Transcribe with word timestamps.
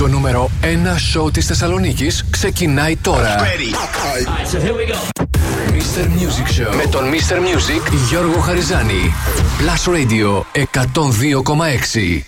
Το 0.00 0.08
νούμερο 0.08 0.50
1 0.62 0.66
σοου 0.98 1.30
της 1.30 1.46
Θεσσαλονίκης 1.46 2.24
ξεκινάει 2.30 2.96
τώρα. 2.96 3.36
Ready. 3.38 3.74
so 4.52 4.58
here 4.58 4.74
we 4.74 4.92
go. 4.92 4.96
Mr. 5.72 6.04
Music 6.04 6.60
Show 6.60 6.74
με 6.76 6.86
τον 6.90 7.02
Mr. 7.10 7.34
Music 7.34 7.92
Γιώργο 8.08 8.40
Χαριζάνη. 8.40 9.12
Plus 9.58 9.92
Radio 9.92 10.42
102,6. 10.54 12.22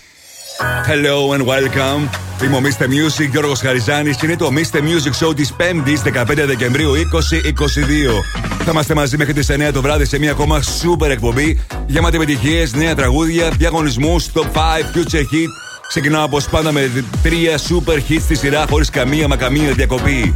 Hello 0.87 1.33
and 1.35 1.45
welcome. 1.45 2.09
Είμαι 2.43 2.55
ο 2.55 2.61
Mr. 2.63 2.83
Music 2.83 3.29
Γιώργος 3.31 3.59
Χαριζάνης 3.59 4.17
και 4.17 4.25
είναι 4.25 4.37
το 4.37 4.49
Mr. 4.55 4.77
Music 4.77 5.27
Show 5.27 5.35
της 5.35 5.53
5ης 5.57 6.01
15 6.03 6.45
Δεκεμβρίου 6.45 6.91
2022. 6.93 8.23
Θα 8.65 8.71
είμαστε 8.71 8.93
μαζί 8.93 9.17
μέχρι 9.17 9.33
τις 9.33 9.49
9 9.49 9.71
το 9.73 9.81
βράδυ 9.81 10.05
σε 10.05 10.19
μια 10.19 10.31
ακόμα 10.31 10.61
super 10.61 11.09
εκπομπή 11.09 11.59
γεμάτη 11.85 12.15
επιτυχίες, 12.15 12.73
νέα 12.73 12.95
τραγούδια, 12.95 13.49
διαγωνισμούς, 13.49 14.25
top 14.33 14.41
5, 14.41 14.97
future 14.97 15.19
hit. 15.19 15.62
Ξεκινάω 15.95 16.23
όπως 16.23 16.49
πάντα 16.49 16.71
με 16.71 17.03
τρία 17.23 17.57
super 17.57 17.97
hits 18.09 18.21
στη 18.21 18.35
σειρά 18.35 18.65
χωρίς 18.69 18.89
καμία 18.89 19.27
μα 19.27 19.35
καμία 19.35 19.71
διακοπή. 19.71 20.35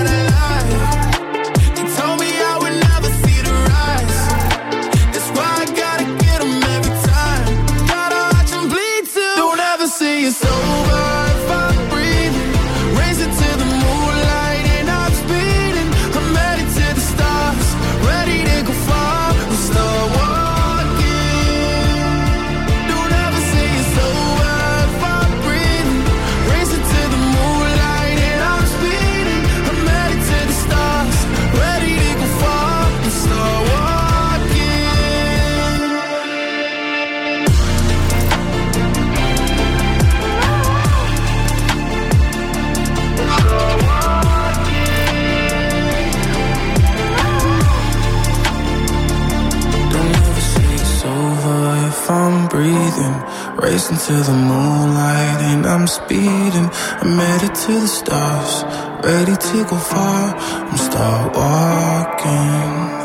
Racing 53.91 54.15
to 54.15 54.23
the 54.23 54.37
moonlight 54.37 55.41
and 55.41 55.65
I'm 55.65 55.85
speeding. 55.85 56.69
I'm 57.01 57.17
headed 57.17 57.53
to 57.53 57.73
the 57.79 57.87
stars, 57.87 58.63
ready 59.03 59.35
to 59.35 59.65
go 59.65 59.75
far. 59.75 60.35
I'm 60.35 60.77
start 60.77 61.35
walking. 61.35 63.01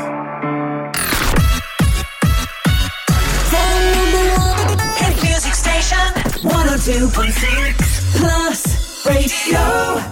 music 5.23 5.55
station 5.55 5.99
102.6 6.43 8.21
plus 8.21 9.07
radio. 9.07 10.06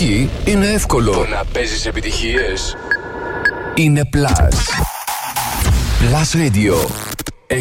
Μουσική 0.00 0.30
είναι 0.44 0.66
εύκολο. 0.66 1.12
Το 1.12 1.26
να 1.26 1.44
παίζεις 1.52 1.86
επιτυχίες 1.86 2.76
είναι 3.74 4.08
Plus. 4.12 4.56
Plus 6.00 6.36
Radio 6.36 6.74
102,6 7.48 7.56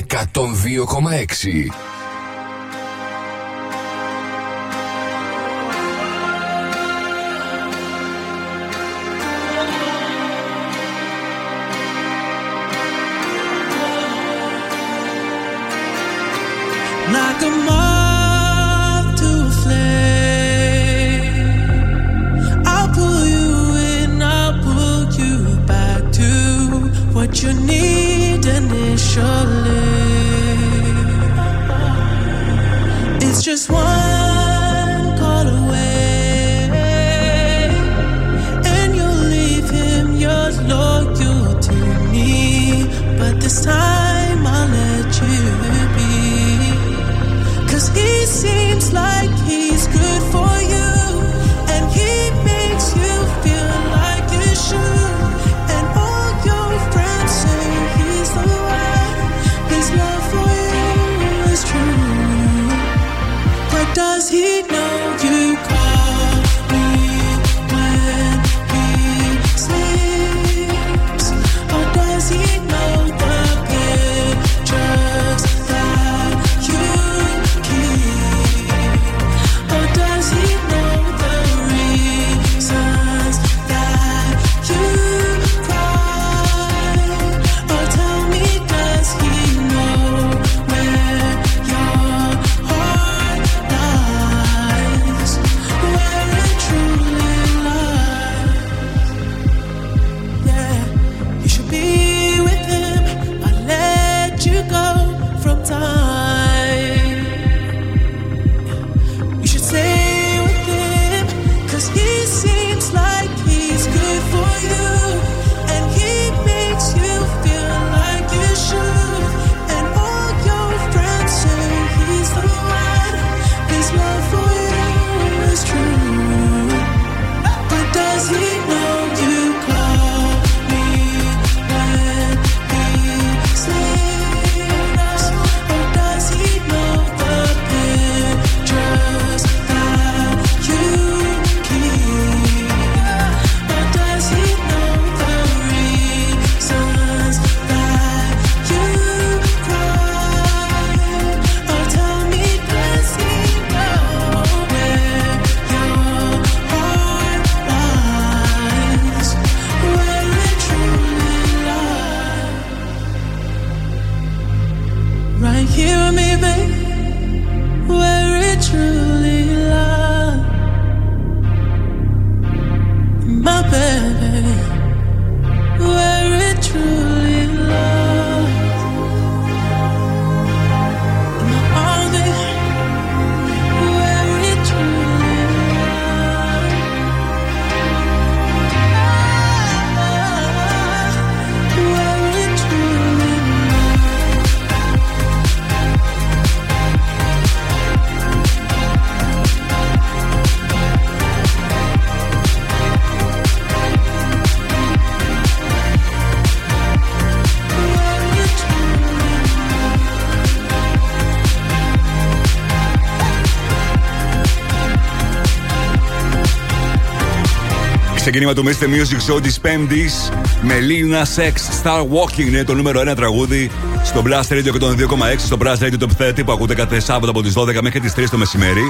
ξεκίνημα 218.38 218.62
του 218.62 218.78
Mr. 218.80 218.86
Music 218.86 219.34
Show 219.34 219.42
της 219.42 219.60
Πέμπτης 219.60 220.30
με 220.62 220.74
Lina 220.74 221.42
Sex 221.42 221.84
Star 221.84 222.00
Walking. 222.00 222.48
Είναι 222.48 222.64
το 222.64 222.74
νούμερο 222.74 223.02
1 223.12 223.16
τραγούδι 223.16 223.72
στο 224.04 224.24
Blast 224.26 224.54
Radio 224.54 224.72
102,6 224.82 224.96
στο 225.38 225.58
Blast 225.62 225.80
Radio 225.80 226.04
Top 226.04 226.30
30 226.30 226.46
που 226.46 226.52
ακούτε 226.52 226.76
κάθε 226.76 227.00
Σάββατο 227.00 227.30
από 227.30 227.42
τις 227.42 227.54
12 227.58 227.82
μέχρι 227.82 228.00
τις 228.00 228.14
3 228.16 228.24
το 228.32 228.38
μεσημέρι. 228.38 228.82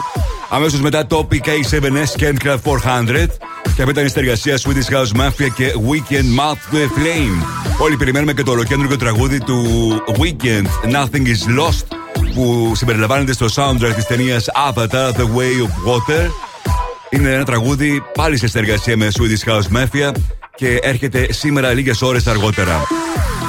Αμέσως 0.49 0.81
μετά 0.81 1.05
το 1.07 1.27
PK7S 1.31 2.23
Kendcraft 2.23 2.59
400 2.63 3.27
και 3.75 3.81
αυτή 3.81 3.89
ήταν 3.89 4.05
η 4.05 4.09
συνεργασία 4.09 4.57
Swedish 4.57 4.95
House 4.95 5.21
Mafia 5.21 5.47
και 5.55 5.73
Weekend 5.89 6.39
Mouth 6.39 6.73
to 6.73 6.77
a 6.77 6.99
Flame. 6.99 7.45
Όλοι 7.79 7.97
περιμένουμε 7.97 8.33
και 8.33 8.43
το 8.43 8.51
ολοκέντρο 8.51 8.95
τραγούδι 8.95 9.39
του 9.39 9.65
Weekend 10.19 10.93
Nothing 10.95 11.25
is 11.25 11.59
Lost 11.59 11.97
που 12.33 12.71
συμπεριλαμβάνεται 12.75 13.33
στο 13.33 13.45
soundtrack 13.55 13.93
της 13.95 14.05
ταινίας 14.05 14.45
Avatar 14.69 15.11
The 15.11 15.25
Way 15.35 15.63
of 15.65 15.91
Water 15.91 16.44
είναι 17.15 17.33
ένα 17.33 17.43
τραγούδι 17.43 18.03
πάλι 18.13 18.37
σε 18.37 18.47
συνεργασία 18.47 18.97
με 18.97 19.07
Swedish 19.13 19.51
House 19.51 19.77
Mafia 19.77 20.11
και 20.55 20.79
έρχεται 20.81 21.27
σήμερα 21.33 21.73
λίγες 21.73 22.01
ώρες 22.01 22.27
αργότερα. 22.27 22.81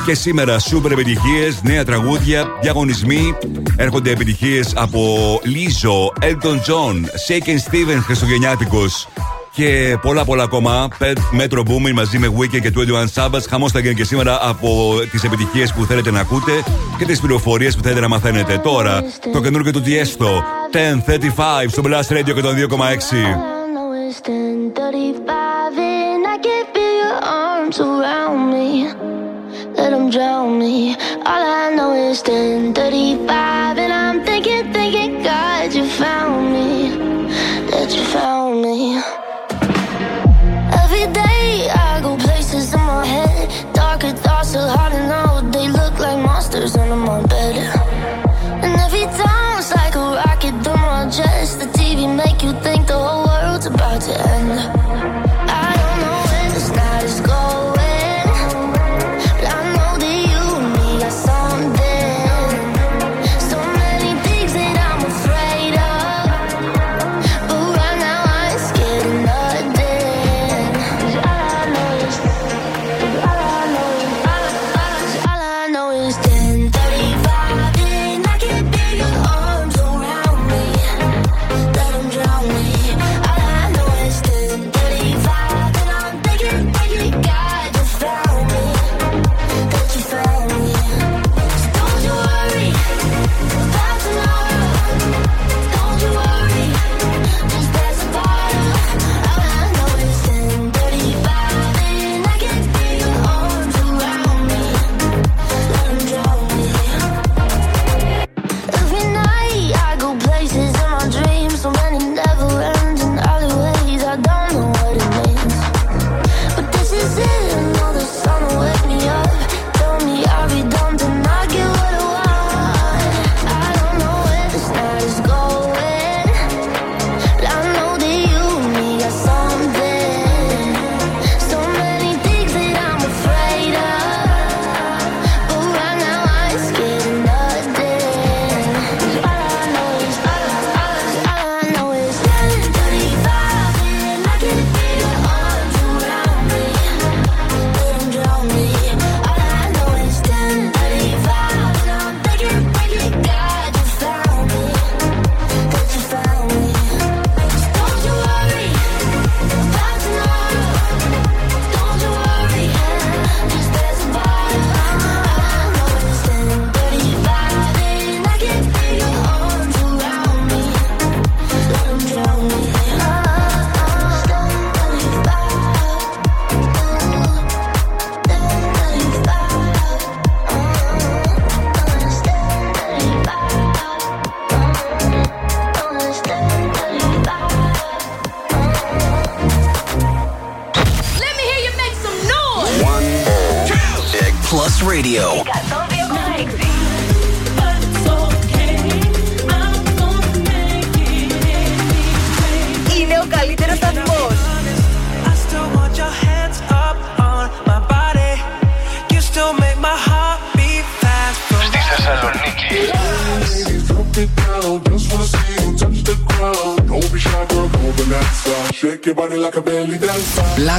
Και 0.07 0.15
σήμερα 0.15 0.59
σούπερ 0.59 0.93
επιτυχίες, 0.93 1.63
νέα 1.63 1.85
τραγούδια, 1.85 2.47
διαγωνισμοί. 2.61 3.35
Έρχονται 3.77 4.11
επιτυχίες 4.11 4.73
από 4.77 5.01
Λίζο, 5.45 6.13
Elton 6.21 6.55
John, 6.55 6.95
Shaken 7.29 7.71
Steven 7.71 7.99
Χριστουγεννιάτικος 8.01 9.09
και 9.57 9.99
πολλά 10.03 10.25
πολλά 10.25 10.43
ακόμα. 10.43 10.89
Metro 11.39 11.59
Booming 11.59 11.93
μαζί 11.95 12.19
με 12.19 12.33
Weekend 12.39 12.61
και 12.61 12.73
21 12.75 13.07
Sabbath. 13.15 13.43
Χαμός 13.49 13.73
θα 13.73 13.81
γίνει 13.81 13.95
και 13.95 14.05
σήμερα 14.05 14.39
από 14.43 14.95
τις 15.11 15.25
επιτυχίες 15.25 15.73
που 15.73 15.85
θέλετε 15.85 16.11
να 16.11 16.21
ακούτε 16.21 16.53
και 16.99 17.05
τις 17.05 17.21
πληροφορίες 17.21 17.77
που 17.77 17.83
θέλετε 17.83 18.01
να 18.01 18.09
μαθαίνετε. 18.09 18.59
Τώρα 18.59 19.03
το 19.33 19.41
καινούργιο 19.41 19.73
του 19.73 19.83
Tiesto 19.87 20.29
1035 20.73 21.69
στο 21.69 21.83
Blast 21.85 22.17
Radio 22.17 22.35
και 22.35 22.43
2,6. 22.43 23.56
It's 24.09 24.21
10:35 24.21 25.79
and 25.79 26.27
I 26.27 26.39
can 26.39 26.65
feel 26.73 26.95
your 27.03 27.19
arms 27.25 27.81
around 27.81 28.53
me. 28.55 28.93
Let 29.77 29.91
them 29.91 30.11
drown 30.11 30.61
me. 30.61 30.95
All 31.31 31.45
I 31.63 31.75
know 31.75 31.93
is 31.93 32.23
10:35 32.23 33.79
and 33.85 33.93
I'm 33.93 34.06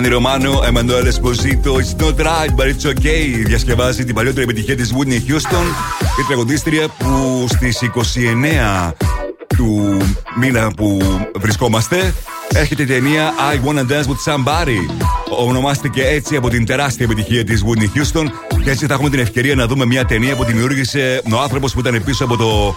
Gianni 0.00 0.14
Romano, 0.14 0.64
Emanuele 0.64 1.10
Esposito, 1.10 1.78
It's 1.78 1.94
not 1.94 2.18
right, 2.18 2.50
but 2.56 2.68
it's 2.68 2.86
okay. 2.86 3.44
Διασκευάζει 3.44 4.04
την 4.04 4.14
παλιότερη 4.14 4.44
επιτυχία 4.44 4.76
της 4.76 4.92
Whitney 4.92 5.30
Houston, 5.30 5.64
η 6.20 6.24
τραγουδίστρια 6.26 6.88
που 6.88 7.46
στις 7.48 7.80
29 7.82 8.92
του 9.56 9.96
μήνα 10.36 10.70
που 10.76 10.98
βρισκόμαστε 11.34 12.14
έρχεται 12.48 12.82
η 12.82 12.86
ταινία 12.86 13.32
I 13.52 13.68
Wanna 13.68 13.80
Dance 13.80 14.06
with 14.06 14.32
Somebody. 14.32 14.94
Ονομάστηκε 15.38 16.06
έτσι 16.06 16.36
από 16.36 16.48
την 16.48 16.66
τεράστια 16.66 17.04
επιτυχία 17.04 17.44
της 17.44 17.64
Whitney 17.64 17.98
Houston 17.98 18.26
και 18.64 18.70
έτσι 18.70 18.86
θα 18.86 18.94
έχουμε 18.94 19.10
την 19.10 19.18
ευκαιρία 19.20 19.54
να 19.54 19.66
δούμε 19.66 19.86
μια 19.86 20.04
ταινία 20.04 20.36
που 20.36 20.44
δημιούργησε 20.44 21.22
ο 21.32 21.40
άνθρωπος 21.40 21.72
που 21.72 21.80
ήταν 21.80 22.02
πίσω 22.04 22.24
από 22.24 22.36
το 22.36 22.74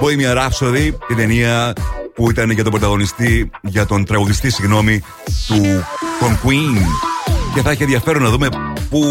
Bohemian 0.00 0.36
Rhapsody, 0.36 0.92
την 1.06 1.16
ταινία 1.16 1.72
που 2.16 2.30
ήταν 2.30 2.50
για 2.50 2.62
τον 2.62 2.72
πρωταγωνιστή, 2.72 3.50
για 3.62 3.86
τον 3.86 4.04
τραγουδιστή, 4.04 4.50
συγγνώμη, 4.50 5.02
του 5.46 5.84
τον 6.20 6.38
Queen. 6.44 6.80
Και 7.54 7.62
θα 7.62 7.70
έχει 7.70 7.82
ενδιαφέρον 7.82 8.22
να 8.22 8.30
δούμε 8.30 8.48
πού 8.90 9.02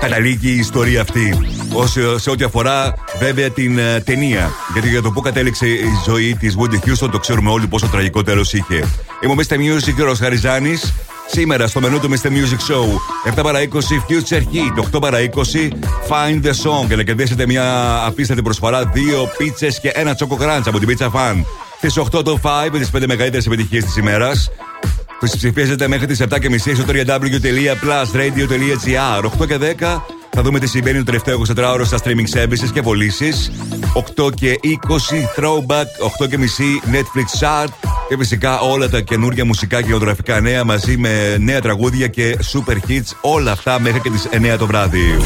καταλήγει 0.00 0.50
η 0.50 0.56
ιστορία 0.56 1.00
αυτή. 1.00 1.38
Όσο, 1.72 2.18
σε 2.18 2.30
ό,τι 2.30 2.44
αφορά 2.44 2.94
βέβαια 3.18 3.50
την 3.50 3.78
ε, 3.78 4.00
ταινία. 4.00 4.50
Γιατί 4.72 4.88
για 4.88 5.02
το 5.02 5.10
πού 5.10 5.20
κατέληξε 5.20 5.66
η 5.66 5.90
ζωή 6.06 6.36
της 6.36 6.56
Woody 6.58 6.74
Houston 6.74 7.08
το 7.10 7.18
ξέρουμε 7.18 7.50
όλοι 7.50 7.66
πόσο 7.66 7.86
τραγικό 7.86 8.22
τέλο 8.22 8.40
είχε. 8.40 8.88
Είμαι 9.22 9.32
ο 9.32 9.36
Mr. 9.38 9.54
Music 9.54 9.92
και 9.96 10.02
ο 10.02 10.14
Χαριζάνης. 10.14 10.92
Σήμερα 11.26 11.66
στο 11.66 11.80
μενού 11.80 12.00
του 12.00 12.10
Mr. 12.10 12.26
Music 12.26 12.72
Show 12.72 13.34
7 13.38 13.42
παρα 13.42 13.58
20 13.60 13.64
Future 13.74 14.38
Heat, 14.38 14.96
8 14.96 15.00
παρα 15.00 15.18
20 15.18 15.28
Find 16.08 16.44
the 16.44 16.50
Song 16.50 16.88
και 16.88 16.96
να 16.96 17.02
κερδίσετε 17.02 17.46
μια 17.46 17.96
απίστευτη 18.06 18.42
προσφορά, 18.42 18.84
δύο 18.84 19.30
πίτσες 19.36 19.80
και 19.80 19.88
ένα 19.88 20.14
τσόκο 20.14 20.36
κράντσα 20.36 20.70
από 20.70 20.78
την 20.78 20.88
Pizza 20.88 21.10
Fan. 21.10 21.44
Στις 21.84 21.98
8 21.98 22.24
το 22.24 22.38
5 22.42 22.48
με 22.72 22.78
τις 22.78 22.90
5 22.90 23.06
μεγαλύτερες 23.06 23.46
επιτυχίες 23.46 23.84
της 23.84 23.96
ημέρας. 23.96 24.50
Που 25.20 25.28
ψηφίζετε 25.36 25.88
μέχρι 25.88 26.06
τις 26.06 26.20
7.30 26.20 26.74
στο 26.74 26.84
www.plusradio.gr 26.88 29.24
8 29.40 29.46
και 29.46 29.58
10 29.78 30.00
θα 30.30 30.42
δούμε 30.42 30.58
τι 30.58 30.66
συμβαίνει 30.66 30.98
το 30.98 31.04
τελευταίο 31.04 31.42
24ωρο 31.48 31.82
στα 31.84 31.98
streaming 32.04 32.28
services 32.38 32.70
και 32.72 32.82
πωλήσεις. 32.82 33.52
8 34.16 34.34
και 34.34 34.60
20 34.62 34.68
throwback, 35.36 35.86
8 36.24 36.28
και 36.28 36.38
μισή 36.38 36.80
Netflix 36.84 37.40
chart 37.40 37.68
και 38.08 38.16
φυσικά 38.18 38.60
όλα 38.60 38.88
τα 38.88 39.00
καινούργια 39.00 39.44
μουσικά 39.44 39.80
και 39.80 39.88
γεωγραφικά 39.88 40.40
νέα 40.40 40.64
μαζί 40.64 40.96
με 40.96 41.36
νέα 41.38 41.60
τραγούδια 41.60 42.06
και 42.06 42.38
super 42.52 42.76
hits. 42.88 43.10
Όλα 43.20 43.52
αυτά 43.52 43.80
μέχρι 43.80 44.00
και 44.00 44.10
τις 44.10 44.28
9 44.30 44.56
το 44.58 44.66
βράδυ. 44.66 45.16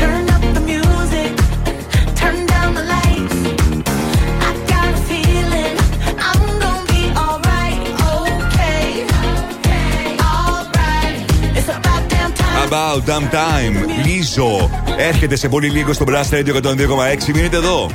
About 12.77 13.09
Damn 13.09 13.29
Time. 13.31 14.07
Λίζο. 14.07 14.71
Έρχεται 14.97 15.37
σε 15.37 15.49
πολύ 15.49 15.69
λίγο 15.69 15.93
στο 15.93 16.05
Blast 16.09 16.35
Radio 16.35 16.55
102,6. 16.62 17.33
Μείνετε 17.35 17.57
εδώ. 17.57 17.91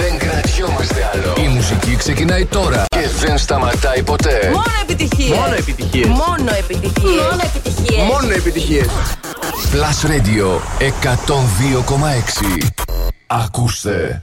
Δεν 0.00 0.18
κρατιόμαστε 0.18 1.10
άλλο. 1.14 1.34
Η 1.44 1.48
μουσική 1.48 1.96
ξεκινάει 1.96 2.44
τώρα 2.44 2.84
και 2.88 3.08
δεν 3.20 3.38
σταματάει 3.38 4.02
ποτέ. 4.02 4.50
Μόνο 4.52 4.64
επιτυχίες. 4.82 5.38
Μόνο 5.38 5.54
επιτυχίες. 5.54 6.06
Μόνο 6.06 6.50
επιτυχίες. 6.58 7.22
Μόνο 7.22 7.42
επιτυχίες. 7.54 8.06
Μόνο 8.06 8.32
επιτυχίες. 8.32 8.86
Plus 9.72 10.10
Radio 10.10 10.60
102,6. 10.78 12.68
Ακούστε. 13.26 14.22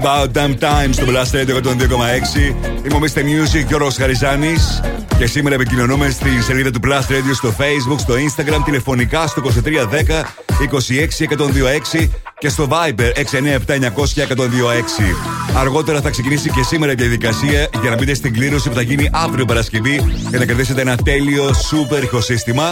About 0.00 0.36
Damn 0.36 0.54
Time 0.58 0.90
στο 0.90 1.04
Blast 1.06 1.34
Radio 1.34 1.56
102,6. 1.56 2.38
Είμαι 2.84 2.94
ο 2.94 3.00
Mr. 3.00 3.18
Music 3.18 3.66
Γιώργος 3.66 3.96
Χαριζάνης. 3.96 4.80
Και 5.18 5.26
σήμερα 5.26 5.54
επικοινωνούμε 5.54 6.10
στη 6.10 6.42
σελίδα 6.42 6.70
του 6.70 6.80
Blast 6.84 7.12
Radio 7.12 7.34
στο 7.34 7.54
Facebook, 7.58 7.98
στο 7.98 8.14
Instagram, 8.14 8.62
τηλεφωνικά 8.64 9.26
στο 9.26 9.42
2310 9.42 10.24
26 11.18 11.26
126 12.00 12.08
και 12.38 12.48
στο 12.48 12.68
Viber 12.70 13.12
697 13.12 13.78
900 13.78 14.22
126. 14.22 14.36
Αργότερα 15.56 16.00
θα 16.00 16.10
ξεκινήσει 16.10 16.50
και 16.50 16.62
σήμερα 16.62 16.92
η 16.92 16.94
διαδικασία 16.94 17.68
για 17.80 17.90
να 17.90 17.96
μπείτε 17.96 18.14
στην 18.14 18.32
κλήρωση 18.32 18.68
που 18.68 18.74
θα 18.74 18.82
γίνει 18.82 19.08
αύριο 19.12 19.44
Παρασκευή 19.44 20.00
για 20.28 20.38
να 20.38 20.44
κερδίσετε 20.44 20.80
ένα 20.80 20.96
τέλειο 20.96 21.44
super 21.44 22.02
ηχοσύστημα 22.02 22.70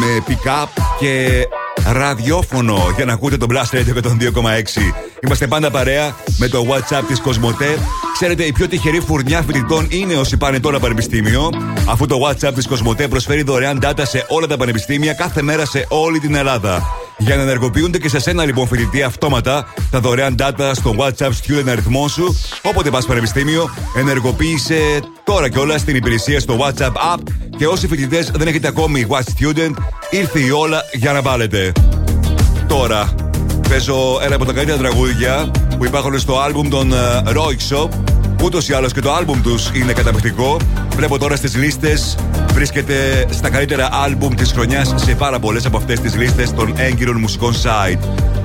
με 0.00 0.24
pick-up 0.28 0.68
και 0.98 1.46
ραδιόφωνο 1.92 2.92
για 2.96 3.04
να 3.04 3.12
ακούτε 3.12 3.36
τον 3.36 3.48
Blast 3.52 3.76
Radio 3.76 4.02
102,6. 4.02 5.11
Είμαστε 5.24 5.46
πάντα 5.46 5.70
παρέα 5.70 6.16
με 6.38 6.48
το 6.48 6.66
WhatsApp 6.68 7.02
της 7.08 7.20
Κοσμοτέ. 7.20 7.78
Ξέρετε, 8.12 8.44
η 8.44 8.52
πιο 8.52 8.68
τυχερή 8.68 9.00
φουρνιά 9.00 9.42
φοιτητών 9.42 9.86
είναι 9.90 10.14
όσοι 10.14 10.36
πάνε 10.36 10.60
τώρα 10.60 10.78
πανεπιστήμιο, 10.78 11.50
αφού 11.88 12.06
το 12.06 12.16
WhatsApp 12.26 12.54
της 12.54 12.66
Κοσμοτέ 12.66 13.08
προσφέρει 13.08 13.42
δωρεάν 13.42 13.78
data 13.82 14.02
σε 14.02 14.24
όλα 14.28 14.46
τα 14.46 14.56
πανεπιστήμια 14.56 15.12
κάθε 15.12 15.42
μέρα 15.42 15.66
σε 15.66 15.86
όλη 15.88 16.18
την 16.18 16.34
Ελλάδα. 16.34 16.82
Για 17.18 17.36
να 17.36 17.42
ενεργοποιούνται 17.42 17.98
και 17.98 18.08
σε 18.08 18.20
σένα 18.20 18.44
λοιπόν 18.44 18.66
φοιτητή 18.66 19.02
αυτόματα 19.02 19.66
τα 19.90 20.00
δωρεάν 20.00 20.34
data 20.38 20.70
στο 20.74 20.94
WhatsApp 20.98 21.30
student 21.30 21.68
αριθμό 21.68 22.08
σου, 22.08 22.36
όποτε 22.62 22.90
πας 22.90 23.06
πανεπιστήμιο, 23.06 23.70
ενεργοποίησε 23.96 25.00
τώρα 25.24 25.48
κιόλας 25.48 25.84
την 25.84 25.96
υπηρεσία 25.96 26.40
στο 26.40 26.58
WhatsApp 26.60 27.14
app 27.14 27.22
και 27.56 27.66
όσοι 27.66 27.88
φοιτητές 27.88 28.30
δεν 28.30 28.46
έχετε 28.46 28.68
ακόμη 28.68 29.06
Watch 29.08 29.44
Student, 29.44 29.74
ήρθε 30.10 30.40
η 30.40 30.50
όλα 30.50 30.82
για 30.92 31.12
να 31.12 31.22
βάλετε. 31.22 31.72
Τώρα 32.68 33.14
παίζω 33.68 34.20
ένα 34.24 34.34
από 34.34 34.44
τα 34.44 34.52
καλύτερα 34.52 34.78
τραγούδια 34.78 35.50
που 35.78 35.84
υπάρχουν 35.84 36.18
στο 36.18 36.40
άλμπουμ 36.40 36.68
των 36.68 36.92
Roixo. 37.24 37.88
Ούτως 38.42 38.68
ή 38.68 38.72
άλλως 38.72 38.92
και 38.92 39.00
το 39.00 39.12
άλμπουμ 39.12 39.40
τους 39.40 39.70
είναι 39.74 39.92
καταπληκτικό. 39.92 40.56
Βλέπω 40.94 41.18
τώρα 41.18 41.36
στις 41.36 41.56
λίστες 41.56 42.16
βρίσκεται 42.52 43.26
στα 43.30 43.50
καλύτερα 43.50 43.88
άλμπουμ 43.92 44.34
της 44.34 44.52
χρονιάς 44.52 44.94
σε 44.96 45.14
πάρα 45.14 45.38
πολλές 45.38 45.66
από 45.66 45.76
αυτές 45.76 46.00
τις 46.00 46.16
λίστες 46.16 46.54
των 46.54 46.72
έγκυρων 46.76 47.16
μουσικών 47.16 47.54
site. 47.54 47.98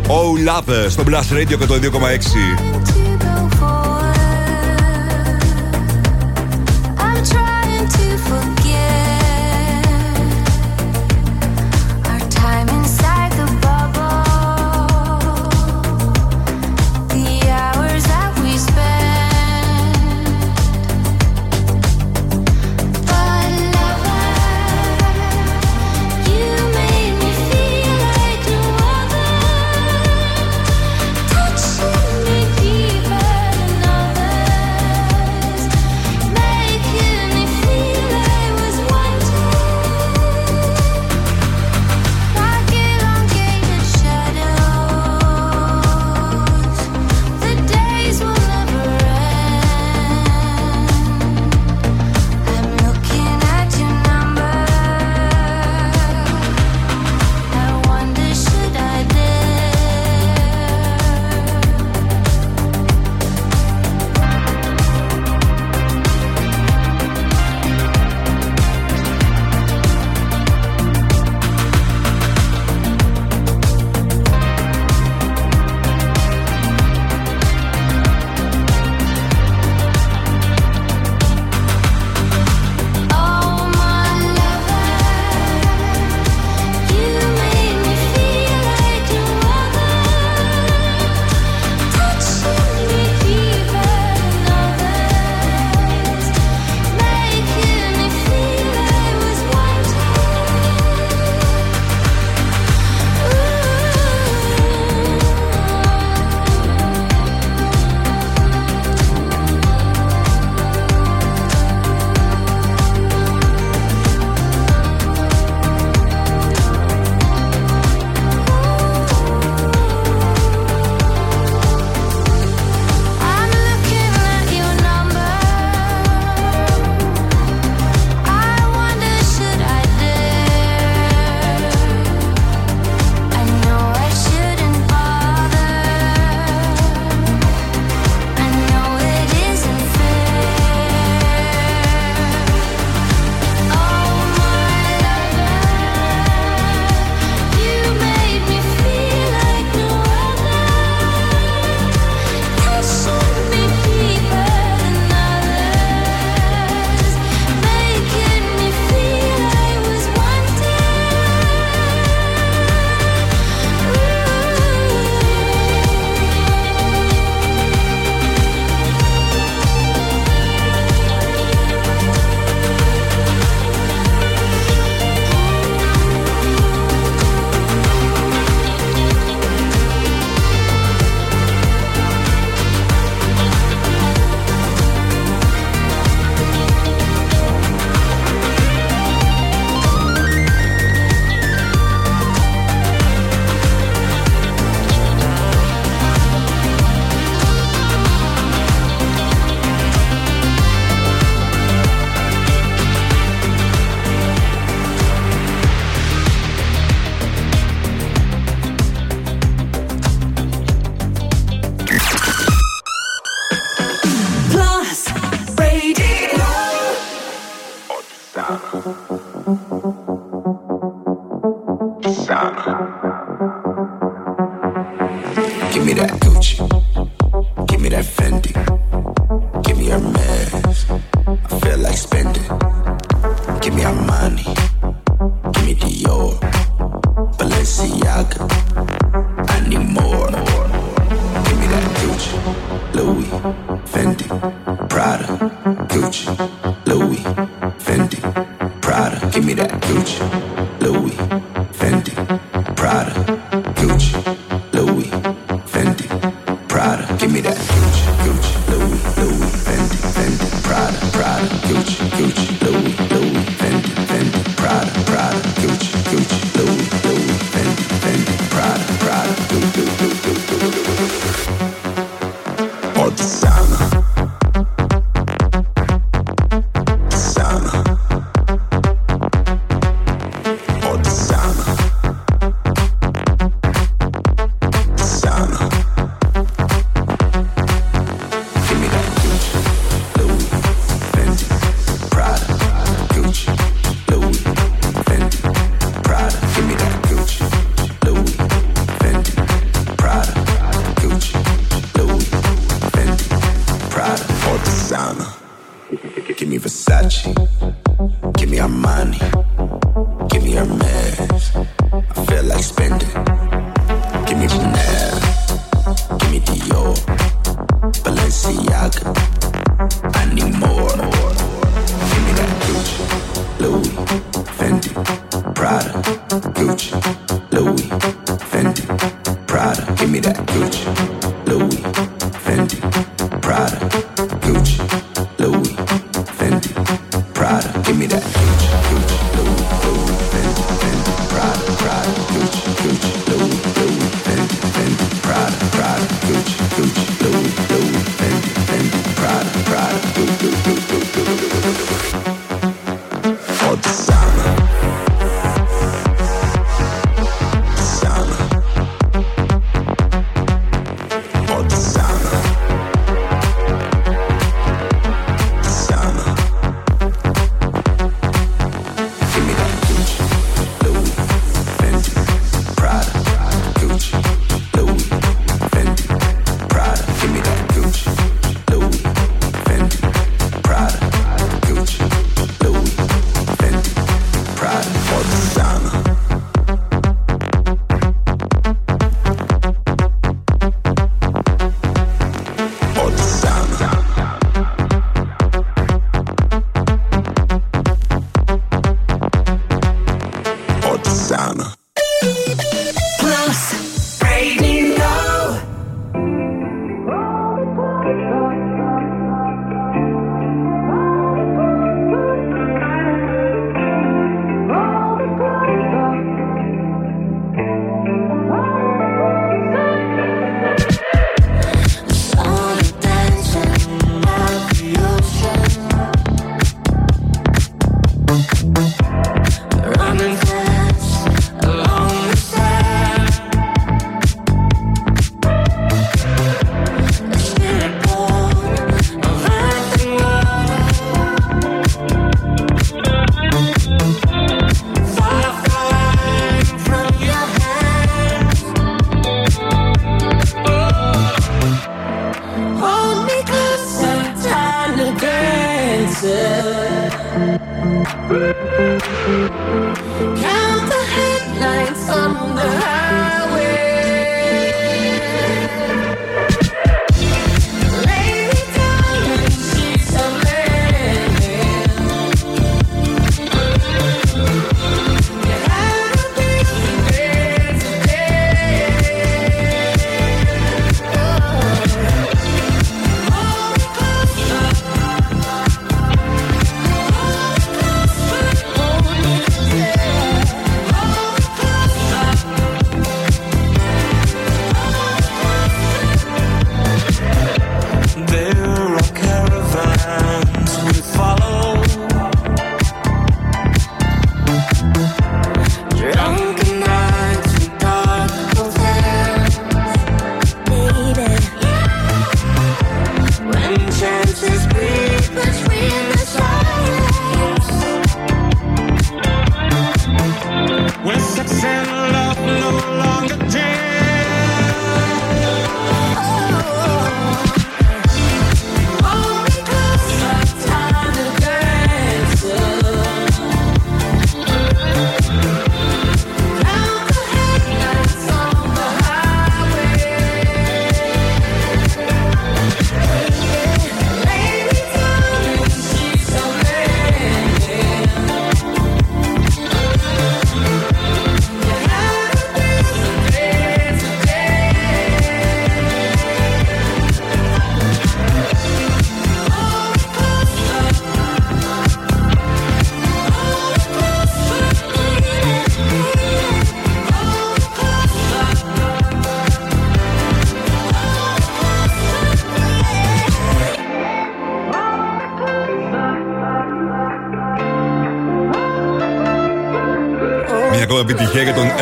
Oh 0.08 0.50
Lover 0.50 0.86
στο 0.90 1.04
Blast 1.08 1.34
Radio 1.34 1.58
102,6. 1.58 3.07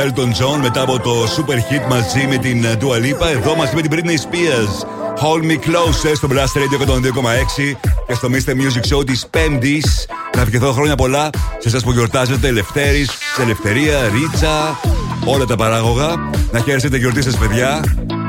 Elton 0.05 0.29
John 0.29 0.59
μετά 0.61 0.81
από 0.81 0.99
το 0.99 1.11
super 1.23 1.55
hit 1.55 1.87
μαζί 1.89 2.27
με 2.27 2.37
την 2.37 2.65
Dua 2.79 2.95
Lipa. 2.95 3.27
Εδώ 3.27 3.55
μαζί 3.55 3.75
με 3.75 3.81
την 3.81 3.91
Britney 3.93 4.09
Spears. 4.09 4.85
Hold 5.21 5.43
Me 5.43 5.53
Closer 5.53 6.11
στο 6.15 6.27
Blast 6.31 6.57
Radio 6.57 6.87
102,6 6.87 7.75
και 8.07 8.13
στο 8.13 8.29
Mr. 8.31 8.49
Music 8.49 8.95
Show 8.95 9.05
της 9.05 9.27
Πέμπτης. 9.29 10.05
Να 10.35 10.41
ευχηθώ 10.41 10.71
χρόνια 10.71 10.95
πολλά 10.95 11.29
σε 11.59 11.67
εσάς 11.67 11.83
που 11.83 11.91
γιορτάζετε, 11.91 12.47
Ελευθέρης, 12.47 13.09
Ελευθερία, 13.41 14.09
Ρίτσα, 14.13 14.79
όλα 15.25 15.45
τα 15.45 15.55
παράγωγα. 15.55 16.15
Να 16.51 16.59
χαίρεσετε 16.59 16.97
γιορτή 16.97 17.21
σας, 17.21 17.37
παιδιά 17.37 17.83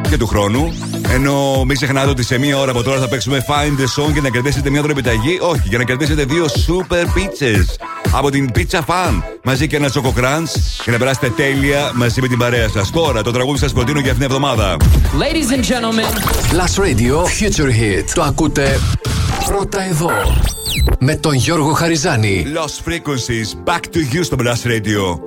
και 0.08 0.16
του 0.16 0.26
χρόνου. 0.26 0.74
Ενώ 1.12 1.64
μην 1.64 1.76
ξεχνάτε 1.76 2.10
ότι 2.10 2.22
σε 2.22 2.38
μία 2.38 2.58
ώρα 2.58 2.70
από 2.70 2.82
τώρα 2.82 3.00
θα 3.00 3.08
παίξουμε 3.08 3.44
Find 3.48 3.80
the 3.80 4.02
Song 4.02 4.12
και 4.12 4.20
να 4.20 4.28
κερδίσετε 4.28 4.70
μια 4.70 4.82
επιταγή. 4.90 5.38
Όχι, 5.40 5.62
για 5.64 5.78
να 5.78 5.84
κερδίσετε 5.84 6.24
δύο 6.24 6.44
super 6.44 7.04
pizzas 7.04 7.86
από 8.12 8.30
την 8.30 8.50
Pizza 8.54 8.78
Fan 8.78 9.35
μαζί 9.46 9.66
και 9.66 9.76
ένα 9.76 9.90
Choco 9.92 10.20
Crunch 10.20 10.48
και 10.84 10.90
να 10.90 10.98
περάσετε 10.98 11.30
τέλεια 11.30 11.90
μαζί 11.94 12.20
με 12.20 12.28
την 12.28 12.38
παρέα 12.38 12.68
σας. 12.68 12.90
Τώρα 12.90 13.22
το 13.22 13.30
τραγούδι 13.30 13.58
σας 13.58 13.72
προτείνω 13.72 14.00
για 14.00 14.12
αυτήν 14.12 14.26
την 14.26 14.36
εβδομάδα. 14.36 14.76
Ladies 15.18 15.52
and 15.54 15.62
gentlemen, 15.62 16.12
Plus 16.52 16.84
Radio 16.84 17.14
Future 17.14 17.70
Hit. 17.80 18.04
Το 18.14 18.22
ακούτε 18.22 18.80
πρώτα 19.46 19.82
εδώ. 19.82 20.10
Με 21.00 21.14
τον 21.14 21.34
Γιώργο 21.34 21.72
Χαριζάνη. 21.72 22.44
Lost 22.54 22.90
Frequencies. 22.90 23.72
Back 23.72 23.80
to 23.80 24.14
you 24.14 24.20
στο 24.22 24.36
Plus 24.38 24.70
Radio. 24.70 25.25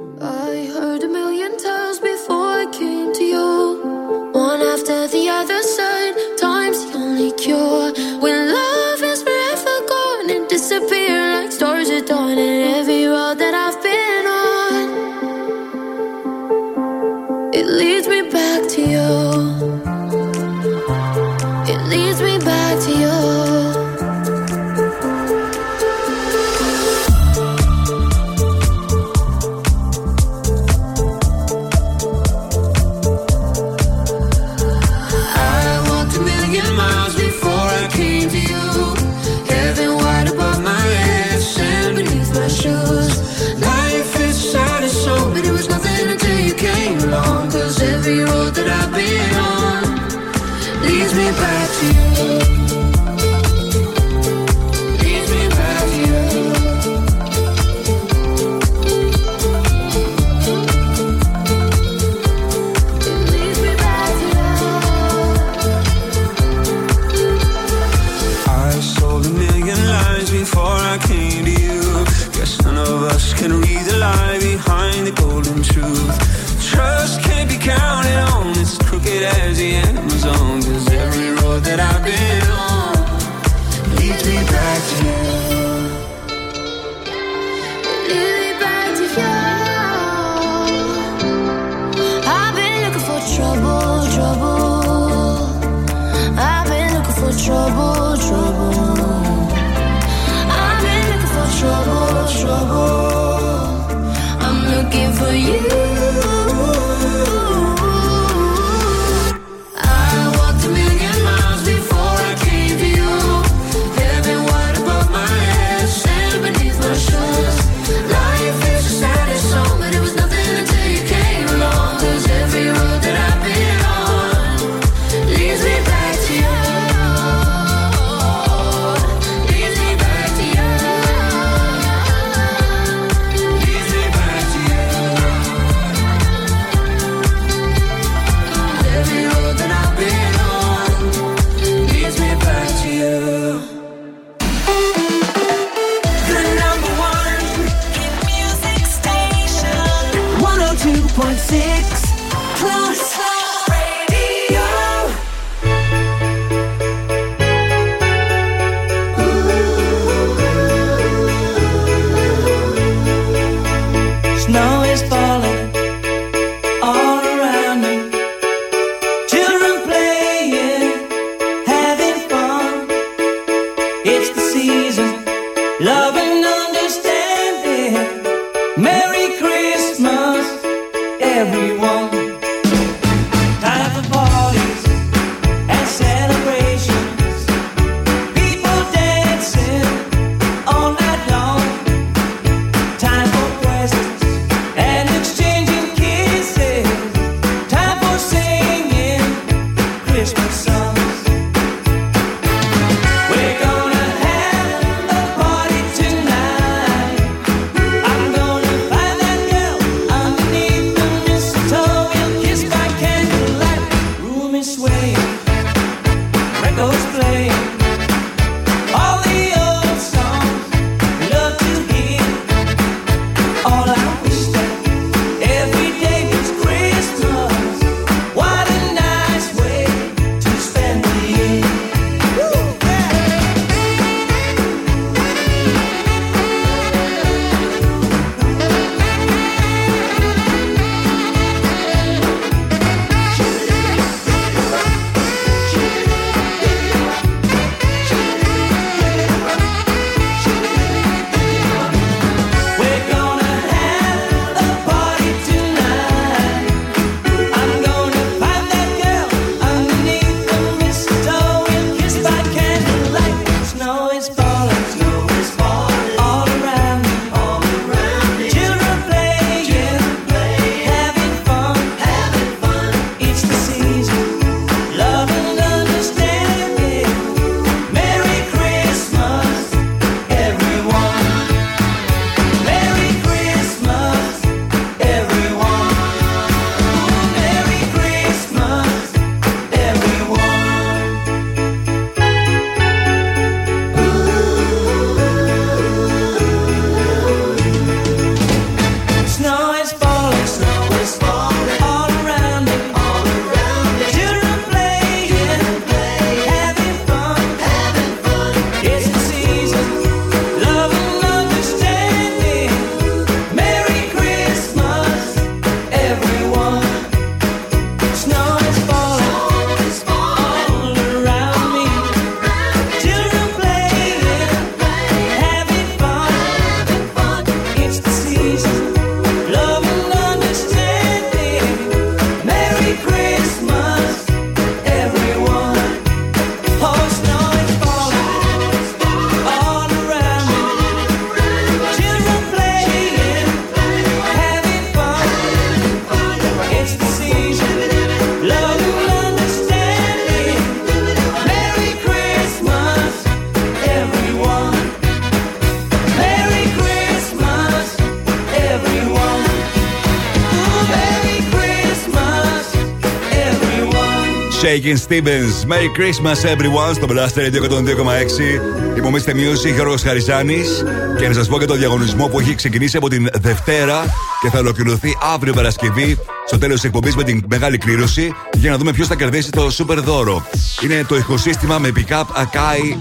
Shaking 364.90 364.98
Stevens. 364.98 365.66
Merry 365.66 365.90
Christmas 365.98 366.44
everyone 366.44 366.94
στο 366.94 367.08
Blast 367.10 367.36
Radio 367.38 367.62
102,6. 367.62 368.98
Υπομείστε 368.98 369.34
Music, 369.36 369.74
Γιώργος 369.74 370.02
Χαριζάνης. 370.02 370.84
Και 371.18 371.28
να 371.28 371.34
σας 371.34 371.48
πω 371.48 371.58
για 371.58 371.68
το 371.68 371.76
διαγωνισμό 371.76 372.28
που 372.28 372.40
έχει 372.40 372.56
ξεκινήσει 372.56 372.98
από 372.98 373.10
την 373.10 373.30
Δευτέρα 373.34 374.04
και 374.42 374.50
θα 374.50 374.60
ολοκληρωθεί 374.60 375.18
αύριο 375.34 375.54
Παρασκευή 375.54 376.18
στο 376.48 376.58
τέλος 376.58 376.76
της 376.76 376.84
εκπομπής 376.84 377.16
με 377.16 377.24
την 377.24 377.44
μεγάλη 377.50 377.78
κλήρωση 377.78 378.34
για 378.58 378.72
να 378.72 378.78
δούμε 378.78 378.92
ποιος 378.92 379.08
θα 379.08 379.16
κερδίσει 379.16 379.52
το 379.52 379.68
super 379.78 379.98
δώρο. 380.04 380.46
Είναι 380.84 381.04
το 381.08 381.16
ηχοσύστημα 381.16 381.80
με 381.80 381.92
pick-up 381.96 382.26
Akai 382.44 382.98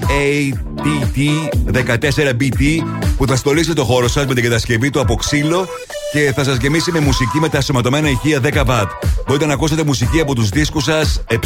ATT14BT 1.68 2.82
που 3.16 3.26
θα 3.26 3.36
στολίσει 3.36 3.72
το 3.72 3.84
χώρο 3.84 4.08
σας 4.08 4.26
με 4.26 4.34
την 4.34 4.42
κατασκευή 4.42 4.90
του 4.90 5.00
από 5.00 5.14
ξύλο 5.14 5.68
και 6.12 6.32
θα 6.34 6.44
σας 6.44 6.56
γεμίσει 6.56 6.92
με 6.92 7.00
μουσική 7.00 7.38
με 7.40 7.48
τα 7.48 7.60
σωματωμένα 7.60 8.08
ηχεία 8.08 8.40
10 8.42 8.64
W. 8.64 8.86
Μπορείτε 9.28 9.46
να 9.46 9.52
ακούσετε 9.52 9.84
μουσική 9.84 10.20
από 10.20 10.34
τους 10.34 10.48
δίσκους 10.48 10.84
σας 10.84 11.22
7, 11.28 11.36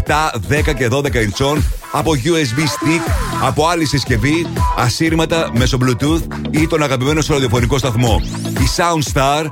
10 0.49 0.75
και 0.77 0.89
12 0.91 1.15
ιντσών, 1.15 1.65
από 1.93 2.13
USB 2.25 2.59
stick, 2.59 3.11
από 3.43 3.67
άλλη 3.67 3.85
συσκευή, 3.85 4.47
ασύρματα 4.77 5.51
μέσω 5.55 5.79
Bluetooth 5.81 6.23
ή 6.51 6.67
τον 6.67 6.83
αγαπημένο 6.83 7.21
σου 7.21 7.33
ραδιοφωνικό 7.33 7.79
σταθμό. 7.79 8.21
Η 8.47 8.69
Soundstar 8.77 9.47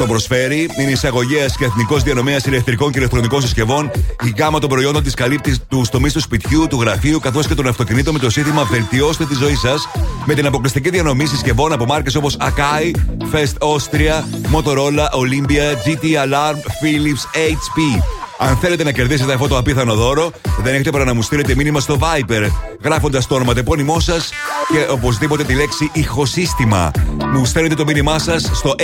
το 0.00 0.06
προσφέρει. 0.06 0.68
Είναι 0.80 0.90
εισαγωγέας 0.90 1.56
και 1.56 1.64
εθνικός 1.64 2.02
διανομέας 2.02 2.44
ηλεκτρικών 2.44 2.92
και 2.92 2.98
ηλεκτρονικών 2.98 3.40
συσκευών. 3.40 3.90
Η 4.24 4.34
γάμα 4.38 4.58
των 4.58 4.68
προϊόντων 4.68 5.02
της 5.02 5.14
καλύπτει 5.14 5.58
τους 5.68 5.88
τομείς 5.88 6.12
του 6.12 6.20
σπιτιού, 6.20 6.66
του 6.66 6.80
γραφείου 6.80 7.18
καθώς 7.18 7.46
και 7.46 7.54
των 7.54 7.66
αυτοκινήτων 7.66 8.12
με 8.12 8.18
το 8.18 8.30
σύνθημα 8.30 8.64
Βελτιώστε 8.64 9.24
τη 9.24 9.34
ζωή 9.34 9.54
σας 9.54 9.88
με 10.24 10.34
την 10.34 10.46
αποκλειστική 10.46 10.90
διανομή 10.90 11.26
συσκευών 11.26 11.72
από 11.72 11.84
μάρκες 11.84 12.14
όπως 12.14 12.36
Akai, 12.40 12.90
Fest 13.32 13.56
Austria, 13.70 14.14
Motorola, 14.52 15.06
Olympia, 15.22 15.66
GT 15.84 16.04
Alarm, 16.24 16.56
Philips, 16.80 17.24
HP. 17.34 18.02
Αν 18.38 18.56
θέλετε 18.56 18.84
να 18.84 18.92
κερδίσετε 18.92 19.32
αυτό 19.32 19.48
το 19.48 19.56
απίθανο 19.56 19.94
δώρο, 19.94 20.30
δεν 20.62 20.74
έχετε 20.74 20.90
παρά 20.90 21.04
να 21.04 21.14
μου 21.14 21.22
στείλετε 21.22 21.54
μήνυμα 21.54 21.80
στο 21.80 21.98
Viper, 22.00 22.50
γράφοντας 22.84 23.26
το 23.26 23.34
ονοματεπώνυμό 23.34 24.00
σας 24.00 24.30
και 24.72 24.86
οπωσδήποτε 24.90 25.44
τη 25.44 25.54
λέξη 25.54 25.90
ηχοσύστημα. 25.92 26.90
Μου 27.32 27.44
στέλνετε 27.44 27.74
το 27.74 27.84
μήνυμά 27.84 28.18
σας 28.18 28.50
στο 28.52 28.74
697-900-1026. 28.78 28.82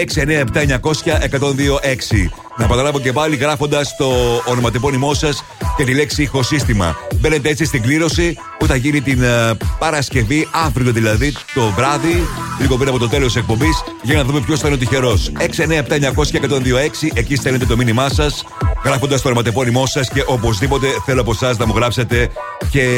Να 2.57 2.67
παραλάβω 2.67 3.01
και 3.01 3.13
πάλι 3.13 3.37
γράφοντας 3.37 3.97
το 3.97 4.13
ονοματεπώνυμό 4.45 5.15
σας 5.15 5.45
και 5.77 5.85
τη 5.85 5.95
λέξη 5.95 6.23
ηχοσύστημα. 6.23 6.97
Μπαίνετε 7.15 7.49
έτσι 7.49 7.65
στην 7.65 7.83
κλήρωση 7.83 8.39
που 8.59 8.67
θα 8.67 8.77
γίνει 8.77 9.01
την 9.01 9.21
uh, 9.23 9.57
Παρασκευή, 9.79 10.49
αύριο 10.67 10.93
δηλαδή 10.93 11.33
το 11.55 11.71
βράδυ, 11.77 12.27
λίγο 12.61 12.77
πριν 12.77 12.89
από 12.89 12.99
το 12.99 13.09
τέλος 13.09 13.33
της 13.33 13.37
εκπομπής, 13.37 13.83
για 14.03 14.17
να 14.17 14.25
δούμε 14.25 14.41
ποιος 14.41 14.61
θα 14.61 14.67
είναι 14.67 14.77
ο 14.77 14.79
τυχερός. 14.79 15.33
697-900-1026, 15.39 17.11
εκεί 17.15 17.37
στέλνετε 17.37 17.67
το 17.67 17.77
μήνυμά 17.77 18.09
σας, 18.09 18.45
γράφοντας 18.85 19.23
το 19.23 19.29
ονοματεπώνυμό 19.29 19.87
σας 19.87 20.09
και 20.09 20.23
οπωσδήποτε 20.27 20.87
θέλω 21.05 21.21
από 21.21 21.31
εσάς 21.31 21.59
να 21.59 21.67
μου 21.67 21.73
γράψετε 21.77 22.29
και 22.71 22.89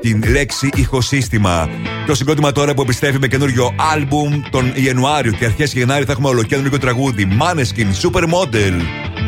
την 0.00 0.24
λέξη 0.28 0.68
ηχοσύστημα. 0.74 1.68
Το 2.06 2.14
συγκρότημα 2.14 2.52
τώρα 2.52 2.74
που 2.74 2.82
επιστρέφει 2.82 3.18
με 3.18 3.26
καινούριο 3.26 3.74
άλμπουμ 3.92 4.40
τον 4.50 4.72
Ιανουάριο 4.74 5.32
και 5.32 5.44
αρχές 5.44 5.72
Γενάρη 5.72 6.04
θα 6.04 6.12
έχουμε 6.12 6.28
ολοκέντρο 6.28 6.78
τραγούδι. 6.78 7.28
Maneskin 7.40 8.08
Supermodel. 8.08 9.27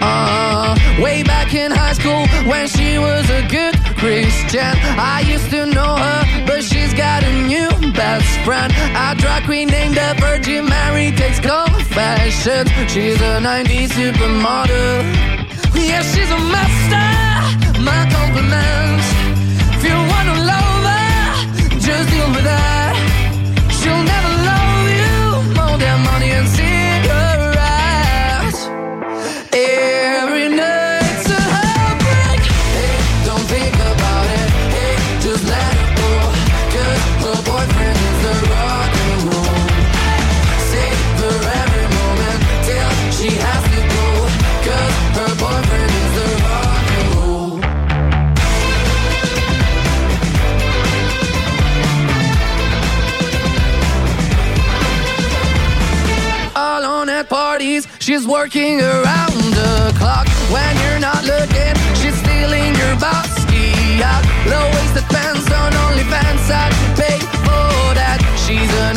Uh, 0.00 0.76
way 1.02 1.22
back 1.22 1.54
in 1.54 1.70
high 1.70 1.92
school 1.92 2.26
when 2.50 2.66
she 2.68 2.98
was 2.98 3.28
a 3.30 3.42
good 3.48 3.74
Christian. 3.96 4.74
I 4.98 5.24
used 5.26 5.50
to 5.50 5.66
know 5.66 5.96
her, 5.96 6.44
but 6.46 6.62
she's 6.62 6.94
got 6.94 7.22
a 7.24 7.32
new 7.46 7.68
best 7.92 8.28
friend. 8.44 8.72
A 8.94 9.14
drag 9.16 9.44
queen 9.44 9.68
named 9.68 9.96
the 9.96 10.14
Virgin 10.20 10.66
Mary 10.66 11.10
takes 11.12 11.40
confessions. 11.40 12.70
She's 12.92 13.20
a 13.20 13.40
90s 13.40 13.90
supermodel. 13.98 15.02
Yeah, 15.74 16.02
she's 16.02 16.30
a 16.30 16.40
master. 16.54 17.80
My 17.82 18.02
compliments. 18.14 19.06
If 19.76 19.84
you 19.84 19.98
wanna 20.12 20.36
love 20.52 20.82
her, 20.92 21.78
just 21.78 22.10
deal 22.10 22.28
with 22.30 22.44
her. 22.44 22.67
She's 58.08 58.26
working 58.26 58.80
around 58.80 59.36
the 59.52 59.94
clock. 59.98 60.26
When 60.50 60.74
you're 60.80 60.98
not 60.98 61.24
looking, 61.24 61.74
she's 62.00 62.16
stealing 62.16 62.72
your 62.80 62.96
bossy 62.96 64.00
out. 64.02 64.24
Low 64.48 64.64
waisted 64.76 65.04
pants 65.12 65.44
on 65.52 65.70
OnlyFans, 65.84 66.48
I 66.48 66.72
pay 66.96 67.20
for 67.44 67.68
that. 68.00 68.18
She's 68.46 68.72
a 68.84 68.94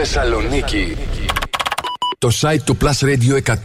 Θεσσαλονίκη. 0.00 0.96
Το 2.18 2.30
site 2.40 2.60
του 2.64 2.76
Plus 2.80 3.04
Radio 3.04 3.54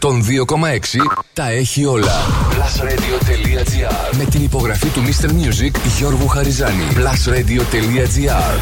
τα 1.32 1.48
έχει 1.48 1.84
όλα. 1.84 2.12
Plusradio.gr 2.50 4.16
Με 4.16 4.24
την 4.24 4.42
υπογραφή 4.42 4.88
του 4.88 5.02
Mr. 5.02 5.28
Music 5.28 5.70
Γιώργου 5.98 6.26
Χαριζάνη. 6.26 6.84
Plusradio.gr 6.94 8.56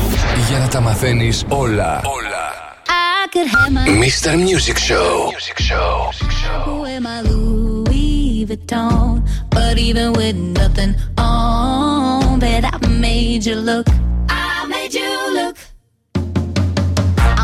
Για 0.49 0.59
να 0.59 0.69
τα 0.69 0.81
μαθαίνεις 0.81 1.45
όλα. 1.49 2.01
Όλα. 2.05 2.77
I 2.87 3.37
could 3.37 3.49
have 3.55 3.73
my 3.73 4.05
Mr. 4.05 4.37
Music 4.37 4.79
Show. 4.89 5.31
wear 6.83 7.01
my 7.01 7.21
Louis 7.31 8.45
Vuitton, 8.49 9.23
but 9.55 9.75
even 9.89 10.13
with 10.19 10.37
nothing 10.61 10.93
on, 11.19 12.39
bet 12.39 12.65
I 12.75 12.77
made 13.07 13.43
you 13.49 13.57
look. 13.69 13.87
I 14.29 14.67
made 14.75 14.95
you 15.01 15.13
look. 15.39 15.72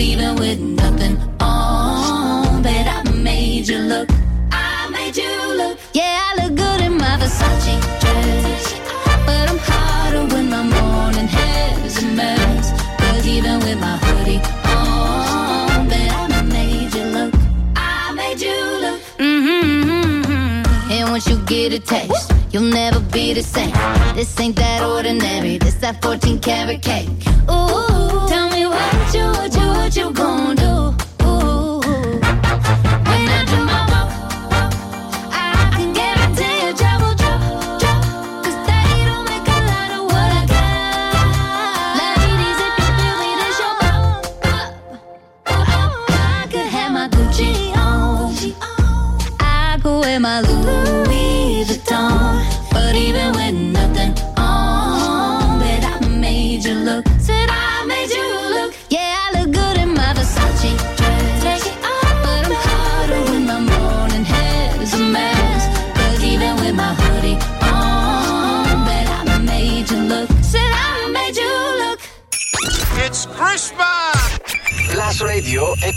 even 0.00 0.36
with 0.36 0.60
nothing 0.60 1.16
on, 1.40 2.62
bet 2.62 2.86
I 2.86 3.10
made 3.12 3.66
you 3.68 3.78
look. 3.78 4.08
I 4.52 4.88
made 4.90 5.16
you 5.16 5.56
look. 5.56 5.78
Yeah, 5.92 6.20
I 6.26 6.44
look 6.44 6.56
good 6.56 6.80
in 6.82 6.96
my 6.96 7.16
Versace 7.20 7.80
dress, 8.00 8.74
but 9.26 9.50
I'm 9.50 9.58
hotter 9.58 10.24
when 10.34 10.48
my 10.50 10.62
morning 10.62 11.26
hair's 11.26 12.02
a 12.02 12.06
mess. 12.14 12.70
Cause 12.98 13.26
even 13.26 13.58
with 13.60 13.78
my 13.80 13.96
hoodie 13.96 14.40
on, 14.64 15.88
bet 15.88 16.12
I 16.30 16.42
made 16.42 16.94
you 16.94 17.04
look. 17.04 17.34
I 17.74 18.12
made 18.14 18.40
you 18.40 18.58
look. 18.84 19.00
Mm-hmm. 19.18 20.92
And 20.92 21.10
once 21.10 21.26
you 21.28 21.38
get 21.46 21.72
a 21.72 21.80
taste, 21.80 22.32
you'll 22.52 22.70
never 22.72 23.00
be 23.00 23.34
the 23.34 23.42
same. 23.42 23.72
This 24.14 24.38
ain't 24.38 24.56
that 24.56 24.82
ordinary. 24.82 25.58
This 25.58 25.74
that 25.76 26.00
14 26.02 26.38
karat 26.40 26.82
cake. 26.82 27.08
Ooh, 27.50 27.87
you 29.98 30.12
gonna 30.12 30.57
Radio 75.48 75.74
102,6 75.80 75.88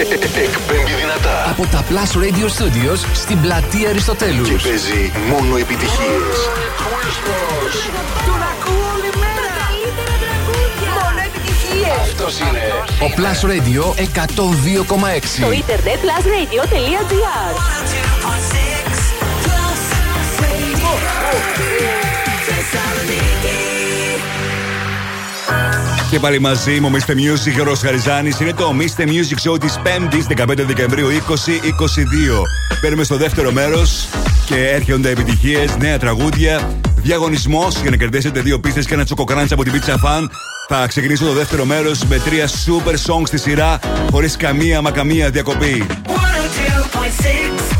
Εκπέμπει 0.00 0.92
δυνατά 1.00 1.50
από 1.50 1.66
τα 1.66 1.84
Plus 1.88 2.12
Radio 2.16 2.46
Studios 2.58 2.98
στην 3.12 3.40
πλατεία 3.40 3.88
Αριστοτέλους 3.88 4.48
και 4.48 4.68
παίζει 4.68 5.12
μόνο 5.28 5.56
επιτυχίες. 5.56 6.36
Τον 8.26 8.40
ακούω 8.52 8.86
όλη 8.94 9.10
μέρα. 9.22 9.46
Τα 9.46 9.66
καλύτερα 9.68 10.14
τραγούδια. 10.24 10.90
Μόνο 11.00 11.18
επιτυχίες. 11.28 11.98
Αυτός 12.02 12.38
είναι 12.38 12.64
ο 13.06 13.08
Plus 13.16 13.40
Radio 13.52 13.84
102,6 15.18 15.24
Στο 15.36 15.52
ίντερνετ 15.52 15.98
plusradio.gr 16.04 17.80
Και 26.10 26.18
πάλι 26.18 26.40
μαζί 26.40 26.80
μου, 26.80 26.90
Mr. 26.92 27.10
Music, 27.10 27.52
Γιώργο 27.54 27.74
Χαριζάνης. 27.74 28.40
Είναι 28.40 28.52
το 28.52 28.74
Mr. 28.78 29.02
Music 29.02 29.50
Show 29.50 29.60
της 29.60 29.78
5η 29.84 30.42
15 30.42 30.64
Δεκεμβρίου 30.66 31.08
2022. 31.08 32.42
Παίρνουμε 32.80 33.04
στο 33.04 33.16
δεύτερο 33.16 33.52
μέρος 33.52 34.08
και 34.46 34.68
έρχονται 34.68 35.10
επιτυχίες, 35.10 35.76
νέα 35.76 35.98
τραγούδια, 35.98 36.78
διαγωνισμός 36.96 37.80
για 37.80 37.90
να 37.90 37.96
κερδίσετε 37.96 38.40
δύο 38.40 38.60
πίστες 38.60 38.86
και 38.86 38.94
ένα 38.94 39.04
τσοκοκράντσα 39.04 39.54
από 39.54 39.62
την 39.64 39.72
Pizza 39.72 39.94
Fan. 39.94 40.26
Θα 40.68 40.86
ξεκινήσω 40.86 41.24
το 41.24 41.32
δεύτερο 41.32 41.64
μέρος 41.64 42.04
με 42.04 42.18
τρία 42.18 42.48
super 42.48 42.94
songs 43.06 43.26
στη 43.26 43.38
σειρά, 43.38 43.78
χωρίς 44.10 44.36
καμία 44.36 44.80
μα 44.80 44.90
καμία 44.90 45.30
διακοπή. 45.30 45.86
102.6 46.06 47.79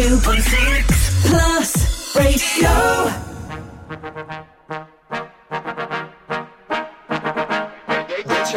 102.6 0.00 1.28
Plus 1.28 2.16
Radio. 2.16 2.70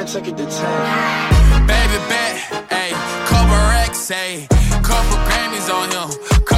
Take 0.06 0.28
it 0.28 0.38
to 0.38 0.46
10. 0.46 1.68
Baby, 1.68 1.98
bet, 2.08 2.36
ayy, 2.70 2.94
couple 3.28 3.56
racks, 3.56 4.12
ayy, 4.12 4.48
couple 4.84 5.18
Grammys 5.28 5.70
on 5.74 5.90
him. 5.92 6.53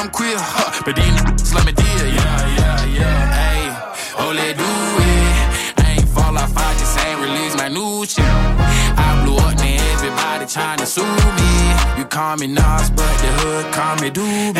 I'm 0.00 0.08
queer, 0.08 0.38
huh? 0.38 0.80
But 0.86 0.96
these 0.96 1.12
niggas 1.12 1.54
let 1.54 1.66
me 1.66 1.72
deal, 1.72 2.06
yeah 2.08 2.56
yeah, 2.56 2.84
yeah. 2.86 3.36
Hey, 3.36 3.68
all 4.16 4.32
they 4.32 4.54
do 4.54 4.64
it. 4.64 5.76
I 5.76 5.96
ain't 5.98 6.08
fall 6.08 6.38
off, 6.38 6.56
I 6.56 6.72
just 6.80 6.98
ain't 7.04 7.20
release 7.20 7.54
my 7.54 7.68
new 7.68 8.06
shit. 8.06 8.24
I 8.24 9.20
blew 9.22 9.36
up, 9.36 9.58
man, 9.60 9.78
everybody 9.92 10.46
trying 10.46 10.78
to 10.78 10.86
sue 10.86 11.04
me. 11.04 11.52
You 11.98 12.06
call 12.06 12.38
me 12.38 12.46
Nas, 12.46 12.88
but 12.88 13.12
the 13.20 13.30
hood 13.40 13.74
call 13.74 13.96
me 13.96 14.08
Doobie. 14.08 14.59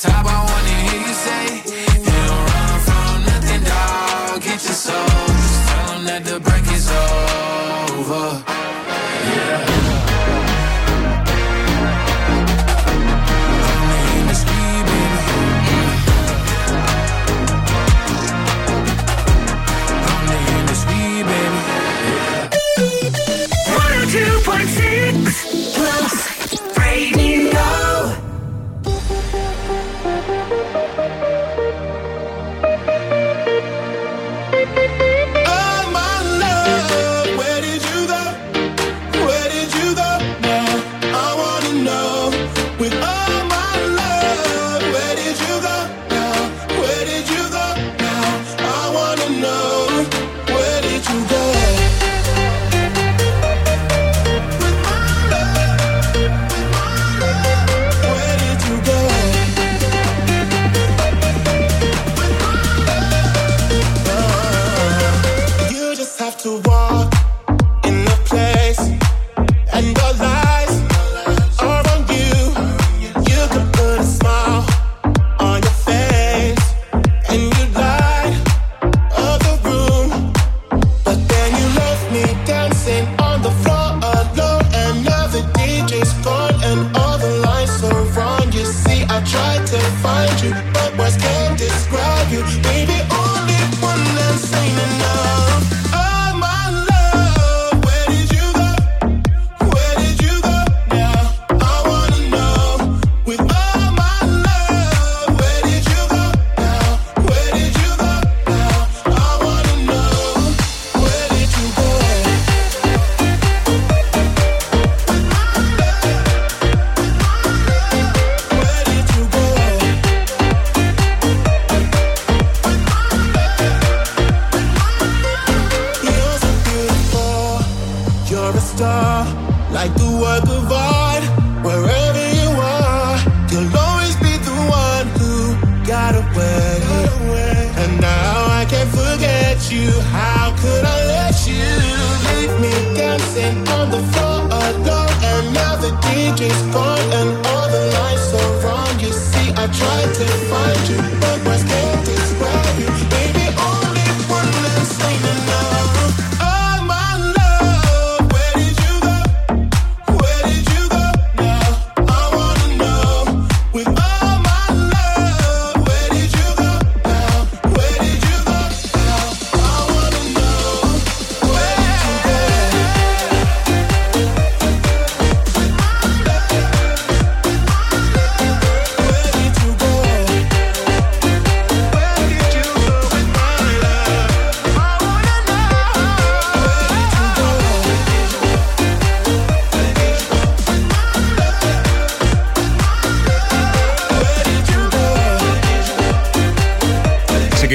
top, 0.00 0.24
I 0.24 0.44
want 0.44 0.66
it 0.66 0.79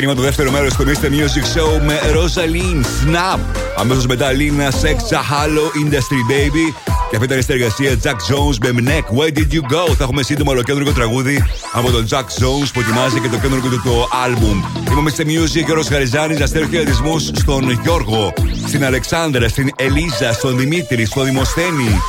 ξεκίνημα 0.05 0.15
του 0.15 0.21
δεύτερου 0.21 0.51
μέρου 0.51 0.67
του 0.67 0.83
Mr. 0.83 1.09
Music 1.09 1.57
Show 1.57 1.81
με 1.85 1.99
Rosalind 2.13 2.83
Snap. 2.83 3.39
Αμέσως 3.77 4.05
μετά 4.05 4.29
Lina 4.31 4.69
Sex 4.69 4.97
Halo 5.11 5.65
Industry 5.83 6.21
Baby. 6.31 6.73
Και 7.09 7.15
αυτή 7.15 7.25
ήταν 7.25 7.37
η 7.37 7.41
συνεργασία 7.41 7.97
Jack 8.03 8.33
Jones 8.33 8.57
με 8.61 8.69
Mnek. 8.79 9.17
Where 9.17 9.31
did 9.37 9.53
you 9.53 9.61
go? 9.61 9.93
Θα 9.97 10.03
έχουμε 10.03 10.23
σύντομα 10.23 10.51
ολοκέντρο 10.51 10.91
τραγούδι 10.91 11.43
από 11.71 11.91
τον 11.91 12.07
Jack 12.09 12.43
Jones 12.43 12.69
που 12.73 12.79
ετοιμάζει 12.79 13.19
και 13.19 13.27
το 13.27 13.37
κέντρο 13.37 13.59
του 13.59 13.81
το 13.83 14.07
album. 14.25 14.91
Είμαι 14.91 15.11
Mr. 15.17 15.21
Music 15.21 15.63
και 15.65 15.71
ο 15.71 15.75
Ροσχαριζάνη. 15.75 16.37
Να 16.37 16.45
στέλνω 16.45 16.67
χαιρετισμούς 16.67 17.31
στον 17.33 17.79
Γιώργο, 17.83 18.33
στην 18.67 18.85
Αλεξάνδρα, 18.85 19.47
στην 19.47 19.69
Ελίζα, 19.75 20.33
στον 20.33 20.57
Δημήτρη, 20.57 21.05
στον 21.05 21.25
Δημοσθένη, 21.25 22.01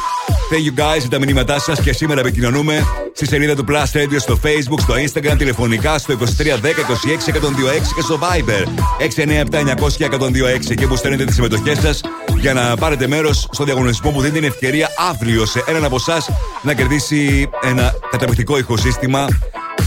Thank 0.50 0.64
you 0.64 0.80
guys 0.80 0.98
για 0.98 1.08
τα 1.08 1.18
μηνύματά 1.18 1.58
σας 1.58 1.80
και 1.80 1.92
σήμερα 1.92 2.20
επικοινωνούμε 2.20 2.86
στη 3.12 3.26
σελίδα 3.26 3.54
του 3.54 3.64
Plus 3.68 3.96
Radio 3.96 4.16
στο 4.18 4.38
Facebook, 4.42 4.80
στο 4.80 4.94
Instagram, 4.94 5.34
τηλεφωνικά 5.38 5.98
στο 5.98 6.14
2310 6.18 6.24
26 6.24 7.34
126 7.34 7.40
και 7.94 8.00
στο 8.00 8.18
Viber 8.22 8.66
697 8.98 9.64
900 10.68 10.74
και 10.76 10.86
που 10.86 10.96
στέλνετε 10.96 11.24
τις 11.24 11.34
συμμετοχές 11.34 11.78
σας 11.78 12.00
για 12.40 12.52
να 12.52 12.76
πάρετε 12.76 13.06
μέρος 13.06 13.48
στο 13.50 13.64
διαγωνισμό 13.64 14.10
που 14.10 14.20
δίνει 14.20 14.34
την 14.34 14.44
ευκαιρία 14.44 14.88
αύριο 15.10 15.46
σε 15.46 15.64
έναν 15.66 15.84
από 15.84 15.96
εσάς 15.96 16.30
να 16.62 16.74
κερδίσει 16.74 17.48
ένα 17.62 17.94
καταπληκτικό 18.10 18.58
ηχοσύστημα 18.58 19.26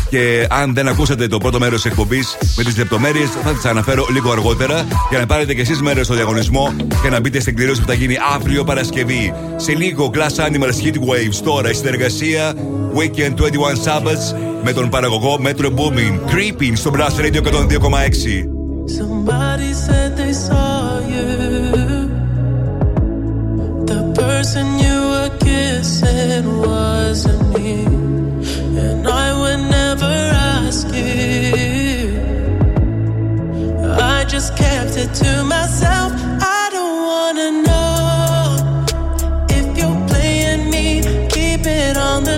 και 0.09 0.47
αν 0.49 0.73
δεν 0.73 0.87
ακούσατε 0.87 1.27
το 1.27 1.37
πρώτο 1.37 1.59
μέρος 1.59 1.81
της 1.81 1.91
εκπομπής 1.91 2.37
με 2.57 2.63
τις 2.63 2.77
λεπτομέρειες, 2.77 3.29
θα 3.43 3.51
τις 3.53 3.65
αναφέρω 3.65 4.05
λίγο 4.11 4.31
αργότερα 4.31 4.87
για 5.09 5.19
να 5.19 5.25
πάρετε 5.25 5.53
κι 5.53 5.61
εσείς 5.61 5.81
μέρος 5.81 6.05
στο 6.05 6.15
διαγωνισμό 6.15 6.73
και 7.01 7.09
να 7.09 7.19
μπείτε 7.19 7.39
στην 7.39 7.55
κληρώση 7.55 7.81
που 7.81 7.87
θα 7.87 7.93
γίνει 7.93 8.15
αύριο 8.35 8.63
Παρασκευή. 8.63 9.33
Σε 9.55 9.73
λίγο, 9.73 10.11
Glass 10.13 10.45
Animals 10.45 10.83
Heat 10.83 10.95
Waves. 10.95 11.41
Τώρα 11.43 11.69
η 11.69 11.73
συνεργασία 11.73 12.53
Weekend 12.95 13.33
21 13.33 13.43
Sabbaths 13.85 14.35
με 14.63 14.73
τον 14.73 14.89
παραγωγό 14.89 15.39
Metro 15.43 15.65
Booming. 15.65 16.33
Creeping 16.33 16.73
στο 16.73 16.91
Blast 16.95 17.21
Radio 17.25 17.41
102,6. 17.41 18.57
Somebody 18.99 19.71
said 19.85 20.09
they 20.17 20.33
saw 20.47 20.99
you. 21.13 21.27
The 23.91 24.01
person 24.21 24.65
you 24.85 24.97
were 25.13 25.31
kissing 25.47 26.45
wasn't 26.65 27.43
me. 27.53 27.99
and 28.79 29.07
I 29.07 29.11
would 29.11 29.28
never 29.28 29.28
I 30.71 30.75
just 34.27 34.55
kept 34.55 34.97
it 34.97 35.11
to 35.15 35.43
myself. 35.43 36.13
I 36.15 36.69
don't 36.71 37.01
wanna 37.11 37.49
know 37.63 38.85
if 39.49 39.65
you're 39.75 40.07
playing 40.07 40.69
me. 40.69 41.01
Keep 41.27 41.65
it 41.65 41.97
on 41.97 42.23
the 42.23 42.37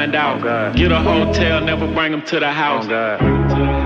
Find 0.00 0.14
out. 0.14 0.42
Oh 0.46 0.72
Get 0.74 0.92
a 0.92 1.00
hotel, 1.00 1.60
never 1.60 1.86
bring 1.86 2.12
them 2.12 2.22
to 2.22 2.40
the 2.40 2.50
house. 2.50 2.86
Oh, 2.88 3.79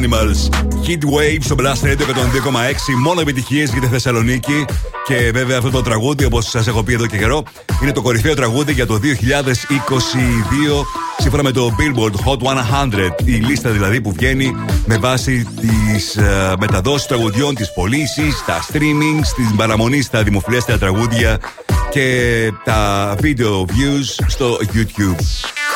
Animals. 0.00 0.48
Heat 0.86 1.02
Wave 1.04 1.40
στο 1.40 1.54
Blast 1.58 1.84
Radio 1.84 2.00
102,6. 2.00 2.94
Μόνο 3.02 3.20
επιτυχίες 3.20 3.70
για 3.70 3.80
τη 3.80 3.86
Θεσσαλονίκη. 3.86 4.64
Και 5.06 5.30
βέβαια 5.32 5.58
αυτό 5.58 5.70
το 5.70 5.82
τραγούδι, 5.82 6.24
όπως 6.24 6.48
σας 6.48 6.66
έχω 6.66 6.82
πει 6.82 6.92
εδώ 6.92 7.06
και 7.06 7.16
καιρό, 7.16 7.42
είναι 7.82 7.92
το 7.92 8.02
κορυφαίο 8.02 8.34
τραγούδι 8.34 8.72
για 8.72 8.86
το 8.86 8.98
2022 8.98 10.84
σύμφωνα 11.18 11.42
με 11.42 11.50
το 11.50 11.76
Billboard 11.78 12.14
Hot 12.26 12.38
100. 12.38 13.10
Η 13.24 13.32
λίστα 13.32 13.70
δηλαδή 13.70 14.00
που 14.00 14.12
βγαίνει 14.12 14.54
με 14.86 14.98
βάση 14.98 15.46
τις 15.60 16.18
uh, 16.18 16.54
μεταδόσεις 16.58 17.06
τραγουδιών, 17.06 17.54
τι 17.54 17.64
πωλήσει, 17.74 18.32
τα 18.46 18.64
streaming, 18.72 19.20
την 19.36 19.56
παραμονή 19.56 20.02
στα 20.02 20.22
δημοφιλέστερα 20.22 20.78
τραγούδια 20.78 21.38
και 21.90 22.52
τα 22.64 23.14
video 23.22 23.60
views 23.60 24.24
στο 24.26 24.58
YouTube. 24.60 25.20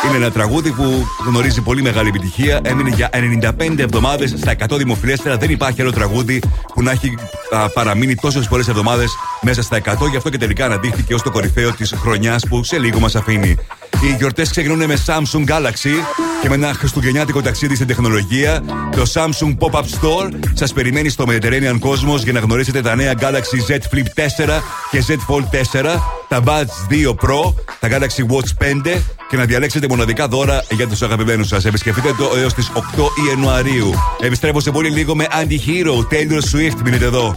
Είναι 0.07 0.17
ένα 0.17 0.31
τραγούδι 0.31 0.73
που 0.73 1.07
γνωρίζει 1.27 1.61
πολύ 1.61 1.83
μεγάλη 1.83 2.09
επιτυχία. 2.09 2.61
Έμεινε 2.62 2.91
για 2.91 3.11
95 3.59 3.79
εβδομάδες 3.79 4.35
στα 4.37 4.55
100 4.69 4.77
δημοφιλέστερα. 4.77 5.37
Δεν 5.37 5.51
υπάρχει 5.51 5.81
άλλο 5.81 5.93
τραγούδι 5.93 6.43
που 6.75 6.83
να 6.83 6.91
έχει 6.91 7.15
α, 7.51 7.69
παραμείνει 7.69 8.15
τόσες 8.15 8.49
πολλές 8.49 8.69
εβδομάδες 8.69 9.12
μέσα 9.41 9.62
στα 9.62 9.81
100. 9.85 10.09
Γι' 10.11 10.17
αυτό 10.17 10.31
και 10.31 10.39
τελικά 10.39 10.65
αναδείχθηκε 10.65 11.15
ως 11.15 11.23
το 11.23 11.31
κορυφαίο 11.31 11.73
της 11.73 11.95
χρονιάς 11.97 12.47
που 12.49 12.65
σε 12.65 12.79
λίγο 12.79 13.01
μας 13.01 13.15
αφήνει. 13.15 13.57
Οι 14.05 14.15
γιορτές 14.19 14.51
ξεκινούν 14.51 14.85
με 14.85 14.99
Samsung 15.07 15.51
Galaxy 15.51 15.95
και 16.43 16.49
με 16.49 16.55
ένα 16.55 16.75
χριστουγεννιάτικο 16.75 17.43
ταξίδι 17.43 17.75
στην 17.75 17.87
τεχνολογία. 17.87 18.63
Το 18.97 19.03
Samsung 19.15 19.57
Pop-Up 19.59 19.83
Store 19.83 20.31
σας 20.55 20.73
περιμένει 20.73 21.09
στο 21.09 21.25
Mediterranean 21.29 21.79
Cosmos 21.79 22.23
για 22.23 22.33
να 22.33 22.41
γνωρίσετε 22.41 22.81
τα 22.81 22.95
νέα 22.95 23.15
Galaxy 23.21 23.71
Z 23.71 23.75
Flip 23.75 24.07
4 24.47 24.61
και 24.91 25.05
Z 25.09 25.13
Fold 25.13 25.45
4, 25.83 25.85
τα 26.29 26.43
Buds 26.45 26.93
2 26.93 27.09
Pro, 27.09 27.55
τα 27.81 27.89
Galaxy 27.91 28.33
Watch 28.33 28.67
5 28.95 29.01
και 29.31 29.37
να 29.37 29.45
διαλέξετε 29.45 29.89
μοναδικά 29.89 30.29
δώρα 30.29 30.65
για 30.71 30.89
τους 30.89 31.03
αγαπημένους 31.03 31.49
σας. 31.49 31.65
Επισκεφτείτε 31.65 32.15
το 32.19 32.37
έως 32.37 32.55
τις 32.55 32.71
8 32.75 32.81
Ιανουαρίου. 33.29 33.93
Επιστρέφω 34.21 34.61
σε 34.61 34.71
πολύ 34.71 34.91
λίγο 34.91 35.15
με 35.15 35.27
Anti-Hero, 35.31 36.15
Taylor 36.15 36.41
Swift. 36.41 36.79
Μείνετε 36.85 37.05
εδώ. 37.05 37.37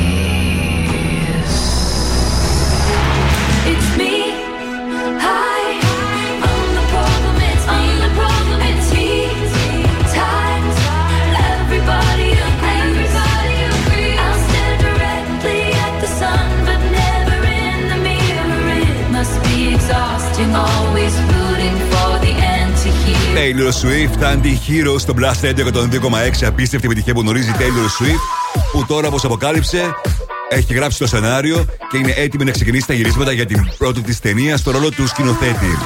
Taylor 23.35 23.71
Swift, 23.81 24.23
Anti-Hero 24.23 24.99
στο 24.99 25.13
Blast 25.17 25.45
Radio 25.45 25.65
102,6. 25.73 26.45
Απίστευτη 26.45 26.85
επιτυχία 26.85 27.13
που 27.13 27.19
γνωρίζει 27.19 27.51
Taylor 27.57 28.03
Swift, 28.03 28.59
που 28.71 28.85
τώρα 28.85 29.07
όπως 29.07 29.23
αποκάλυψε 29.23 29.95
έχει 30.49 30.73
γράψει 30.73 30.99
το 30.99 31.07
σενάριο 31.07 31.65
και 31.89 31.97
είναι 31.97 32.13
έτοιμη 32.17 32.43
να 32.43 32.51
ξεκινήσει 32.51 32.87
τα 32.87 32.93
γυρίσματα 32.93 33.31
για 33.31 33.45
την 33.45 33.69
πρώτη 33.77 34.01
της 34.01 34.19
ταινία 34.19 34.57
στο 34.57 34.71
ρόλο 34.71 34.89
του 34.89 35.07
σκηνοθέτη. 35.07 35.77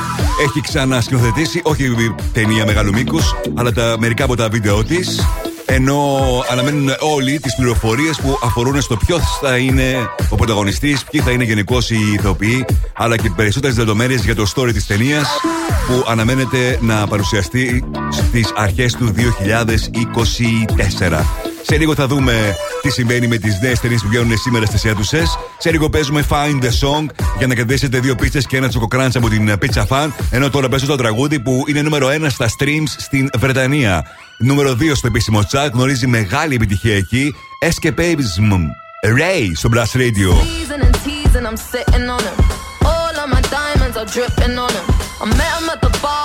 Έχει 0.43 0.61
ξανασκηνοθετήσει 0.61 1.61
όχι 1.63 2.15
ταινία 2.33 2.65
μεγάλου 2.65 2.93
μήκους, 2.93 3.35
αλλά 3.53 3.71
τα 3.71 3.95
μερικά 3.99 4.23
από 4.23 4.35
τα 4.35 4.49
βίντεο 4.49 4.83
της. 4.83 5.25
Ενώ 5.65 6.19
αναμένουν 6.49 6.89
όλοι 6.99 7.39
τις 7.39 7.55
πληροφορίες 7.55 8.21
που 8.21 8.39
αφορούν 8.43 8.81
στο 8.81 8.97
ποιο 8.97 9.19
θα 9.41 9.57
είναι 9.57 10.09
ο 10.29 10.35
πρωταγωνιστής, 10.35 11.03
ποιοι 11.03 11.21
θα 11.21 11.31
είναι 11.31 11.43
γενικώς 11.43 11.89
οι 11.89 11.97
ηθοποιοί, 12.13 12.65
αλλά 12.93 13.17
και 13.17 13.29
περισσότερες 13.35 13.77
λεπτομέρειες 13.77 14.23
για 14.23 14.35
το 14.35 14.51
story 14.55 14.73
της 14.73 14.85
ταινίας 14.85 15.27
που 15.87 16.05
αναμένεται 16.07 16.79
να 16.81 17.07
παρουσιαστεί 17.07 17.83
στις 18.09 18.51
αρχές 18.55 18.93
του 18.93 19.11
2024. 19.11 21.44
Σε 21.67 21.77
λίγο 21.77 21.95
θα 21.95 22.07
δούμε 22.07 22.55
τι 22.81 22.89
συμβαίνει 22.89 23.27
με 23.27 23.37
τις 23.37 23.59
νέες 23.61 23.79
ταινίες 23.79 24.01
που 24.01 24.07
βγαίνουν 24.07 24.37
σήμερα 24.37 24.65
στις 24.65 24.85
αίθουσες. 24.85 25.37
Σε 25.57 25.71
λίγο 25.71 25.89
παίζουμε 25.89 26.25
Find 26.29 26.63
the 26.63 26.67
Song 26.67 27.05
για 27.37 27.47
να 27.47 27.55
κερδίσετε 27.55 27.99
δύο 27.99 28.15
πίτσες 28.15 28.45
και 28.45 28.57
ένα 28.57 28.67
τσοκοκράντσα 28.67 29.17
από 29.17 29.29
την 29.29 29.53
Pizza 29.61 29.85
Fan. 29.87 30.09
Ενώ 30.31 30.49
τώρα 30.49 30.69
παίζω 30.69 30.85
το 30.85 30.95
τραγούδι 30.95 31.39
που 31.39 31.63
είναι 31.67 31.81
νούμερο 31.81 32.07
1 32.07 32.25
στα 32.29 32.49
streams 32.59 32.87
στην 32.97 33.29
Βρετανία. 33.37 34.03
Νούμερο 34.37 34.71
2 34.71 34.95
στο 34.95 35.07
επίσημο 35.07 35.41
chat 35.51 35.69
γνωρίζει 35.73 36.07
μεγάλη 36.07 36.55
επιτυχία 36.55 36.95
εκεί. 36.95 37.35
Escapism. 37.61 38.51
Ray 39.19 39.51
στο 39.53 39.69
Blast 39.73 39.95
Radio. 40.01 40.29
Teasing 40.31 40.83
and 40.87 40.95
teasing, 41.05 41.45
I'm 41.49 41.57
sitting 41.71 42.05
on 42.15 42.21
him. 42.27 42.37
All 42.91 43.15
of 43.23 43.27
my 43.35 43.41
diamonds 43.57 43.95
are 44.01 44.09
dripping 44.15 44.55
on 44.65 44.71
him. 44.77 44.85
I 45.23 45.25
met 45.39 45.53
him 45.57 45.67
at 45.73 45.79
the 45.85 45.91
bar, 46.03 46.23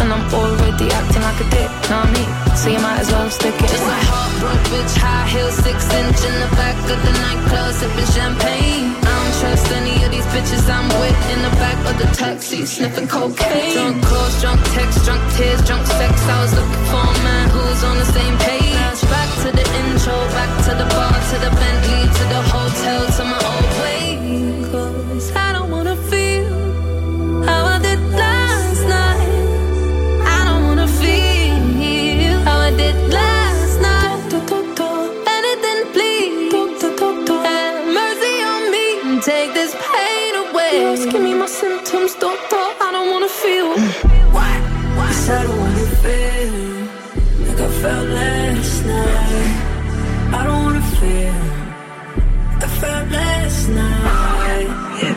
And 0.00 0.12
I'm 0.12 0.26
already 0.34 0.86
acting 0.90 1.22
like 1.22 1.40
a 1.40 1.48
dick, 1.50 1.70
know 1.88 2.00
what 2.00 2.08
I 2.08 2.16
mean? 2.16 2.30
So 2.56 2.68
you 2.70 2.80
might 2.80 3.00
as 3.00 3.10
well 3.12 3.28
stick 3.30 3.54
it 3.54 3.68
Just 3.68 3.84
a 3.84 3.98
heartbroken 4.08 4.66
bitch, 4.72 4.94
high 4.96 5.28
heels, 5.28 5.56
six 5.60 5.78
inch 5.92 6.20
in 6.24 6.34
the 6.40 6.50
back 6.56 6.76
of 6.88 6.98
the 7.04 7.12
nightclub, 7.12 7.72
sipping 7.74 8.10
champagne. 8.16 8.96
I 9.04 9.12
don't 9.12 9.34
trust 9.40 9.68
any 9.72 9.96
of 10.04 10.10
these 10.10 10.26
bitches 10.32 10.64
I'm 10.68 10.88
with 11.00 11.20
in 11.32 11.40
the 11.42 11.52
back 11.60 11.78
of 11.90 11.94
the 12.00 12.08
taxi, 12.16 12.64
sniffing 12.66 13.08
cocaine. 13.08 13.74
Drunk 13.76 14.02
calls, 14.04 14.34
drunk 14.40 14.60
texts, 14.72 15.04
drunk 15.04 15.22
tears, 15.36 15.60
drunk 15.68 15.84
sex. 15.86 16.12
I 16.26 16.36
was 16.42 16.52
looking 16.56 16.84
for 16.90 17.04
a 17.04 17.18
man 17.24 17.46
who 17.50 17.60
was 17.70 17.82
on 17.84 17.96
the 17.98 18.08
same 18.08 18.36
page. 18.38 19.00
Back 19.12 19.30
to 19.44 19.48
the 19.52 19.66
intro, 19.84 20.16
back 20.32 20.50
to 20.66 20.72
the 20.80 20.86
bar, 20.96 21.12
to 21.12 21.36
the 21.44 21.52
Bentley, 21.60 22.05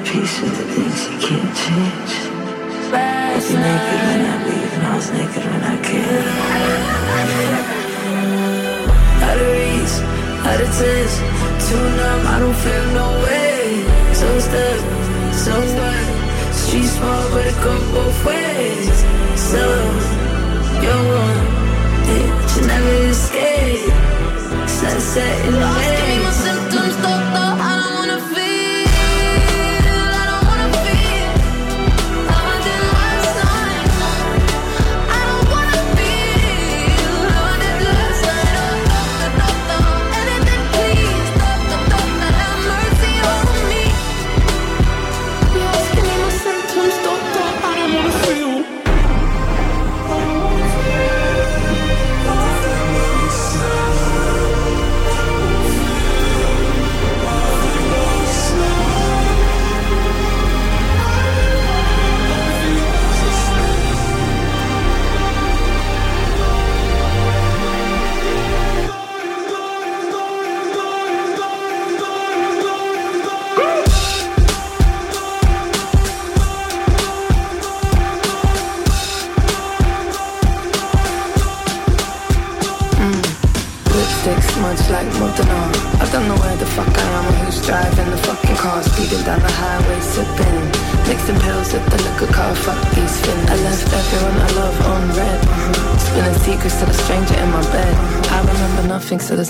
Peace 0.10 0.42
with 0.42 0.58
the 0.58 0.66
things 0.74 1.00
you 1.06 1.14
can't 1.22 1.54
change. 1.62 2.14
You're 3.46 3.62
naked 3.62 4.00
when 4.10 4.22
I 4.26 4.36
leave, 4.50 4.74
and 4.74 4.84
I 4.88 4.96
was 4.96 5.10
naked 5.12 5.46
when 5.46 5.62
I 5.62 5.78
came. 5.86 6.28
Out 9.22 9.38
of 9.38 9.50
reach, 9.54 9.96
out 10.50 10.62
of 10.66 10.70
touch, 10.80 11.14
too 11.62 11.86
numb, 11.98 12.22
I 12.26 12.36
don't 12.42 12.58
feel 12.58 12.86
no 12.98 13.08
way. 13.22 13.86
So 14.18 14.28
stuck, 14.48 14.82
so 15.44 15.54
what? 15.78 16.06
Street 16.56 16.90
small, 16.90 17.24
but 17.30 17.46
it 17.46 17.58
go 17.62 17.74
both 17.94 18.20
ways. 18.26 18.98
So, 19.38 19.62
you're 20.82 21.06
one, 21.22 21.46
that 22.10 22.50
you 22.56 22.62
never 22.66 22.96
escape. 23.14 23.94
Sunset 24.68 25.46
in 25.46 25.54
the 25.54 25.60
Lost, 25.60 25.80
give 25.86 26.00
me 26.00 26.02
my 26.02 26.18
way. 26.18 26.19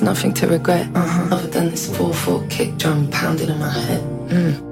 nothing 0.10 0.34
to 0.34 0.48
regret, 0.48 0.88
uh-huh. 0.96 1.36
other 1.36 1.48
than 1.48 1.70
this 1.70 1.88
4-4 1.88 2.50
kick 2.50 2.76
drum 2.78 3.08
pounding 3.12 3.50
in 3.50 3.60
my 3.60 3.70
head. 3.70 4.02
Mm. 4.30 4.69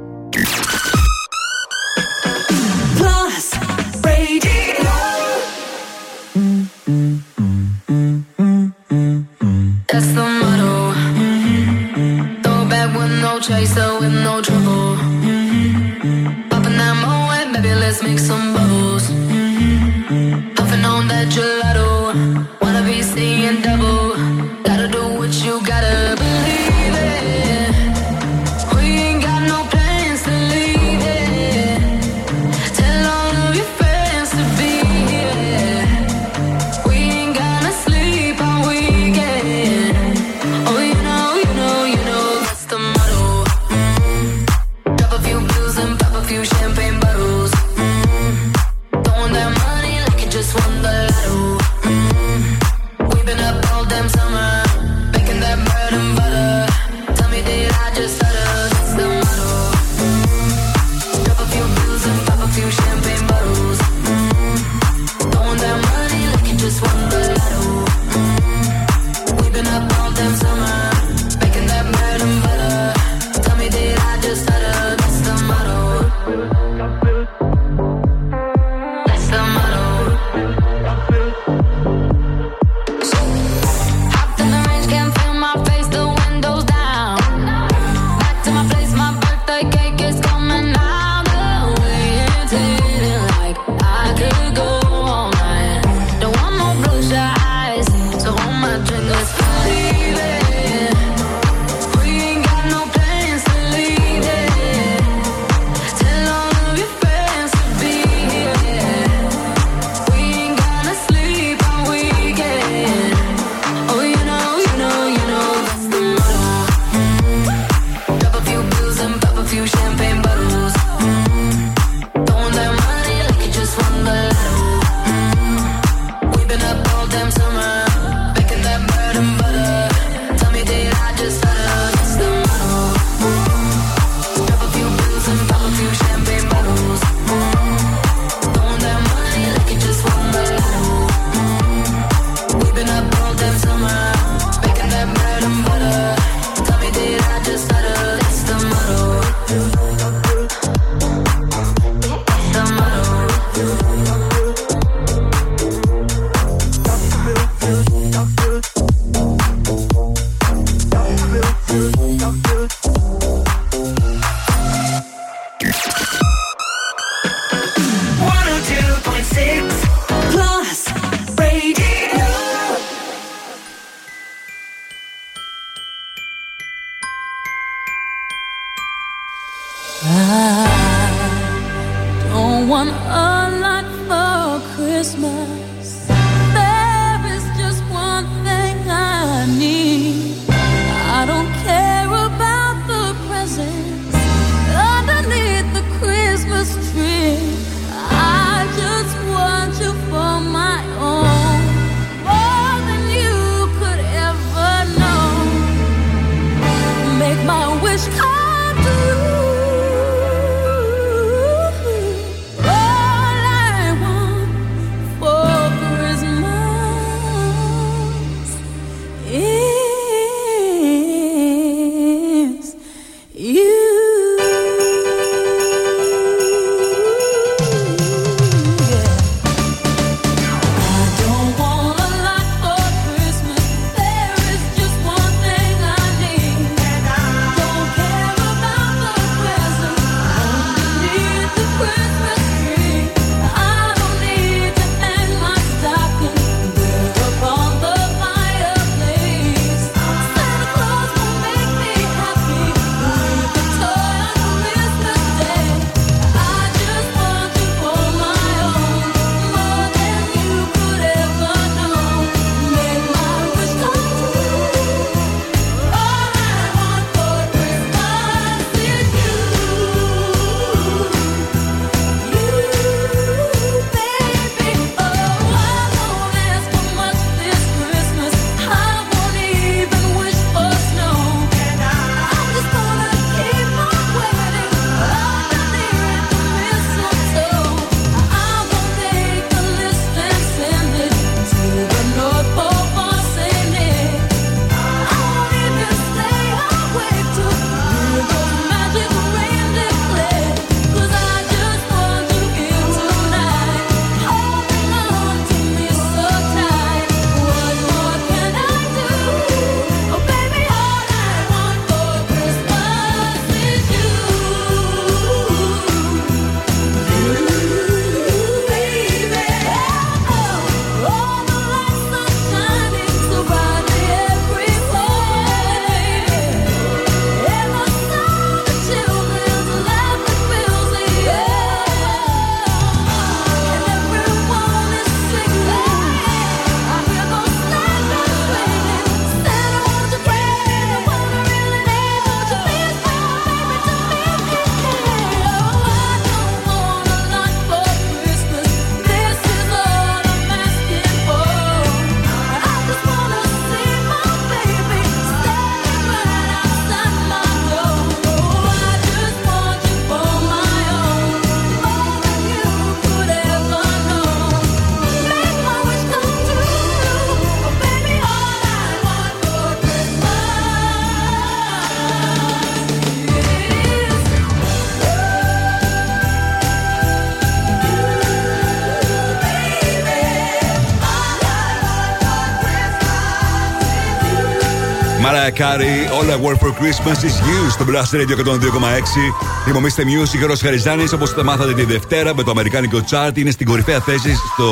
Carey, 385.58 386.06
All 386.16 386.30
I 386.30 386.38
Want 386.46 386.60
for 386.62 386.72
Christmas 386.80 387.20
is 387.24 387.36
You 387.48 387.72
στο 387.72 387.86
Blast 387.90 388.16
Radio 388.16 388.36
102,6. 388.38 389.68
Είμαι 389.68 389.78
ο 389.78 389.82
Mr. 389.82 390.02
Music, 390.02 390.50
ο 390.52 390.56
Χαριζάνης. 390.62 391.14
Όπως 391.14 391.34
τα 391.34 391.44
μάθατε 391.44 391.74
τη 391.74 391.84
Δευτέρα 391.84 392.36
με 392.36 392.44
το 392.44 392.52
Αμερικάνικο 392.52 393.04
Chart, 393.10 393.32
είναι 393.38 393.52
στην 393.52 393.66
κορυφαία 393.66 394.00
θέση 394.00 394.36
στο 394.54 394.68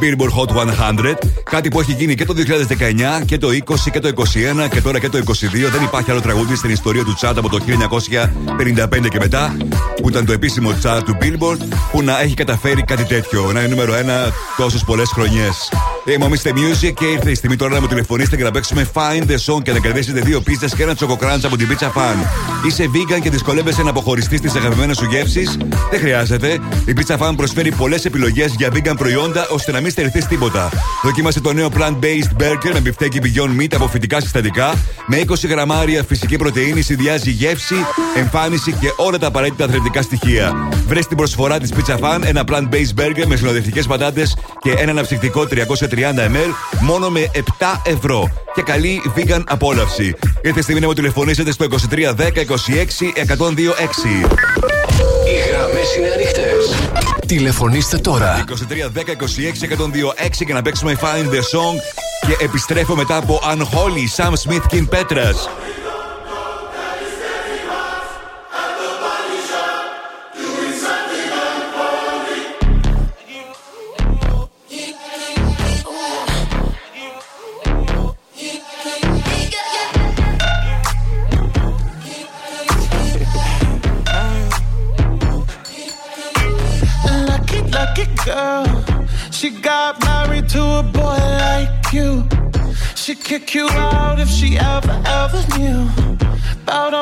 Billboard 0.00 0.28
Hot 0.28 0.56
100. 0.56 1.14
Κάτι 1.42 1.68
που 1.68 1.80
έχει 1.80 1.92
γίνει 1.92 2.14
και 2.14 2.24
το 2.24 2.34
2019 2.34 3.24
και 3.24 3.38
το 3.38 3.48
20 3.48 3.90
και 3.92 4.00
το 4.00 4.08
21 4.08 4.68
και 4.70 4.80
τώρα 4.80 4.98
και 4.98 5.08
το 5.08 5.18
22. 5.18 5.22
Δεν 5.72 5.82
υπάρχει 5.82 6.10
άλλο 6.10 6.20
τραγούδι 6.20 6.56
στην 6.56 6.70
ιστορία 6.70 7.04
του 7.04 7.16
Chart 7.20 7.34
από 7.36 7.48
το 7.48 7.58
1955 7.58 9.08
και 9.08 9.18
μετά, 9.18 9.56
που 10.02 10.08
ήταν 10.08 10.26
το 10.26 10.32
επίσημο 10.32 10.70
Chart 10.82 11.00
του 11.04 11.16
Billboard, 11.20 11.58
που 11.92 12.02
να 12.02 12.20
έχει 12.20 12.34
καταφέρει 12.34 12.82
κάτι 12.82 13.04
τέτοιο. 13.04 13.52
Να 13.52 13.60
είναι 13.60 13.68
νούμερο 13.68 13.94
1 13.94 14.32
τόσες 14.56 14.84
πολλές 14.84 15.10
χρονιές. 15.10 15.68
Είμαι 16.06 16.24
ο 16.24 16.28
Mr. 16.30 16.48
Music 16.48 16.92
και 16.94 17.04
ήρθε 17.04 17.30
η 17.30 17.34
στιγμή 17.34 17.56
τώρα 17.56 17.74
να 17.74 17.80
μου 17.80 17.86
τηλεφωνήσετε 17.86 18.36
και 18.36 18.42
να 18.42 18.50
παίξουμε 18.50 18.90
Find 18.94 19.22
the 19.30 19.36
Song 19.46 19.62
και 19.62 19.72
να 19.72 19.78
κερδίσετε 19.78 20.20
δύο 20.20 20.40
πίστε 20.40 20.68
και 20.76 20.82
ένα 20.82 20.94
τσοκοκράντ 20.94 21.44
από 21.44 21.56
την 21.56 21.68
Pizza 21.70 21.86
Fan. 21.86 22.16
Είσαι 22.66 22.90
vegan 22.94 23.20
και 23.20 23.30
δυσκολεύεσαι 23.30 23.82
να 23.82 23.90
αποχωριστεί 23.90 24.36
στι 24.36 24.58
αγαπημένε 24.58 24.94
σου 24.94 25.04
γεύσει. 25.04 25.48
Δεν 25.90 26.00
χρειάζεται. 26.00 26.60
Η 26.86 26.92
Pizza 26.96 27.18
Fan 27.18 27.32
προσφέρει 27.36 27.72
πολλέ 27.72 27.96
επιλογέ 28.04 28.44
για 28.56 28.70
vegan 28.72 28.94
προϊόντα 28.96 29.46
ώστε 29.48 29.72
να 29.72 29.80
μην 29.80 29.90
στερηθεί 29.90 30.26
τίποτα. 30.26 30.70
Δοκίμασε 31.02 31.40
το 31.40 31.52
νέο 31.52 31.68
plant-based 31.76 32.42
burger 32.42 32.72
με 32.72 32.80
μπιφτέκι 32.80 33.18
Beyond 33.22 33.60
Meat 33.60 33.74
από 33.74 33.88
φυτικά 33.88 34.20
συστατικά. 34.20 34.74
Με 35.06 35.20
20 35.28 35.48
γραμμάρια 35.48 36.02
φυσική 36.02 36.36
πρωτενη 36.36 36.82
συνδυάζει 36.82 37.30
γεύση, 37.30 37.74
εμφάνιση 38.16 38.72
και 38.72 38.92
όλα 38.96 39.18
τα 39.18 39.26
απαραίτητα 39.26 39.64
αθλητικά 39.64 40.02
στοιχεία. 40.02 40.68
Βρες 40.86 41.06
την 41.06 41.16
προσφορά 41.16 41.58
της 41.58 41.72
Pizza 41.74 41.98
Fan 41.98 42.20
ένα 42.24 42.44
plant-based 42.48 43.00
burger 43.00 43.24
με 43.26 43.36
συνοδευτικέ 43.36 43.82
πατάτες 43.82 44.36
και 44.58 44.70
ένα 44.70 44.90
αναψυκτικό 44.90 45.46
330 45.50 45.54
ml 45.54 46.50
μόνο 46.80 47.10
με 47.10 47.30
7 47.34 47.40
ευρώ. 47.84 48.30
Και 48.54 48.62
καλή 48.62 49.02
vegan 49.16 49.42
απόλαυση. 49.46 50.14
Ήρθε 50.42 50.62
στιγμή 50.62 50.80
να 50.80 50.86
μου 50.86 50.92
τηλεφωνήσετε 50.92 51.52
στο 51.52 51.66
23 51.70 51.74
10 51.74 51.76
26 51.76 52.14
126. 53.26 54.24
Οι 55.26 55.50
γραμμές 55.50 55.96
είναι 55.98 56.08
ανοιχτές. 56.14 56.90
Τηλεφωνήστε 57.26 57.98
τώρα. 57.98 58.44
23 58.48 58.52
10 58.52 59.00
26 59.00 59.64
126 60.38 60.44
και 60.46 60.52
να 60.52 60.62
παίξουμε 60.62 60.96
Find 61.00 61.26
the 61.34 61.38
Song. 61.38 62.03
Και 62.26 62.44
επιστρέφω 62.44 62.96
μετά 62.96 63.16
από 63.16 63.40
Unholy 63.42 64.22
Sam 64.22 64.32
Smith 64.32 64.74
Kim 64.74 64.88
Petras. 64.88 65.63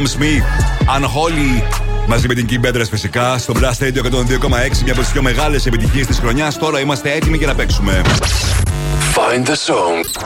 Sam 0.00 0.06
Smith, 0.06 0.44
Unholy. 0.96 1.62
Μαζί 2.06 2.26
με 2.26 2.34
την 2.34 2.46
Kim 2.50 2.66
Petras 2.66 2.86
φυσικά 2.90 3.38
στο 3.38 3.54
Blast 3.56 3.84
Radio 3.84 4.02
102,6. 4.02 4.82
Μια 4.82 4.92
από 4.92 5.00
τις 5.00 5.10
πιο 5.12 5.22
μεγάλες 5.22 5.66
επιτυχίες 5.66 6.06
της 6.06 6.18
χρονιάς. 6.18 6.58
Τώρα 6.58 6.80
είμαστε 6.80 7.12
έτοιμοι 7.12 7.36
για 7.36 7.46
να 7.46 7.54
παίξουμε. 7.54 8.02
Find 9.14 9.46
the 9.46 9.50
song. 9.50 10.24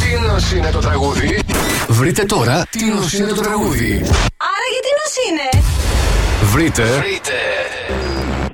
Τι 0.00 0.26
νοσ 0.26 0.52
είναι 0.52 0.70
το 0.70 0.78
τραγούδι. 0.78 1.38
Βρείτε 1.88 2.24
τώρα 2.24 2.66
τι 2.70 2.84
νοσ 2.84 3.12
είναι 3.12 3.32
το 3.32 3.42
τραγούδι. 3.42 3.92
Άρα 4.36 4.66
γιατί 4.72 4.88
νος 4.98 5.14
είναι; 5.28 5.64
Βρείτε. 6.52 6.82
Βρείτε. 6.82 7.32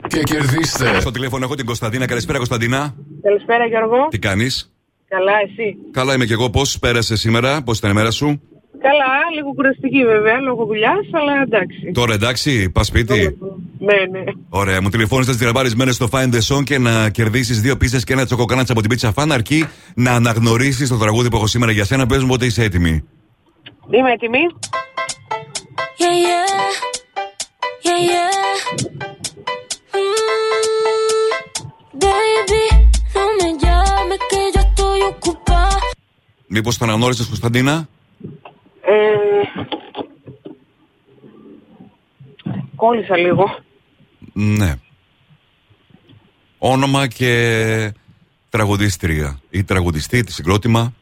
Και 0.07 0.23
κερδίστε. 0.23 1.01
Στο 1.01 1.11
τηλέφωνο 1.11 1.45
έχω 1.45 1.55
την 1.55 1.67
Κωνσταντίνα. 1.67 2.07
Καλησπέρα, 2.07 2.39
Κωνσταντίνα. 2.39 2.95
Καλησπέρα 3.23 3.67
Γιώργο. 3.67 4.09
Τι 4.11 4.19
κάνεις; 4.19 4.73
Καλά, 5.09 5.33
εσύ; 5.45 5.77
Καλά 5.91 6.15
είμαι 6.15 6.25
και 6.25 6.33
εγώ. 6.33 6.51
Πώς 6.51 6.79
πέρασε 6.79 7.17
σήμερα, 7.17 7.63
πώς 7.63 7.79
ήταν 7.79 7.91
η 7.91 7.95
μέρα 7.95 8.11
σου; 8.11 8.41
Καλά, 8.81 9.13
λίγο 9.35 9.53
κουραστική 9.55 10.05
βέβαια, 10.05 10.41
λόγω 10.41 10.65
δουλειάς, 10.65 11.07
αλλά 11.13 11.33
εντάξει. 11.43 11.91
Τώρα 11.95 12.15
εντάξει, 12.15 12.71
πας 12.71 12.87
σπίτι. 12.87 13.39
Ναι, 13.79 14.19
ναι. 14.19 14.25
Ωραία, 14.49 14.83
μου 14.83 14.89
τηλεφώνησες 14.89 15.37
τις 15.37 15.43
γραμμάρισμένε 15.43 15.93
στο 15.93 16.09
Find 16.11 16.31
the 16.35 16.41
Song 16.49 16.65
και 16.65 16.79
να 16.79 17.11
κερδίσεις 17.11 17.61
δύο 17.61 17.77
πίστε 17.77 18.01
και 18.05 18.13
ένα 18.13 18.25
τσοκοκάνατσα 18.25 18.73
από 18.73 18.83
την 18.83 18.99
Pizza 18.99 19.11
Fan. 19.15 19.29
Αρκεί 19.31 19.69
να 19.95 20.13
αναγνωρίσεις 20.13 20.89
το 20.89 20.97
τραγούδι 20.97 21.29
που 21.31 21.37
έχω 21.37 21.47
σήμερα 21.47 21.73
για 21.73 21.85
σένα. 21.85 22.07
Πες 22.07 22.23
μου 22.23 22.29
πότε 22.29 22.47
είσαι 22.47 22.63
έτοιμη. 22.63 23.05
Είμαι 23.91 24.13
έτοιμη. 24.13 24.39
Yeah, 26.03 26.17
yeah. 26.27 26.51
Yeah, 27.87 28.01
yeah. 28.11 28.35
Mm, 30.01 31.31
baby, 32.05 32.65
no 33.15 33.23
me 33.39 33.49
llames 33.63 34.21
que 34.31 34.41
yo 34.55 34.61
estoy 34.67 35.01
ocupada. 35.13 35.81
Μήπως 36.47 36.79
το 36.79 36.85
αναγνώρισε, 36.85 37.25
Κωνσταντίνα; 37.25 37.89
Ε, 38.89 39.17
κόλλησα 42.77 43.17
λίγο. 43.17 43.59
Ναι. 44.33 44.75
Όνομα 46.59 47.07
και 47.07 47.93
τραγουδίστρια 48.51 49.41
ή 49.51 49.65
τραγουδιστή, 49.65 50.25
τη 50.25 50.33
συγκρότημα. 50.33 50.93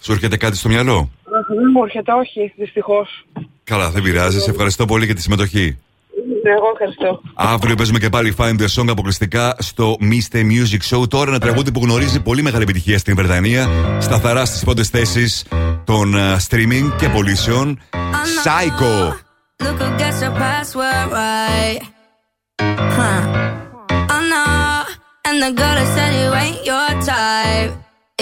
Σου 0.00 0.12
έρχεται 0.12 0.36
κάτι 0.36 0.56
στο 0.56 0.68
μυαλό; 0.68 1.10
Αχ, 1.38 1.46
Δεν 1.46 1.70
μου 1.74 1.84
έρχεται, 1.84 2.12
όχι, 2.12 2.52
δυστυχώς. 2.56 3.26
Καλά, 3.64 3.90
δεν 3.90 4.02
πειράζει. 4.02 4.40
Σε 4.40 4.50
ευχαριστώ 4.50 4.84
πολύ 4.84 5.04
για 5.04 5.14
τη 5.14 5.20
συμμετοχή. 5.22 5.78
Ναι, 6.46 6.52
Εγώ 6.52 6.70
ευχαριστώ. 6.72 7.20
Αύριο 7.34 7.74
παίζουμε 7.74 7.98
και 7.98 8.08
πάλι 8.08 8.34
Find 8.38 8.56
the 8.60 8.66
Song 8.76 8.88
αποκλειστικά 8.88 9.56
στο 9.58 9.96
Mr. 10.00 10.36
Music 10.36 10.96
Show. 10.96 11.08
Τώρα 11.08 11.30
ένα 11.30 11.38
τραγούδι 11.38 11.72
που 11.72 11.80
γνωρίζει 11.82 12.20
πολύ 12.20 12.42
μεγάλη 12.42 12.62
επιτυχία 12.62 12.98
στην 12.98 13.14
Βρετανία. 13.16 13.68
Σταθερά 13.98 14.44
στι 14.44 14.64
πρώτε 14.64 14.82
θέσει 14.82 15.46
των 15.84 16.14
ε, 16.14 16.36
streaming 16.48 16.92
και 16.98 17.08
πωλήσεων. 17.08 17.80
Psycho. 18.44 18.94
Look 19.64 19.78
who 19.82 19.88
gets 20.02 20.18
your 20.24 20.34
password 20.44 21.06
right. 21.20 21.80
Huh. 22.98 23.20
Oh 24.14 24.22
no. 24.34 24.46
And 25.26 25.36
the 25.44 25.52
girl 25.60 25.74
that 25.78 25.88
said 25.94 26.10
you 26.20 26.30
ain't 26.42 26.60
your 26.70 26.88
type 27.12 27.72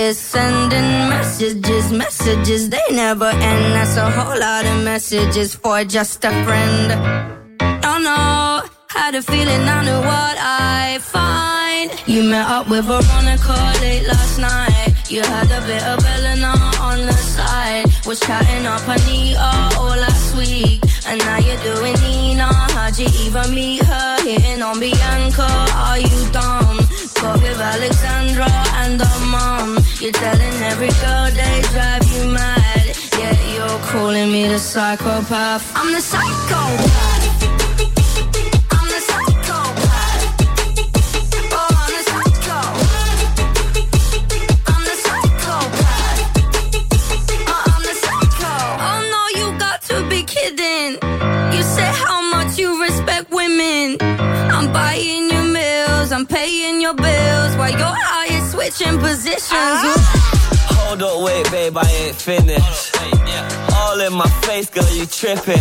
is 0.06 0.16
sending 0.32 0.88
messages, 1.14 1.84
messages 2.02 2.62
they 2.74 2.86
never 3.04 3.30
end. 3.50 3.64
That's 3.76 3.96
a 3.96 4.08
whole 4.16 4.38
lot 4.46 4.64
of 4.72 4.76
messages 4.92 5.48
for 5.62 5.76
just 5.96 6.24
a 6.30 6.32
friend. 6.44 7.43
Oh 7.86 7.98
no. 7.98 8.68
Had 8.88 9.14
a 9.14 9.22
feeling 9.22 9.62
I 9.68 9.84
knew 9.84 10.00
what 10.00 10.36
I 10.40 10.98
find. 11.00 11.92
You 12.06 12.22
met 12.24 12.48
up 12.48 12.70
with 12.70 12.86
Veronica 12.86 13.56
late 13.82 14.06
last 14.06 14.38
night. 14.38 14.94
You 15.10 15.20
had 15.20 15.50
a 15.50 15.60
bit 15.66 15.82
of 15.82 15.98
Eleanor 16.16 16.56
on 16.80 17.04
the 17.04 17.12
side. 17.12 17.84
Was 18.06 18.20
chatting 18.20 18.64
up 18.64 18.86
Anita 18.88 19.76
all 19.78 19.96
last 20.06 20.34
week. 20.36 20.80
And 21.06 21.18
now 21.20 21.38
you're 21.38 21.60
doing 21.62 21.94
Nina. 22.04 22.48
How'd 22.72 22.98
you 22.98 23.08
even 23.24 23.54
meet 23.54 23.82
her? 23.82 24.16
Hitting 24.22 24.62
on 24.62 24.80
Bianca. 24.80 25.46
Are 25.74 25.98
you 25.98 26.20
dumb? 26.32 26.78
Got 27.20 27.42
with 27.42 27.60
Alexandra 27.60 28.48
and 28.80 28.98
her 29.00 29.20
mom. 29.26 29.78
You're 30.00 30.12
telling 30.12 30.56
every 30.72 30.92
girl 31.04 31.26
they 31.30 31.60
drive 31.72 32.04
you 32.14 32.32
mad. 32.32 32.96
Yeah, 33.18 33.36
you're 33.54 33.80
calling 33.92 34.32
me 34.32 34.48
the 34.48 34.58
psychopath. 34.58 35.70
I'm 35.76 35.92
the 35.92 36.00
psychopath. 36.00 37.63
I'm 56.24 56.28
paying 56.28 56.80
your 56.80 56.94
bills 56.94 57.54
while 57.56 57.70
you're 57.70 57.82
out 57.82 58.26
here 58.26 58.40
switching 58.48 58.98
positions. 58.98 59.52
Hold 60.72 61.02
up, 61.02 61.20
wait, 61.22 61.50
babe, 61.50 61.76
I 61.76 61.86
ain't 61.86 62.16
finished. 62.16 62.96
All 63.74 64.00
in 64.00 64.14
my 64.14 64.26
face, 64.46 64.70
girl, 64.70 64.88
you 64.88 65.04
tripping. 65.04 65.60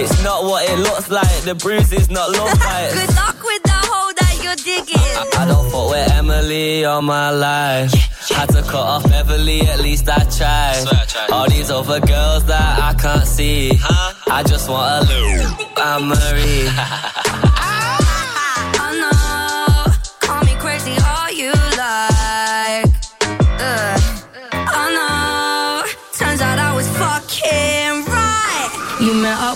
It's 0.00 0.24
not 0.24 0.44
what 0.44 0.66
it 0.70 0.78
looks 0.78 1.10
like, 1.10 1.42
the 1.42 1.54
bruises 1.54 2.08
not 2.08 2.30
look 2.30 2.58
like. 2.64 2.94
Good 2.94 3.14
luck 3.14 3.42
with 3.44 3.62
the 3.64 3.78
hole 3.90 4.12
that 4.16 4.40
you're 4.42 4.56
digging. 4.56 5.38
I 5.38 5.44
don't 5.46 5.70
fuck 5.70 5.90
with 5.90 6.12
Emily 6.12 6.86
all 6.86 7.02
my 7.02 7.28
life. 7.28 7.92
Had 8.30 8.48
to 8.50 8.62
cut 8.62 8.74
off 8.74 9.02
Beverly, 9.04 9.60
at 9.68 9.80
least 9.80 10.08
I 10.08 10.24
tried. 10.30 11.30
All 11.30 11.46
these 11.46 11.70
other 11.70 12.00
girls 12.00 12.46
that 12.46 12.78
I 12.78 12.94
can't 12.98 13.26
see. 13.26 13.72
Huh? 13.74 14.14
I 14.30 14.42
just 14.44 14.70
want 14.70 15.04
a 15.04 15.12
little 15.12 15.56
I'm 15.76 16.08
Marie. 16.08 17.57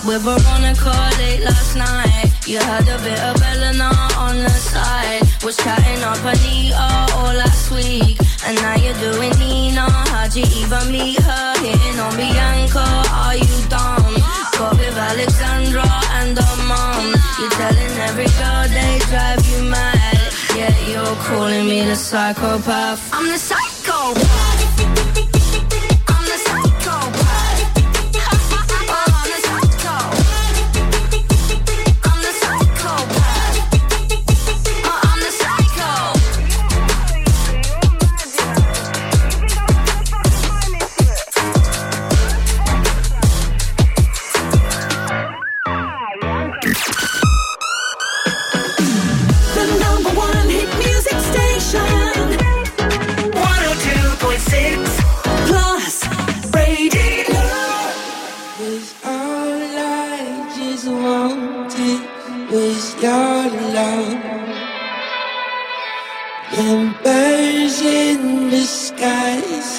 Up 0.03 0.09
with 0.09 0.23
Veronica 0.23 0.91
late 1.17 1.43
last 1.45 1.77
night. 1.77 2.33
You 2.45 2.57
had 2.57 2.83
a 2.89 2.97
bit 3.03 3.19
of 3.23 3.41
Eleanor 3.41 3.95
on 4.17 4.37
the 4.37 4.49
side. 4.49 5.21
Was 5.45 5.55
chatting 5.55 6.03
up 6.03 6.19
Anita 6.25 6.75
all 7.15 7.33
last 7.33 7.71
week. 7.71 8.17
And 8.45 8.55
now 8.57 8.75
you're 8.75 8.99
doing 8.99 9.31
Nina. 9.39 9.89
How'd 10.11 10.35
you 10.35 10.43
even 10.59 10.91
meet 10.91 11.19
her? 11.19 11.53
Hitting 11.59 11.99
on 11.99 12.17
Bianca. 12.17 12.83
Are 12.83 13.37
you 13.37 13.55
dumb? 13.69 14.15
Got 14.57 14.77
with 14.77 14.97
Alexandra 14.97 15.87
and 16.19 16.37
her 16.37 16.57
mom. 16.67 17.15
You're 17.39 17.49
telling 17.51 17.93
every 18.07 18.27
girl 18.39 18.67
they 18.67 18.99
drive 19.07 19.45
you 19.51 19.63
mad. 19.69 20.33
Yeah, 20.57 20.75
you're 20.89 21.15
calling 21.23 21.65
me 21.65 21.85
the 21.85 21.95
psychopath. 21.95 23.09
I'm 23.13 23.27
the 23.29 23.37
psychopath. 23.37 25.02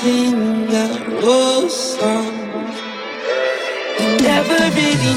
Sing 0.04 0.68
a 0.68 0.86
old 1.24 1.70
song. 1.70 2.34
You 3.98 4.08
never 4.28 4.60
really 4.76 5.13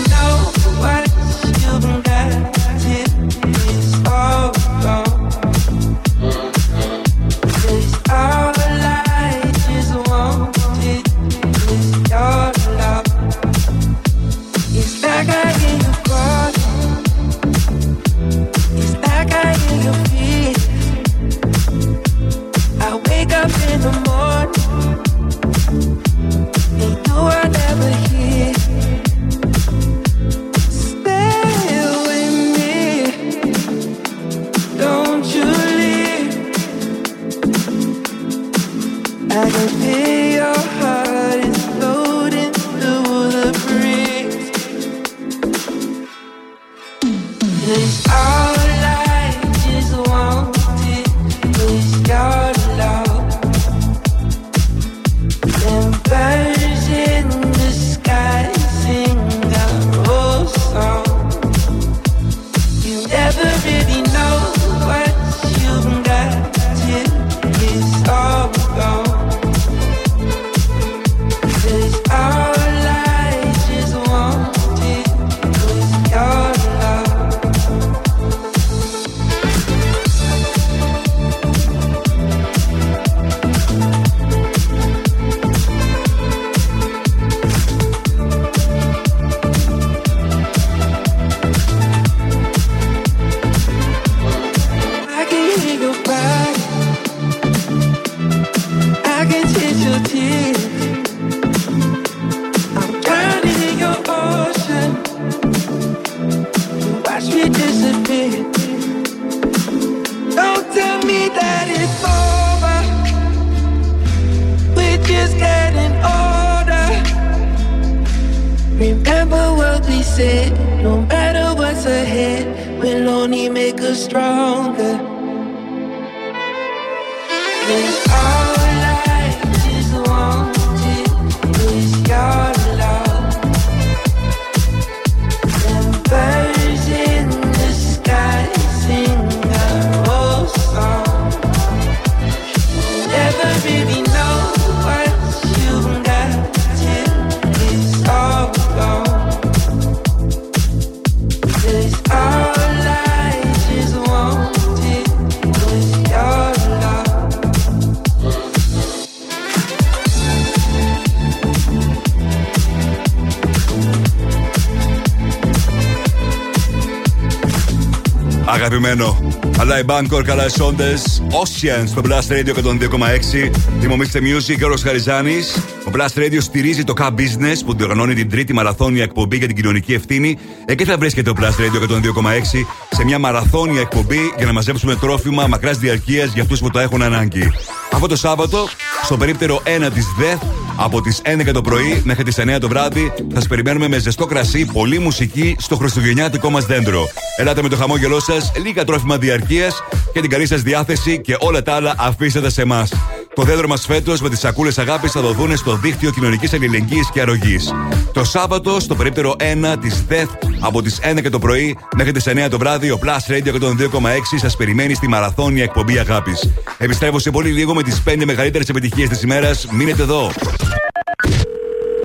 Αγαπημένο. 168.67 169.33
Αλλά 169.59 169.79
η 169.79 169.83
Bangkok, 169.85 170.23
καλά 170.23 170.45
οι 170.45 170.49
σόντε. 170.49 170.93
Ocean 171.29 171.83
στο 171.87 172.01
Blast 172.05 172.31
Radio 172.31 172.53
102,6. 172.63 173.51
Θυμομίστε 173.79 174.19
Music 174.19 174.55
και 174.57 174.65
ο 174.65 174.75
Χαριζάνης. 174.83 175.57
Ο 175.87 175.91
Blast 175.93 176.19
Radio 176.19 176.37
στηρίζει 176.39 176.83
το 176.83 176.93
Cup 176.97 177.09
Business 177.09 177.57
που 177.65 177.75
διοργανώνει 177.75 178.13
την 178.13 178.29
τρίτη 178.29 178.53
μαραθώνια 178.53 179.03
εκπομπή 179.03 179.37
για 179.37 179.47
την 179.47 179.55
κοινωνική 179.55 179.93
ευθύνη. 179.93 180.37
Εκεί 180.65 180.85
θα 180.85 180.97
βρίσκεται 180.97 181.29
ο 181.29 181.33
Blast 181.39 181.43
Radio 181.43 181.89
102,6 181.89 182.65
σε 182.89 183.03
μια 183.03 183.19
μαραθώνια 183.19 183.81
εκπομπή 183.81 184.33
για 184.37 184.45
να 184.45 184.53
μαζέψουμε 184.53 184.95
τρόφιμα 184.95 185.47
μακράς 185.47 185.77
διαρκείας 185.77 186.33
για 186.33 186.41
αυτούς 186.41 186.59
που 186.59 186.69
το 186.69 186.79
έχουν 186.79 187.01
ανάγκη. 187.01 187.51
Αυτό 187.93 188.07
το 188.07 188.15
Σάββατο, 188.15 188.67
στο 189.03 189.17
περίπτερο 189.17 189.61
1 189.87 189.91
της 189.93 190.05
ΔΕΘ, 190.17 190.37
από 190.77 191.01
τις 191.01 191.21
11 191.23 191.51
το 191.53 191.61
πρωί 191.61 192.01
μέχρι 192.05 192.23
τις 192.23 192.39
9 192.39 192.57
το 192.59 192.67
βράδυ, 192.67 193.13
θα 193.15 193.35
σας 193.35 193.47
περιμένουμε 193.47 193.87
με 193.87 193.97
ζεστό 193.97 194.25
κρασί, 194.25 194.65
πολλή 194.65 194.99
μουσική 194.99 195.55
στο 195.59 195.75
χριστουγεννιάτικο 195.75 196.49
μας 196.49 196.65
δέντρο. 196.65 197.07
Ελάτε 197.37 197.61
με 197.61 197.69
το 197.69 197.75
χαμόγελό 197.75 198.19
σας, 198.19 198.51
λίγα 198.63 198.83
τρόφιμα 198.83 199.17
διαρκείας 199.17 199.83
και 200.13 200.21
την 200.21 200.29
καλή 200.29 200.47
σας 200.47 200.61
διάθεση 200.61 201.21
και 201.21 201.35
όλα 201.39 201.61
τα 201.61 201.73
άλλα 201.73 201.95
αφήστε 201.97 202.41
τα 202.41 202.49
σε 202.49 202.61
εμάς. 202.61 202.91
Το 203.37 203.43
δέντρο 203.43 203.67
μας 203.67 203.85
φέτος 203.85 204.21
με 204.21 204.29
τις 204.29 204.39
σακούλες 204.39 204.77
αγάπης 204.77 205.11
θα 205.11 205.21
δοθούν 205.21 205.57
στο 205.57 205.75
δίκτυο 205.75 206.11
κοινωνικής 206.11 206.53
αλληλεγγύης 206.53 207.09
και 207.11 207.21
αρρωγής. 207.21 207.73
Το 208.13 208.23
Σάββατο, 208.23 208.79
στο 208.79 208.95
περίπτερο 208.95 209.35
1 209.39 209.77
της 209.77 210.03
ΔΕΘ, 210.07 210.29
από 210.59 210.81
τις 210.81 210.99
11 211.01 211.29
το 211.29 211.39
πρωί 211.39 211.77
μέχρι 211.95 212.11
τις 212.11 212.27
9 212.27 212.49
το 212.49 212.57
βράδυ, 212.57 212.91
ο 212.91 212.99
Plus 213.03 213.31
Radio 213.31 213.53
102,6 213.53 214.37
σας 214.39 214.55
περιμένει 214.55 214.93
στη 214.93 215.07
μαραθώνια 215.07 215.63
εκπομπή 215.63 215.99
αγάπης. 215.99 216.49
Επιστρέφω 216.77 217.19
σε 217.19 217.31
πολύ 217.31 217.49
λίγο 217.49 217.73
με 217.73 217.83
τις 217.83 218.01
5 218.01 218.25
μεγαλύτερες 218.25 218.69
επιτυχίες 218.69 219.09
της 219.09 219.21
ημέρας. 219.21 219.67
Μείνετε 219.71 220.01
εδώ. 220.01 220.31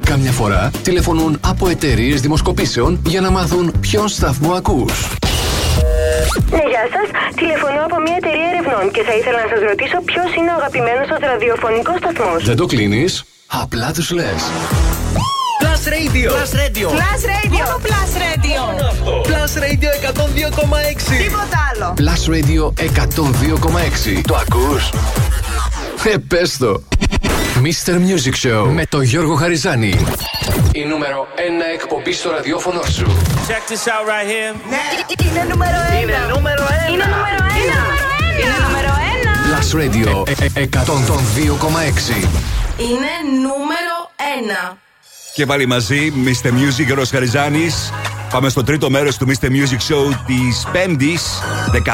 Καμιά 0.04 0.32
φορά 0.32 0.70
τηλεφωνούν 0.82 1.38
από 1.40 1.68
εταιρείες 1.68 2.20
δημοσκοπήσεων 2.20 3.00
για 3.06 3.20
να 3.20 3.30
μάθουν 3.30 3.72
ποιον 3.80 4.08
σταθμό 4.08 4.52
ακούς. 4.52 4.92
Ναι, 6.56 6.64
γεια 6.72 6.84
σας. 6.94 7.06
Τηλεφωνώ 7.40 7.80
από 7.88 7.96
μια 8.04 8.16
εταιρεία 8.20 8.48
ερευνών 8.52 8.84
και 8.94 9.02
θα 9.08 9.14
ήθελα 9.18 9.38
να 9.44 9.48
σας 9.52 9.60
ρωτήσω 9.70 9.96
ποιος 10.10 10.28
είναι 10.36 10.50
ο 10.54 10.56
αγαπημένος 10.60 11.06
σας 11.10 11.20
ραδιοφωνικός 11.30 11.96
σταθμός. 12.02 12.38
Δεν 12.50 12.56
το 12.62 12.66
κλείνεις, 12.72 13.10
απλά 13.62 13.88
τους 13.96 14.08
λες. 14.18 14.40
Plus 15.62 15.84
Radio. 15.96 16.28
Plus 16.38 16.52
Radio. 16.62 16.86
Plus 16.98 17.22
Radio. 17.34 17.62
Μόνο 17.64 17.76
Plus 17.86 18.12
Radio. 18.26 18.60
Μόνο 18.66 18.86
αυτό. 18.92 19.10
Plus 19.28 19.52
Radio 19.64 19.90
102,6. 20.10 21.16
Τίποτα 21.22 21.58
άλλο. 21.70 21.86
Plus 22.00 22.22
Radio 22.34 22.62
102,6. 22.80 24.20
Το 24.26 24.34
ακούς; 24.44 24.90
Ε, 26.12 26.16
πες 26.28 26.56
το. 26.56 26.82
Mr. 27.62 27.94
Music 27.94 28.48
Show 28.48 28.70
με 28.70 28.86
τον 28.86 29.02
Γιώργο 29.02 29.34
Χαριζάνη. 29.34 29.94
Η 30.72 30.84
νούμερο 30.84 31.26
1 31.36 31.40
εκπομπή 31.74 32.12
στο 32.12 32.30
ραδιόφωνο 32.30 32.82
σου. 32.82 33.06
Check 33.48 33.72
this 33.72 33.86
out 33.86 34.06
right 34.08 34.28
here. 34.32 34.54
Ναι, 34.70 35.26
είναι 35.30 35.46
νούμερο 35.50 35.76
1. 35.98 36.02
Είναι 36.02 36.14
νούμερο 36.34 36.62
ένα. 36.62 36.88
Είναι 36.92 37.04
νούμερο 37.04 37.40
1. 37.48 38.42
Είναι 38.42 38.56
νούμερο 38.66 38.92
1. 38.98 39.32
Plus 39.48 39.80
Radio 39.80 40.28
ε, 40.54 40.60
ε, 40.60 40.68
102,6. 40.72 40.78
Είναι 42.78 43.12
νούμερο 43.42 43.96
1. 44.72 44.76
Και 45.34 45.46
πάλι 45.46 45.66
μαζί, 45.66 46.12
Mr. 46.24 46.48
Music, 46.48 46.84
Γιώργος 46.84 47.10
Χαριζάνης. 47.10 47.92
Πάμε 48.32 48.48
στο 48.48 48.62
τρίτο 48.62 48.90
μέρος 48.90 49.16
του 49.16 49.26
Mr. 49.28 49.46
Music 49.46 49.78
Show 49.88 50.12
της 50.26 50.66
5ης, 50.72 51.42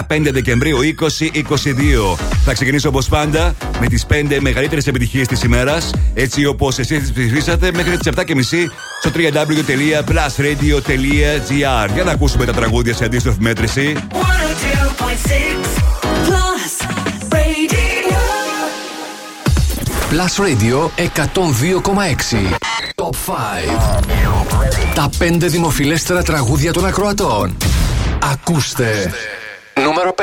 15 0.08 0.32
Δεκεμβρίου 0.32 0.78
2022. 0.78 2.16
Θα 2.44 2.52
ξεκινήσω 2.52 2.88
όπως 2.88 3.08
πάντα 3.08 3.54
με 3.80 3.86
τις 3.86 4.06
5 4.06 4.38
μεγαλύτερες 4.40 4.86
επιτυχίες 4.86 5.26
της 5.26 5.42
ημέρας, 5.42 5.90
έτσι 6.14 6.46
όπως 6.46 6.78
εσείς 6.78 6.98
τις 6.98 7.12
ψηφίσατε 7.12 7.70
μέχρι 7.74 7.96
τις 7.96 8.06
7.30 8.06 8.70
στο 9.00 9.10
www.plusradio.gr 9.14 11.90
Για 11.94 12.04
να 12.04 12.10
ακούσουμε 12.10 12.44
τα 12.44 12.52
τραγούδια 12.52 12.94
σε 12.94 13.04
αντίστοιχη 13.04 13.36
μέτρηση. 13.40 13.96
102.6 14.12 14.16
Plus 16.28 16.72
Radio. 17.32 18.18
Plus 20.10 20.36
Radio 20.44 20.90
102,6. 20.96 22.58
Top 22.94 23.14
5. 23.26 24.87
Τα 24.98 25.10
5 25.18 25.36
δημοφιλέστερα 25.38 26.22
τραγούδια 26.22 26.72
των 26.72 26.86
ακροατών. 26.86 27.56
Ακούστε. 28.32 29.12
Νούμερο 29.84 30.14
5. 30.16 30.22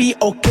be 0.00 0.14
okay. 0.22 0.49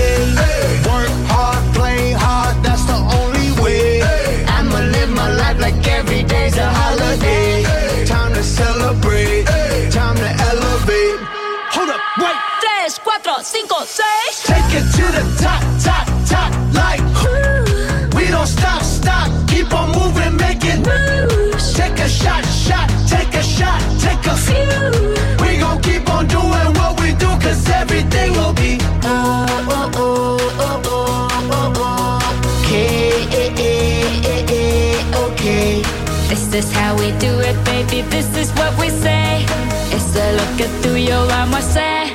is 36.53 36.71
how 36.71 36.95
we 36.95 37.11
do 37.19 37.39
it, 37.39 37.57
baby. 37.65 38.01
This 38.09 38.35
is 38.37 38.51
what 38.53 38.77
we 38.79 38.89
say. 38.89 39.45
It's 39.91 40.15
a 40.15 40.31
look 40.33 40.61
at 40.61 40.81
through 40.81 40.95
your 40.95 41.31
arm, 41.31 41.53
say. 41.61 42.13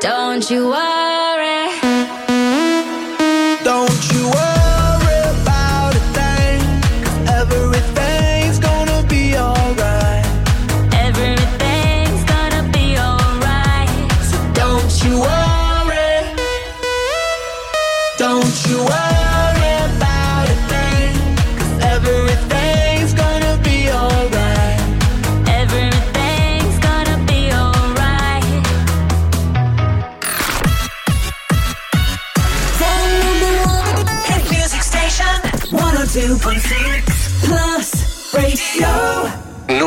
Don't 0.00 0.48
you 0.50 0.68
worry. 0.68 1.13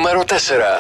νούμερο 0.08 0.24
4. 0.26 0.80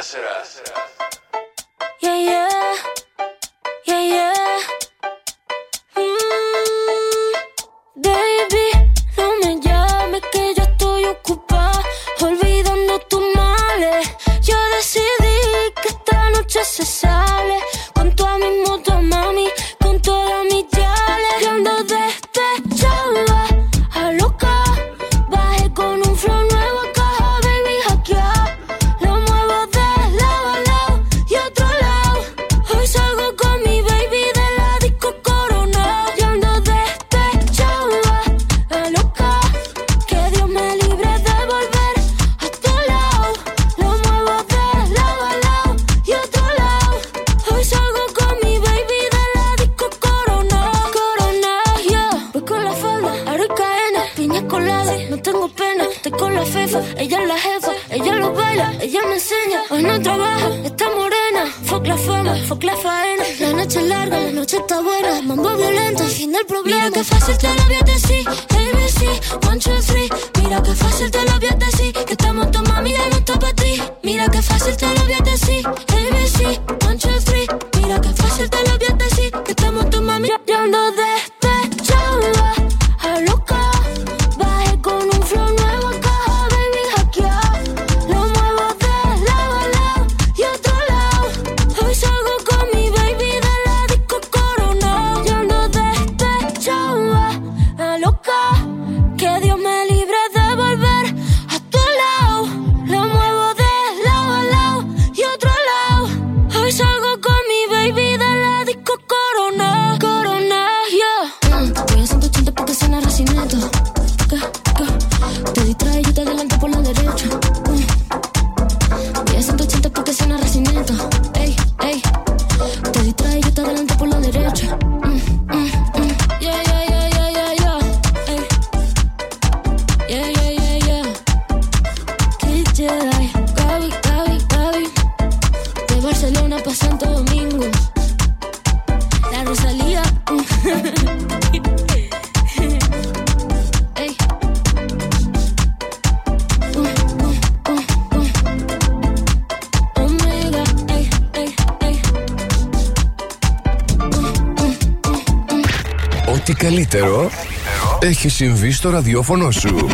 έχει 157.99 158.29
συμβεί 158.29 158.71
στο 158.71 158.89
ραδιόφωνο 158.89 159.51
σου. 159.51 159.87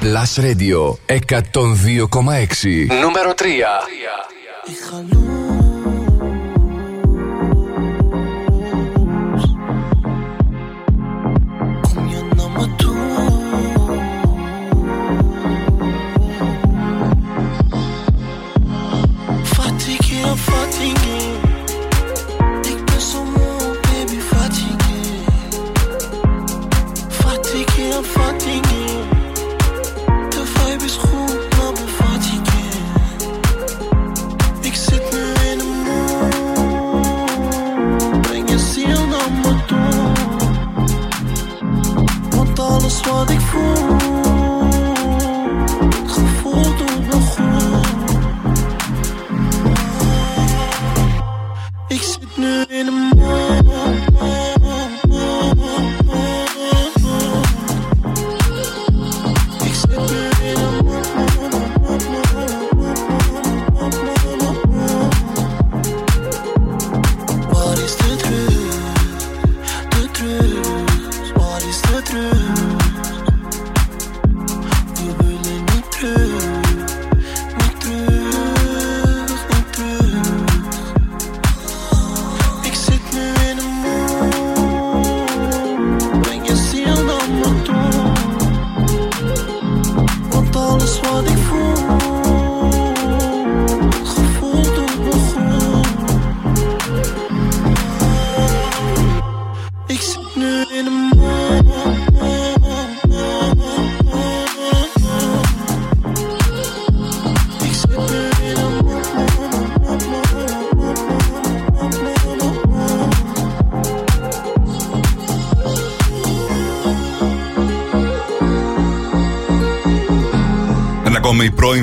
Plus 0.00 0.40
Radio 0.40 0.94
102,6 1.06 1.18
Νούμερο 3.02 3.34
3 3.38 3.44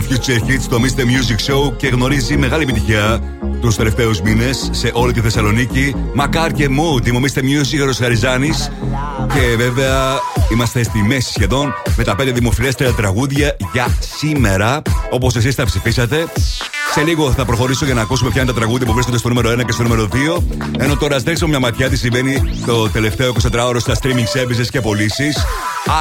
Future 0.10 0.50
Hits 0.50 0.62
στο 0.62 0.78
Mr. 0.82 1.02
Music 1.02 1.52
Show 1.52 1.78
και 1.78 1.88
γνωρίζει 1.88 2.38
μεγάλη 2.38 2.64
επιτυχία 2.64 3.22
τους 3.62 3.76
τελευταίους 3.76 4.22
μήνες 4.22 4.70
σε 4.72 4.92
όλη 4.94 5.14
τη 5.14 5.22
Θεσσαλονίκη. 5.22 5.96
Μακάρ 6.14 6.52
και 6.52 6.70
μου, 6.70 7.00
τη 7.00 7.12
Mr. 7.14 7.40
Music, 7.40 7.90
ο 7.90 7.94
Χαριζάνης. 7.98 8.72
Και 9.34 9.56
βέβαια 9.58 10.20
είμαστε 10.52 10.84
στη 10.84 10.98
μέση 10.98 11.32
σχεδόν 11.32 11.74
με 11.98 12.04
τα 12.04 12.16
πέντε 12.16 12.32
δημοφιλέστερα 12.32 12.92
τραγούδια 12.92 13.56
για 13.74 13.98
σήμερα. 14.18 14.82
Όπως 15.10 15.36
εσείς 15.36 15.56
τα 15.56 15.66
ψηφίσατε. 15.66 16.26
Σε 16.94 17.04
λίγο 17.04 17.32
θα 17.32 17.46
προχωρήσω 17.46 17.86
για 17.86 17.94
να 17.94 18.02
ακούσουμε 18.02 18.30
ποια 18.30 18.42
είναι 18.42 18.52
τα 18.52 18.58
τραγούδια 18.58 18.86
που 18.86 18.94
βρίσκονται 18.94 19.18
στο 19.18 19.28
νούμερο 19.28 19.52
1 19.52 19.66
και 19.66 19.72
στο 19.72 19.84
νούμερο 19.84 20.08
2. 20.14 20.44
Ενώ 20.78 20.96
τώρα 20.96 21.20
στέξω 21.20 21.48
μια 21.48 21.60
ματιά 21.60 21.90
τι 21.90 21.98
συμβαίνει 21.98 22.62
το 22.66 22.90
τελευταίο 22.90 23.34
24ωρο 23.34 23.78
στα 23.78 23.94
streaming 24.02 24.40
services 24.40 24.68
και 24.72 24.82
πωλήσεις. 24.82 25.38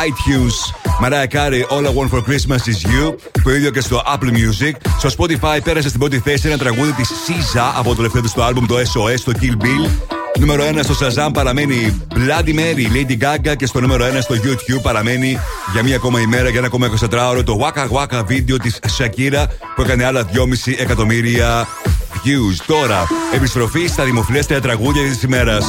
iTunes, 0.08 0.56
Mariah 1.02 1.26
Carey, 1.26 1.62
All 1.70 1.86
I 1.86 1.92
Want 1.98 2.10
for 2.10 2.22
Christmas 2.22 2.66
is 2.66 2.82
You. 2.82 3.35
Το 3.46 3.54
ίδιο 3.54 3.70
και 3.70 3.80
στο 3.80 4.02
Apple 4.06 4.30
Music. 4.30 4.72
Στο 4.98 5.08
Spotify 5.18 5.58
πέρασε 5.64 5.88
στην 5.88 6.00
πρώτη 6.00 6.18
θέση 6.18 6.48
ένα 6.48 6.58
τραγούδι 6.58 6.92
της 6.92 7.08
SZA 7.08 7.72
από 7.76 7.88
το 7.88 7.94
τελευταίο 7.94 8.22
του 8.22 8.30
album 8.34 8.64
το 8.68 8.76
SOS, 8.76 9.20
το 9.24 9.32
Kill 9.40 9.64
Bill. 9.64 9.90
Νούμερο 10.38 10.64
1 10.64 10.80
στο 10.82 10.94
Shazam 11.00 11.30
παραμένει 11.32 12.02
Bloody 12.14 12.54
Mary, 12.54 12.86
Lady 12.96 13.18
Gaga 13.22 13.56
και 13.56 13.66
στο 13.66 13.80
νούμερο 13.80 14.04
1 14.04 14.18
στο 14.20 14.34
YouTube 14.34 14.82
παραμένει 14.82 15.38
για 15.72 15.82
μία 15.82 15.96
ακόμα 15.96 16.20
ημέρα, 16.20 16.48
για 16.48 16.58
ένα 16.58 16.66
ακόμα 16.66 16.90
24ωρο 17.00 17.44
το 17.44 17.58
Waka 17.62 17.88
Waka 17.88 18.24
βίντεο 18.26 18.58
της 18.58 18.80
Shakira 18.98 19.44
που 19.74 19.82
έκανε 19.82 20.04
άλλα 20.04 20.26
2,5 20.32 20.74
εκατομμύρια 20.78 21.68
views. 22.12 22.64
Τώρα, 22.66 23.06
επιστροφή 23.34 23.86
στα 23.86 24.04
δημοφιλέστερα 24.04 24.60
τραγούδια 24.60 25.02
της 25.02 25.22
ημέρας. 25.22 25.64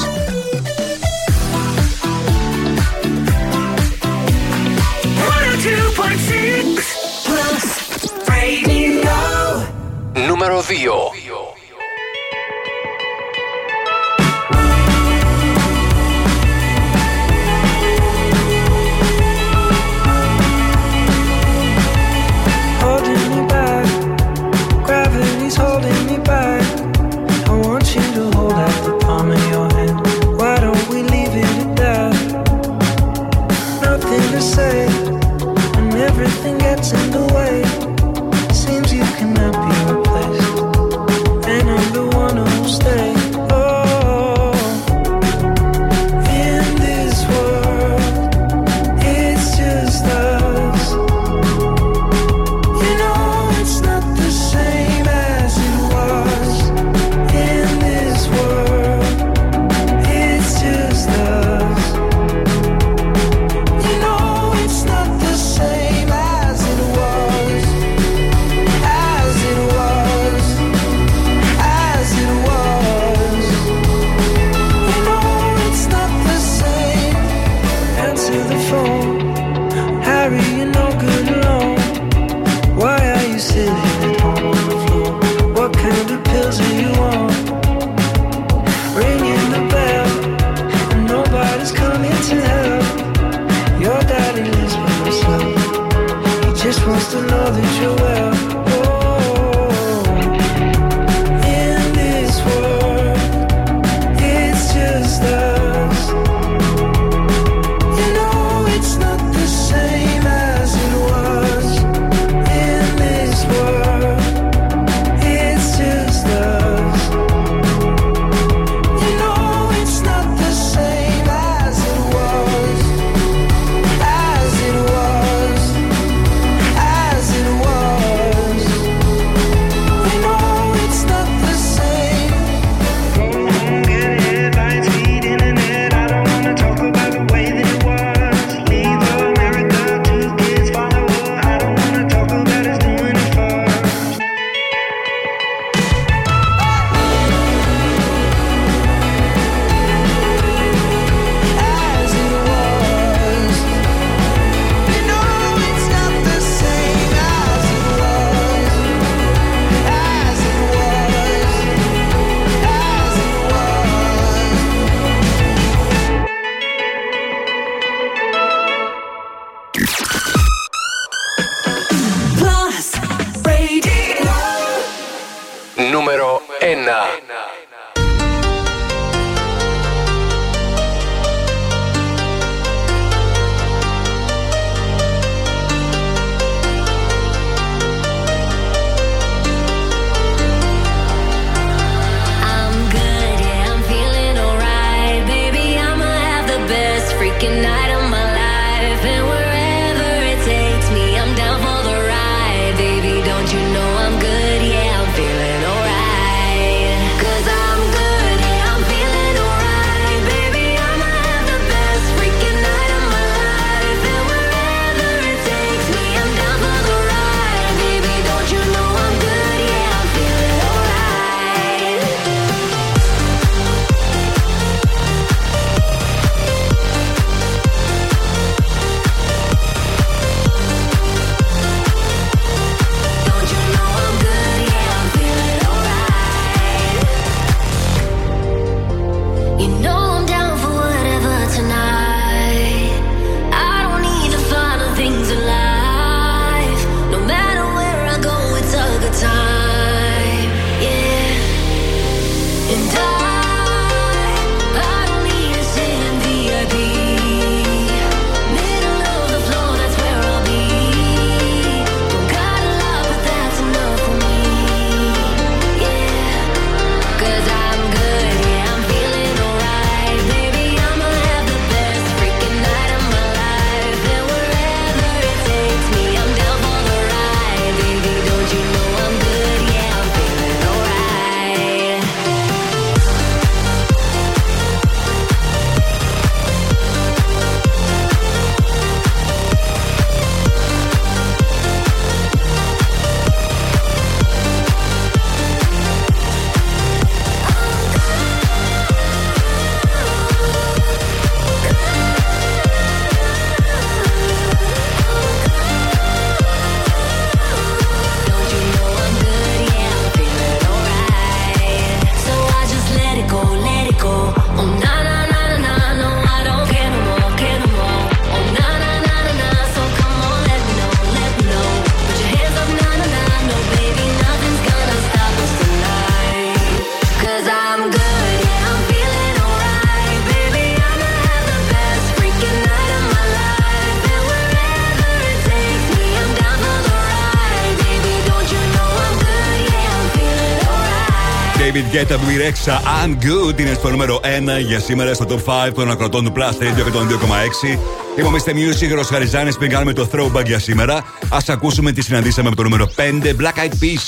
Alright. 342.12 342.18
David 342.18 342.18
Guetta, 342.18 342.18
Blue 342.18 342.38
Rexa, 342.38 342.82
I'm 342.86 343.16
good. 343.26 343.60
Είναι 343.60 343.74
στο 343.74 343.90
νούμερο 343.90 344.20
1 344.24 344.62
για 344.68 344.80
σήμερα 344.80 345.14
στο 345.14 345.26
top 345.30 345.68
5 345.68 345.74
των 345.74 345.92
ακροτών 345.92 346.24
του 346.24 346.34
Plus 346.36 346.64
Radio 346.64 346.84
και 346.84 346.92
των 346.92 347.08
2,6. 347.08 347.80
Είμαι 348.20 348.28
ο 348.28 348.32
Mr. 348.32 348.50
Music, 348.50 348.96
Ρο 348.96 349.04
Χαριζάνη, 349.04 349.54
πριν 349.54 349.70
κάνουμε 349.70 349.94
το 349.94 350.10
throwback 350.12 350.46
για 350.46 350.60
σήμερα. 350.60 350.96
Α 351.30 351.38
ακούσουμε 351.48 351.92
τι 351.92 352.02
συναντήσαμε 352.02 352.50
με 352.50 352.56
το 352.56 352.64
νούμερο 352.64 352.90
5. 352.96 353.02
Black 353.42 353.60
Eyed 353.60 353.74
Peas, 353.84 354.06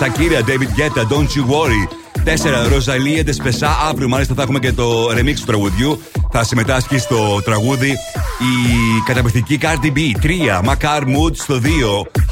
Shakira, 0.00 0.40
David 0.40 0.70
Guetta, 0.78 1.02
Don't 1.02 1.28
You 1.36 1.44
Worry. 1.52 1.88
4. 2.24 2.68
Rosalie 2.68 3.24
Despesa. 3.24 3.68
Αύριο 3.88 4.08
μάλιστα 4.08 4.34
θα 4.34 4.42
έχουμε 4.42 4.58
και 4.58 4.72
το 4.72 5.06
remix 5.06 5.34
του 5.34 5.46
τραγουδιού. 5.46 6.02
Θα 6.30 6.44
συμμετάσχει 6.44 6.98
στο 6.98 7.40
τραγούδι 7.44 7.90
η 8.38 9.02
καταπληκτική 9.06 9.58
Cardi 9.62 9.86
B. 9.86 9.98
3. 10.22 10.70
Macar 10.70 11.00
Mood 11.00 11.34
στο 11.34 11.60
2. 11.60 11.66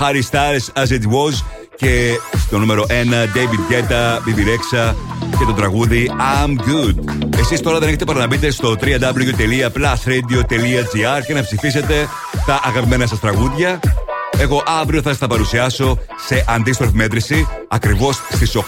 Harry 0.00 0.22
Styles 0.30 0.82
As 0.82 0.88
It 0.88 1.02
Was. 1.02 1.57
Και 1.78 2.18
στο 2.46 2.58
νούμερο 2.58 2.86
1, 2.88 2.92
David 3.36 3.72
Guetta, 3.72 4.16
Bibi 4.16 4.44
Rexha 4.48 4.94
και 5.38 5.44
το 5.44 5.52
τραγούδι 5.52 6.10
I'm 6.44 6.50
Good. 6.50 6.94
Εσείς 7.38 7.60
τώρα 7.60 7.78
δεν 7.78 7.88
έχετε 7.88 8.04
παρά 8.04 8.18
να 8.18 8.26
μπείτε 8.26 8.50
στο 8.50 8.76
www.plusradio.gr 8.80 11.22
και 11.26 11.34
να 11.34 11.42
ψηφίσετε 11.42 12.08
τα 12.46 12.60
αγαπημένα 12.64 13.06
σας 13.06 13.20
τραγούδια. 13.20 13.80
Εγώ 14.38 14.62
αύριο 14.80 15.02
θα 15.02 15.08
σας 15.08 15.18
τα 15.18 15.26
παρουσιάσω 15.26 15.98
σε 16.26 16.44
αντίστροφη 16.48 16.94
μέτρηση, 16.94 17.48
ακριβώς 17.68 18.20
στις 18.30 18.56
8, 18.56 18.60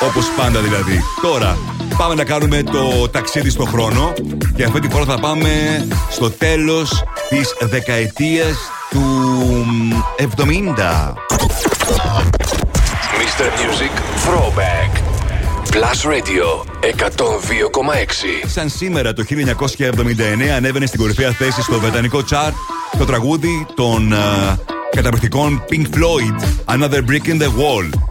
όπως 0.00 0.26
πάντα 0.36 0.60
δηλαδή. 0.60 1.02
Τώρα 1.22 1.58
πάμε 1.96 2.14
να 2.14 2.24
κάνουμε 2.24 2.62
το 2.62 3.08
ταξίδι 3.08 3.50
στο 3.50 3.64
χρόνο 3.64 4.12
και 4.56 4.64
αυτή 4.64 4.80
τη 4.80 4.88
φορά 4.88 5.04
θα 5.04 5.18
πάμε 5.18 5.50
στο 6.10 6.30
τέλος 6.30 7.04
της 7.28 7.54
δεκαετίας 7.60 8.56
του 8.96 10.04
70. 10.16 11.14
Mr. 13.20 13.46
Music 13.60 13.92
Throwback. 14.24 14.90
Plus 15.70 15.98
Radio 16.04 16.46
102,6. 16.80 18.46
Σαν 18.46 18.68
σήμερα 18.68 19.12
το 19.12 19.24
1979 19.28 20.48
ανέβαινε 20.56 20.86
στην 20.86 21.00
κορυφαία 21.00 21.30
θέση 21.30 21.62
στο 21.62 21.80
βρετανικό 21.80 22.18
chart 22.30 22.52
το 22.98 23.04
τραγούδι 23.04 23.66
των 23.74 24.12
α, 24.12 24.18
καταπληκτικών 24.90 25.64
Pink 25.70 25.86
Floyd 25.94 26.44
Another 26.74 27.00
Brick 27.10 27.28
in 27.28 27.42
the 27.42 27.48
Wall. 27.48 28.05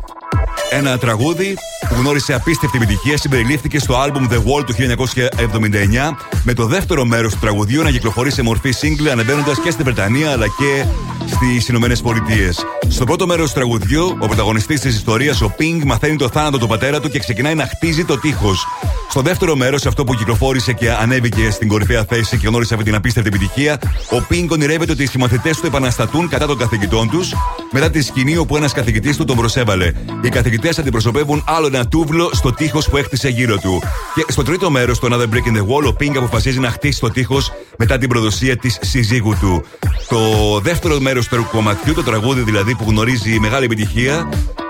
Ένα 0.77 0.97
τραγούδι 0.97 1.53
που 1.89 1.95
γνώρισε 1.95 2.33
απίστευτη 2.33 2.77
επιτυχία 2.77 3.17
συμπεριλήφθηκε 3.17 3.79
στο 3.79 3.95
άλμπουμ 3.95 4.25
The 4.29 4.37
Wall 4.37 4.65
του 4.65 4.73
1979 4.73 6.15
με 6.43 6.53
το 6.53 6.65
δεύτερο 6.65 7.05
μέρος 7.05 7.33
του 7.33 7.39
τραγουδιού 7.39 7.83
να 7.83 7.91
κυκλοφορεί 7.91 8.31
σε 8.31 8.41
μορφή 8.41 8.73
single 8.81 9.07
ανεβαίνοντας 9.11 9.59
και 9.59 9.71
στη 9.71 9.83
Βρετανία 9.83 10.31
αλλά 10.31 10.45
και 10.47 10.85
στις 11.25 11.67
Ηνωμένες 11.67 12.01
Πολιτείες. 12.01 12.65
Στο 12.89 13.05
πρώτο 13.05 13.27
μέρος 13.27 13.47
του 13.47 13.53
τραγουδιού, 13.53 14.17
ο 14.19 14.27
πρωταγωνιστής 14.27 14.79
της 14.79 14.95
ιστορίας, 14.95 15.41
ο 15.41 15.55
Pink, 15.59 15.83
μαθαίνει 15.85 16.15
το 16.15 16.29
θάνατο 16.29 16.57
του 16.57 16.67
πατέρα 16.67 16.99
του 16.99 17.09
και 17.09 17.19
ξεκινάει 17.19 17.55
να 17.55 17.65
χτίζει 17.65 18.05
το 18.05 18.17
τείχος. 18.17 18.65
Στο 19.09 19.21
δεύτερο 19.21 19.55
μέρος, 19.55 19.85
αυτό 19.85 20.03
που 20.03 20.13
κυκλοφόρησε 20.13 20.73
και 20.73 20.91
ανέβηκε 20.91 21.49
στην 21.51 21.67
κορυφαία 21.67 22.05
θέση 22.05 22.37
και 22.37 22.47
γνώρισε 22.47 22.73
αυτή 22.73 22.85
την 22.85 22.95
απίστευτη 22.95 23.29
επιτυχία, 23.29 23.79
ο 24.11 24.25
Pink 24.29 24.47
ονειρεύεται 24.49 24.91
ότι 24.91 25.03
οι 25.03 25.05
συμμαθητές 25.05 25.59
του 25.59 25.65
επαναστατούν 25.65 26.29
κατά 26.29 26.45
των 26.45 26.57
καθηγητών 26.57 27.09
τους 27.09 27.33
μετά 27.71 27.89
τη 27.89 28.01
σκηνή 28.01 28.37
όπου 28.37 28.57
ένας 28.57 28.73
καθηγητής 28.73 29.17
του 29.17 29.25
τον 29.25 29.35
προσέβαλε. 29.35 29.91
Οι 30.21 30.29
καθηγητές 30.29 30.79
αντιπροσωπεύουν 30.79 31.43
άλλο 31.47 31.67
ένα 31.67 31.87
τούβλο 31.87 32.29
στο 32.33 32.53
τείχος 32.53 32.89
που 32.89 32.97
έκτισε 32.97 33.29
γύρω 33.29 33.57
του. 33.57 33.81
Και 34.15 34.25
στο 34.31 34.43
τρίτο 34.43 34.69
μέρος, 34.69 34.99
το 34.99 35.07
Another 35.11 35.33
Break 35.33 35.47
in 35.47 35.57
the 35.57 35.61
Wall, 35.61 35.87
ο 35.87 35.95
Pink 35.99 36.15
αποφασίζει 36.17 36.59
να 36.59 36.69
χτίσει 36.69 36.99
το 36.99 37.09
τείχος 37.09 37.51
μετά 37.77 37.97
την 37.97 38.09
προδοσία 38.09 38.57
της 38.57 38.77
συζύγου 38.81 39.37
του. 39.39 39.63
Το 40.09 40.19
δεύτερο 40.59 40.99
μέρος 40.99 41.27
του 41.27 41.47
κομματιού, 41.51 41.93
το 41.93 42.03
τραγούδι 42.03 42.41
δηλαδή 42.41 42.74
που 42.77 42.85
γνωρίζει 42.87 43.39
μεγάλη 43.39 43.65
επιτυχία 43.65 44.29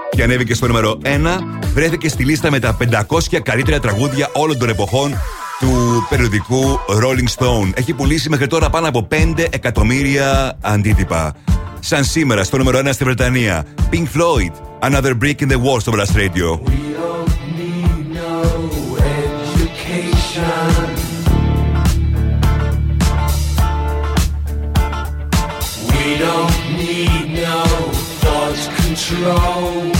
και 0.10 0.24
ανέβηκε 0.24 0.54
στο 0.54 0.68
νούμερο 0.68 0.98
1, 1.04 1.08
βρέθηκε 1.74 2.10
στη 2.10 2.24
λίστα 2.24 2.52
με 2.52 2.60
τα 2.60 2.78
500 3.08 3.40
καλύτερα 3.44 3.80
τραγούδια 3.80 4.30
όλων 4.34 4.58
των 4.58 4.70
εποχών 4.70 5.14
του 5.60 6.06
περιοδικού 6.10 6.80
Rolling 6.88 7.44
Stone. 7.44 7.72
Έχει 7.74 7.94
πουλήσει 7.94 8.30
μέχρι 8.30 8.48
τώρα 8.48 8.70
πάνω 8.70 8.88
από 8.88 9.08
5 9.12 9.46
εκατομμύρια 9.50 10.58
αντίτυπα. 10.62 11.34
Σαν 11.80 12.04
σήμερα 12.04 12.44
στο 12.44 12.58
νούμερο 12.58 12.80
1 12.80 12.90
στη 12.92 13.04
Βρετανία, 13.04 13.66
Pink 13.92 13.96
Floyd, 13.96 14.52
Another 14.90 15.14
Brick 15.24 15.40
in 15.40 15.52
the 15.52 15.58
Wall 15.58 15.80
στο 15.80 15.92
Blast 15.96 16.16
Radio. 16.18 16.60
Control. 28.96 29.92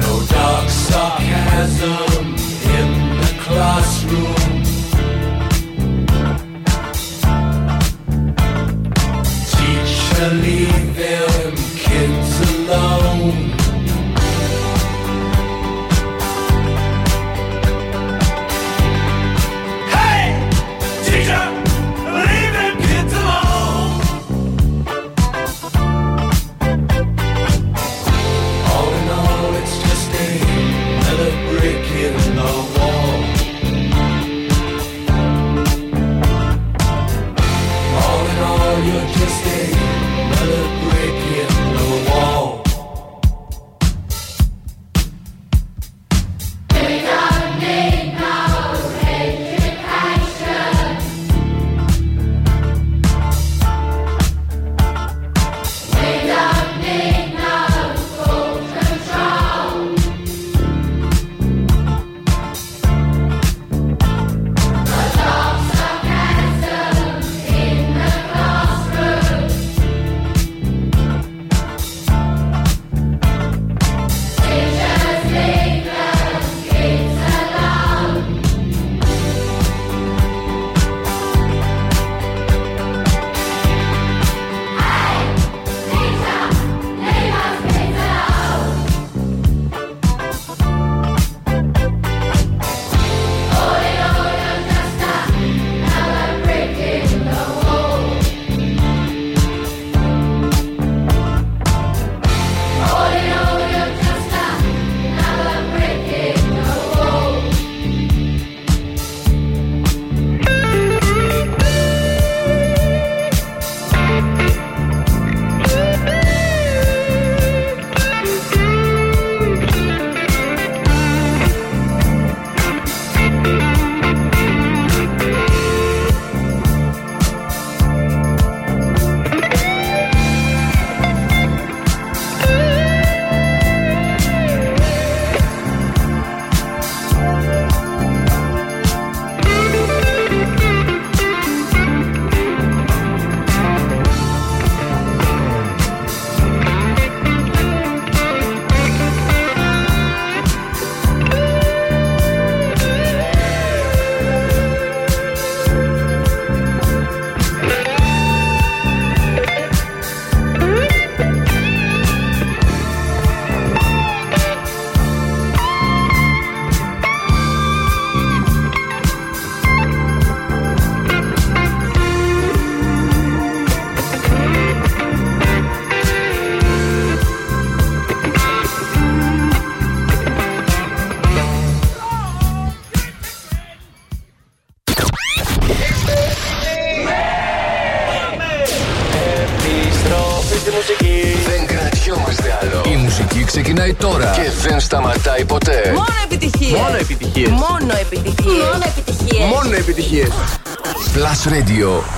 No 0.00 0.26
dark 0.28 0.68
sarcasm 0.70 2.36
in 2.76 3.18
the 3.20 3.34
classroom. 3.40 4.43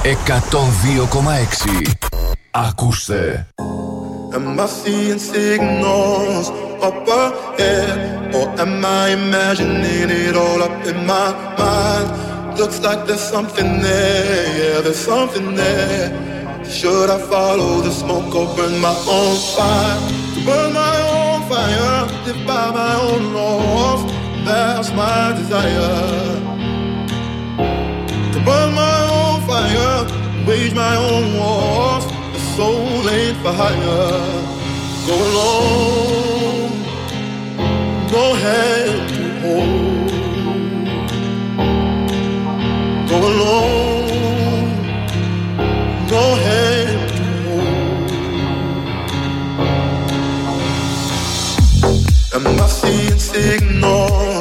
102,6. 0.05 1.93
Ακούστε. 2.51 3.47
Am 4.33 4.59
I 4.59 4.65
seeing 4.65 5.19
signals 5.19 6.47
up 6.87 7.07
ahead? 7.21 8.33
Or 8.33 8.47
am 8.63 8.85
I 8.85 9.09
imagining 9.19 10.09
it 10.09 10.35
all 10.43 10.61
up 10.67 10.85
in 10.91 11.05
my 11.05 11.29
mind? 11.59 12.07
Looks 12.59 12.79
like 12.81 13.01
there's 13.07 13.19
something 13.19 13.81
there, 13.81 14.45
yeah, 14.59 14.81
there's 14.85 15.03
something 15.11 15.55
there. 15.55 16.07
Should 16.63 17.09
I 17.09 17.19
follow 17.33 17.81
the 17.81 17.91
smoke 17.91 18.33
or 18.33 18.47
burn 18.55 18.79
my 18.79 18.95
own 19.17 19.35
fire? 19.55 19.99
Burn 20.45 20.71
my 20.73 20.97
own 21.17 21.39
fire, 21.49 22.05
live 22.25 22.41
by 22.47 22.71
my 22.71 22.93
own 23.07 23.33
laws. 23.33 24.01
That's 24.45 24.89
my 24.93 25.33
desire. 25.39 26.44
Wage 30.46 30.74
my 30.74 30.96
own 30.96 31.34
wars. 31.38 32.04
The 32.32 32.40
soul 32.56 33.08
ain't 33.08 33.36
for 33.42 33.52
hire. 33.52 34.20
Go 35.06 35.14
alone, 35.28 36.72
no 38.14 38.24
hand 38.44 39.08
to 39.16 39.24
hold. 39.42 40.10
Go 43.10 43.16
alone, 43.32 44.68
no 46.14 46.24
hand 46.44 47.10
to 47.18 47.24
hold. 47.44 48.10
Am 52.34 52.46
I 52.46 52.66
seeing 52.80 53.18
signals 53.18 54.35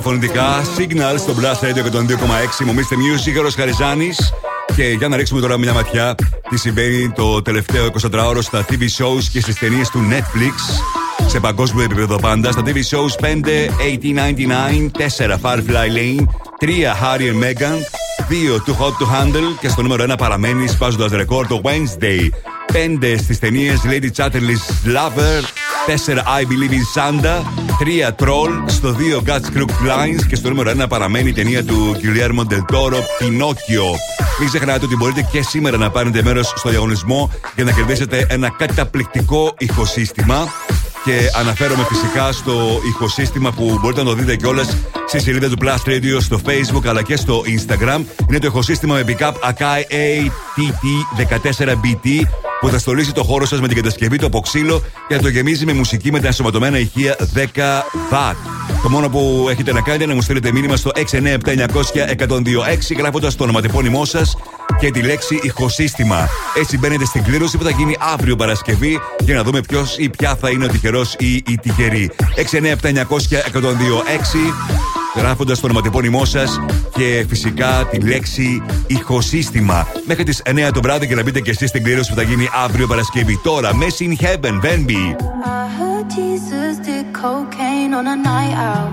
στα 0.00 0.08
φωνητικά. 0.08 0.62
Signal 0.78 1.18
στο 1.18 1.34
Blast 1.40 1.66
Radio 1.68 1.82
και 1.82 1.90
τον 1.90 2.06
2,6. 2.08 2.64
Μου 2.64 2.74
Mr. 2.74 2.78
Music, 2.78 3.32
Γιώργος 3.32 3.54
Χαριζάνης. 3.54 4.32
Και 4.76 4.82
για 4.82 5.08
να 5.08 5.16
ρίξουμε 5.16 5.40
τώρα 5.40 5.58
μια 5.58 5.72
ματιά 5.72 6.14
τι 6.50 6.58
συμβαίνει 6.58 7.10
το 7.10 7.42
τελευταίο 7.42 7.86
24ωρο 7.86 8.38
στα 8.40 8.64
TV 8.68 8.82
shows 8.82 9.22
και 9.32 9.40
στις 9.40 9.54
ταινίες 9.54 9.88
του 9.88 10.00
Netflix. 10.10 10.52
Σε 11.26 11.40
παγκόσμιο 11.40 11.84
επίπεδο 11.84 12.16
πάντα. 12.16 12.52
Στα 12.52 12.62
TV 12.66 12.76
shows 12.76 13.20
5, 13.20 13.70
1899, 13.78 14.90
4 14.98 15.38
Firefly 15.42 15.88
Lane, 15.96 16.24
3 16.58 16.84
Harry 17.02 17.26
and 17.30 17.40
Meghan, 17.42 17.76
2 18.28 18.58
Too 18.66 18.76
Hot 18.80 18.94
to 19.00 19.06
Handle 19.06 19.56
και 19.60 19.68
στο 19.68 19.82
νούμερο 19.82 20.04
1 20.12 20.14
παραμένει 20.18 20.68
σπάζοντας 20.68 21.10
ρεκόρ 21.10 21.46
το 21.46 21.60
Wednesday. 21.64 22.28
5 22.72 23.16
στις 23.18 23.38
ταινίες 23.38 23.80
Lady 23.84 24.08
Chatterley's 24.16 24.94
Lover, 24.94 25.44
4 25.90 26.22
I 26.40 26.44
Believe 26.44 26.72
in 26.72 26.84
Santa, 26.94 27.42
3 27.78 28.10
Troll, 28.16 28.50
στο 28.66 28.96
2 28.98 29.30
God's 29.30 29.56
Crooked 29.56 29.88
Lines 29.90 30.26
και 30.28 30.34
στο 30.34 30.48
νούμερο 30.48 30.72
1 30.84 30.88
παραμένει 30.88 31.28
η 31.28 31.32
ταινία 31.32 31.64
του 31.64 31.96
Guillermo 31.96 32.52
del 32.52 32.76
Toro, 32.76 32.96
Pinocchio. 32.96 33.86
Μην 34.38 34.48
ξεχνάτε 34.48 34.84
ότι 34.84 34.96
μπορείτε 34.96 35.28
και 35.32 35.42
σήμερα 35.42 35.76
να 35.76 35.90
πάρετε 35.90 36.22
μέρος 36.22 36.52
στο 36.56 36.68
διαγωνισμό 36.68 37.30
για 37.54 37.64
να 37.64 37.72
κερδίσετε 37.72 38.26
ένα 38.28 38.50
καταπληκτικό 38.50 39.54
ηχοσύστημα. 39.58 40.48
Και 41.04 41.30
αναφέρομαι 41.38 41.86
φυσικά 41.88 42.32
στο 42.32 42.80
ηχοσύστημα 42.88 43.52
που 43.52 43.78
μπορείτε 43.80 44.02
να 44.02 44.08
το 44.08 44.14
δείτε 44.14 44.36
κιόλας 44.36 44.76
στη 45.10 45.20
σελίδα 45.20 45.48
του 45.48 45.56
Plus 45.60 45.88
Radio 45.88 46.16
στο 46.20 46.40
Facebook 46.46 46.86
αλλά 46.86 47.02
και 47.02 47.16
στο 47.16 47.42
Instagram. 47.46 48.00
Είναι 48.28 48.38
το 48.38 48.46
ηχοσύστημα 48.46 48.94
με 48.94 49.04
pickup 49.06 49.32
Akai 49.32 49.82
ATT14BT 50.56 52.08
που 52.60 52.68
θα 52.68 52.78
στολίσει 52.78 53.12
το 53.12 53.22
χώρο 53.22 53.46
σας 53.46 53.60
με 53.60 53.68
την 53.68 53.76
κατασκευή 53.76 54.18
του 54.18 54.26
από 54.26 54.40
ξύλο 54.40 54.82
και 55.08 55.14
θα 55.14 55.20
το 55.20 55.28
γεμίζει 55.28 55.64
με 55.64 55.72
μουσική 55.72 56.12
με 56.12 56.20
τα 56.20 56.26
ενσωματωμένα 56.26 56.78
ηχεία 56.78 57.16
10 57.34 57.44
W. 58.10 58.34
Το 58.82 58.88
μόνο 58.88 59.08
που 59.08 59.46
έχετε 59.50 59.72
να 59.72 59.80
κάνετε 59.80 60.02
είναι 60.02 60.12
να 60.12 60.18
μου 60.18 60.22
στείλετε 60.22 60.52
μήνυμα 60.52 60.76
στο 60.76 60.90
697-900-1026 60.94 61.02
γράφοντας 62.98 63.36
το 63.36 63.44
ονοματεπώνυμό 63.44 64.04
σας 64.04 64.36
και 64.80 64.90
τη 64.90 65.02
λέξη 65.02 65.38
ηχοσύστημα. 65.42 66.28
Έτσι 66.56 66.78
μπαίνετε 66.78 67.04
στην 67.04 67.22
κλήρωση 67.22 67.58
που 67.58 67.64
θα 67.64 67.70
γίνει 67.70 67.96
αύριο 67.98 68.36
Παρασκευή 68.36 69.00
για 69.18 69.34
να 69.34 69.42
δούμε 69.42 69.60
ποιος 69.60 69.98
ή 69.98 70.08
ποια 70.08 70.36
θα 70.36 70.50
είναι 70.50 70.64
ο 70.64 70.68
τυχερός 70.68 71.14
ή 71.18 71.34
η 71.34 71.58
τυχερή. 71.62 72.10
697-900-1026 72.50 74.99
γράφοντα 75.16 75.54
το 75.54 75.60
ονοματεπώνυμό 75.64 76.24
σα 76.24 76.44
και 76.98 77.24
φυσικά 77.28 77.86
τη 77.90 78.00
λέξη 78.00 78.62
ηχοσύστημα. 78.86 79.86
Μέχρι 80.06 80.24
τι 80.24 80.36
9 80.44 80.70
το 80.72 80.80
βράδυ 80.80 81.06
και 81.06 81.14
να 81.14 81.22
μπείτε 81.22 81.40
και 81.40 81.50
εσεί 81.50 81.66
στην 81.66 81.82
κλήρωση 81.82 82.10
που 82.10 82.16
θα 82.16 82.22
γίνει 82.22 82.48
αύριο 82.64 82.86
Παρασκευή. 82.86 83.40
Τώρα, 83.42 83.70
Messi 83.72 84.04
in 84.04 84.24
Heaven, 84.24 84.60
Venby. 84.64 85.04
I 85.44 85.68
heard 85.78 86.06
Jesus 86.18 86.74
did 86.88 87.06
cocaine 87.22 87.92
on 87.98 88.06
a 88.14 88.16
night 88.30 88.56
out. 88.70 88.92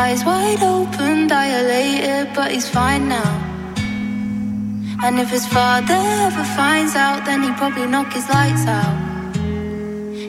Eyes 0.00 0.22
wide 0.24 0.62
open, 0.76 1.14
dilated, 1.26 2.26
but 2.36 2.48
he's 2.54 2.68
fine 2.78 3.04
now. 3.08 3.32
And 5.04 5.18
if 5.18 5.28
his 5.36 5.46
father 5.56 6.00
ever 6.26 6.44
finds 6.60 6.94
out, 6.94 7.20
then 7.26 7.42
he'd 7.42 7.56
probably 7.56 7.86
knock 7.92 8.12
his 8.18 8.26
lights 8.36 8.64
out. 8.78 8.94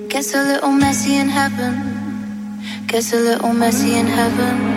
Gets 0.10 0.34
a 0.34 0.42
little 0.52 0.74
messy 0.86 1.16
in 1.24 1.30
heaven. 1.30 1.93
Gets 2.88 3.14
a 3.14 3.18
little 3.18 3.54
messy 3.54 3.96
in 3.96 4.08
heaven. 4.08 4.74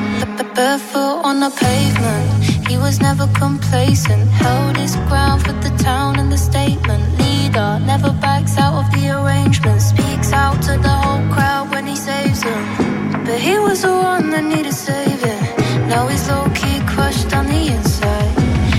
Barefoot 0.57 1.21
on 1.23 1.41
the 1.41 1.51
pavement. 1.51 2.67
He 2.67 2.79
was 2.79 2.99
never 2.99 3.27
complacent. 3.35 4.27
Held 4.31 4.79
his 4.79 4.97
ground 5.09 5.45
for 5.45 5.53
the 5.53 5.69
town 5.77 6.19
and 6.19 6.33
the 6.33 6.39
statement. 6.39 7.05
Leader 7.19 7.79
never 7.85 8.11
backs 8.11 8.57
out 8.57 8.73
of 8.73 8.91
the 8.95 9.11
arrangement. 9.11 9.83
Speaks 9.83 10.33
out 10.33 10.63
to 10.63 10.79
the 10.79 10.89
whole 10.89 11.21
crowd 11.31 11.71
when 11.71 11.87
he 11.87 11.95
saves 11.95 12.41
them. 12.41 12.63
But 13.27 13.39
he 13.39 13.59
was 13.59 13.83
the 13.83 13.93
one 13.93 14.31
that 14.31 14.45
needed 14.45 14.73
saving. 14.73 15.43
Now 15.91 16.09
he's 16.09 16.27
low 16.27 16.49
key 16.55 16.81
crushed 16.87 17.37
on 17.37 17.45
the 17.49 17.63
inside. 17.77 18.33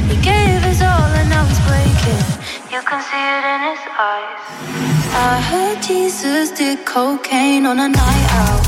He 0.10 0.18
gave 0.32 0.64
his 0.64 0.82
all 0.82 1.12
and 1.20 1.30
now 1.30 1.46
he's 1.46 1.62
breaking. 1.70 2.24
You 2.74 2.82
can 2.90 3.02
see 3.06 3.26
it 3.38 3.46
in 3.54 3.62
his 3.70 3.84
eyes. 4.10 4.42
I 5.14 5.40
heard 5.50 5.78
Jesus 5.84 6.50
did 6.58 6.86
cocaine 6.86 7.68
on 7.68 7.78
a 7.78 7.88
night 7.88 8.28
out. 8.32 8.67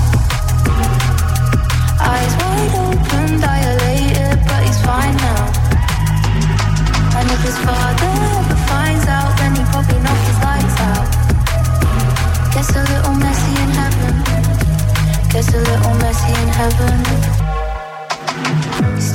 Gets 15.32 15.54
a 15.54 15.58
little 15.60 15.94
messy 15.94 16.34
in 16.42 16.48
heaven. 16.48 17.39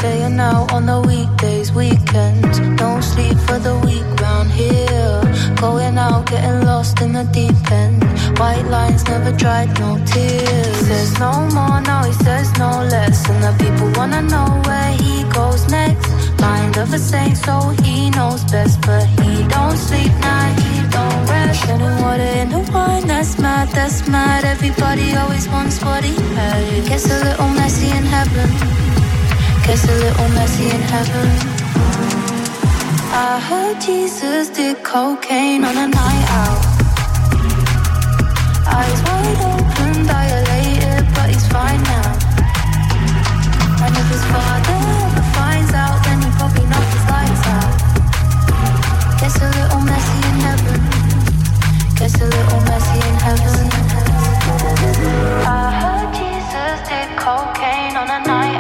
Gets 0.05 0.20
a 0.20 0.28
little 0.28 0.28
messy 0.28 0.28
in 0.28 0.35
heaven. 0.35 0.35
Staying 0.35 0.40
out 0.40 0.72
on 0.72 0.86
the 0.86 1.01
weekdays, 1.01 1.72
weekends. 1.72 2.59
No 2.60 3.01
sleep 3.01 3.39
for 3.47 3.59
the 3.59 3.74
week 3.86 4.06
round 4.20 4.51
here. 4.51 5.20
Going 5.56 5.98
out, 5.98 6.26
getting 6.26 6.66
lost 6.66 7.01
in 7.01 7.12
the 7.12 7.24
deep 7.32 7.56
end. 7.72 8.05
White 8.39 8.66
lines 8.66 9.02
never 9.09 9.32
dried, 9.32 9.70
no 9.81 9.98
tears. 10.05 10.78
He 10.78 10.85
Says 10.85 11.18
no 11.18 11.32
more, 11.56 11.81
now 11.81 12.05
he 12.05 12.12
says 12.12 12.52
no 12.59 12.70
less. 12.93 13.28
And 13.31 13.43
the 13.43 13.52
people 13.64 13.89
wanna 13.97 14.22
know 14.22 14.48
where 14.66 14.93
he 15.05 15.24
goes 15.32 15.68
next. 15.70 16.10
Mind 16.40 16.76
of 16.76 16.93
a 16.93 16.98
saint, 16.98 17.36
so 17.39 17.56
he 17.82 18.10
knows 18.10 18.44
best. 18.44 18.81
But 18.82 19.06
he 19.20 19.48
don't 19.48 19.76
sleep 19.76 20.12
now, 20.20 20.55
he 20.60 20.70
don't 20.97 21.20
rest. 21.28 21.66
Getting 21.66 21.97
water 22.02 22.32
in 22.43 22.48
the 22.51 22.62
wine, 22.72 23.06
that's 23.06 23.39
mad, 23.39 23.68
that's 23.68 24.06
mad. 24.06 24.44
Everybody 24.44 25.16
always 25.16 25.48
wants 25.48 25.82
what 25.82 26.05
he 26.05 26.14
had. 26.36 26.62
It 26.76 26.89
gets 26.89 27.06
a 27.10 27.18
little 27.24 27.48
messy 27.48 27.89
in 27.89 28.05
heaven. 28.05 29.03
Gets 29.66 29.85
a 29.89 29.95
little 29.95 30.28
messy 30.28 30.65
in 30.65 30.82
heaven. 30.93 31.28
I 33.16 33.41
heard 33.49 33.81
Jesus 33.81 34.51
did 34.51 34.82
cocaine 34.85 35.65
on 35.65 35.77
a 35.77 35.89
night 35.89 36.27
out. 36.43 36.61
Eyes 38.66 39.01
wide 39.07 39.41
open, 39.53 40.07
dilated, 40.07 41.05
but 41.15 41.31
he's 41.31 41.47
fine 41.49 41.82
now. 41.82 42.12
And 43.85 43.97
if 43.97 44.09
his 44.12 44.24
father 44.32 44.78
ever 45.07 45.24
finds 45.32 45.73
out, 45.73 45.99
then 46.05 46.20
he 46.20 46.28
probably 46.36 46.66
knock 46.69 46.86
his 46.97 47.07
lights 47.09 47.47
out. 47.57 47.73
Gets 49.19 49.36
a 49.41 49.49
little 49.49 49.81
messy 49.81 50.19
in 50.28 50.36
heaven. 50.45 50.81
Gets 51.97 52.20
a 52.20 52.27
little 52.27 52.61
messy 52.69 53.01
in 53.09 53.16
heaven. 53.27 53.66
I 55.49 55.73
heard 55.81 56.09
Jesus 56.20 56.78
did 56.89 57.09
cocaine 57.16 57.97
on 57.97 58.11
a 58.11 58.27
night. 58.27 58.53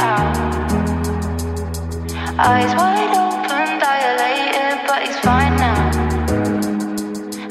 Eyes 2.36 2.74
wide 2.74 3.14
open, 3.14 3.78
dilated, 3.78 4.84
but 4.88 5.06
he's 5.06 5.16
fine 5.20 5.54
now. 5.54 5.90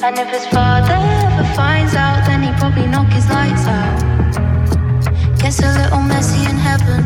And 0.03 0.19
if 0.19 0.27
his 0.27 0.45
father 0.47 0.93
ever 0.93 1.55
finds 1.55 1.95
out, 1.95 2.25
then 2.25 2.43
he 2.43 2.51
probably 2.59 2.87
knock 2.87 3.07
his 3.07 3.29
lights 3.29 3.65
out. 3.65 5.39
Gets 5.39 5.59
a 5.59 5.71
little 5.71 6.01
messy 6.01 6.43
in 6.49 6.57
heaven. 6.57 7.01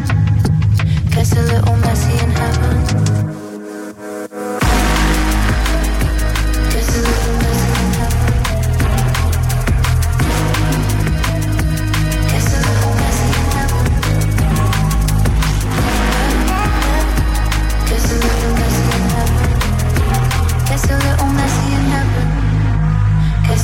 Gets 1.12 1.34
a 1.34 1.44
little 1.44 1.76
messy 1.78 2.14
in 2.24 2.32
heaven. 2.32 3.47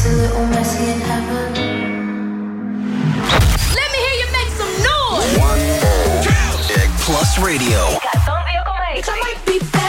Gets 0.04 0.16
a 0.16 0.18
little 0.18 0.38
oh, 0.38 0.48
messy 0.48 0.84
in 0.92 1.00
heaven. 1.00 1.54
Let 3.74 3.92
me 3.94 4.00
hear 4.04 4.16
you 4.20 4.28
make 4.34 4.52
some 4.52 4.74
noise. 4.84 5.38
Plus 7.00 7.40
Radio. 7.40 7.88
It 8.96 9.08
might 9.08 9.42
be 9.46 9.60
better. 9.60 9.83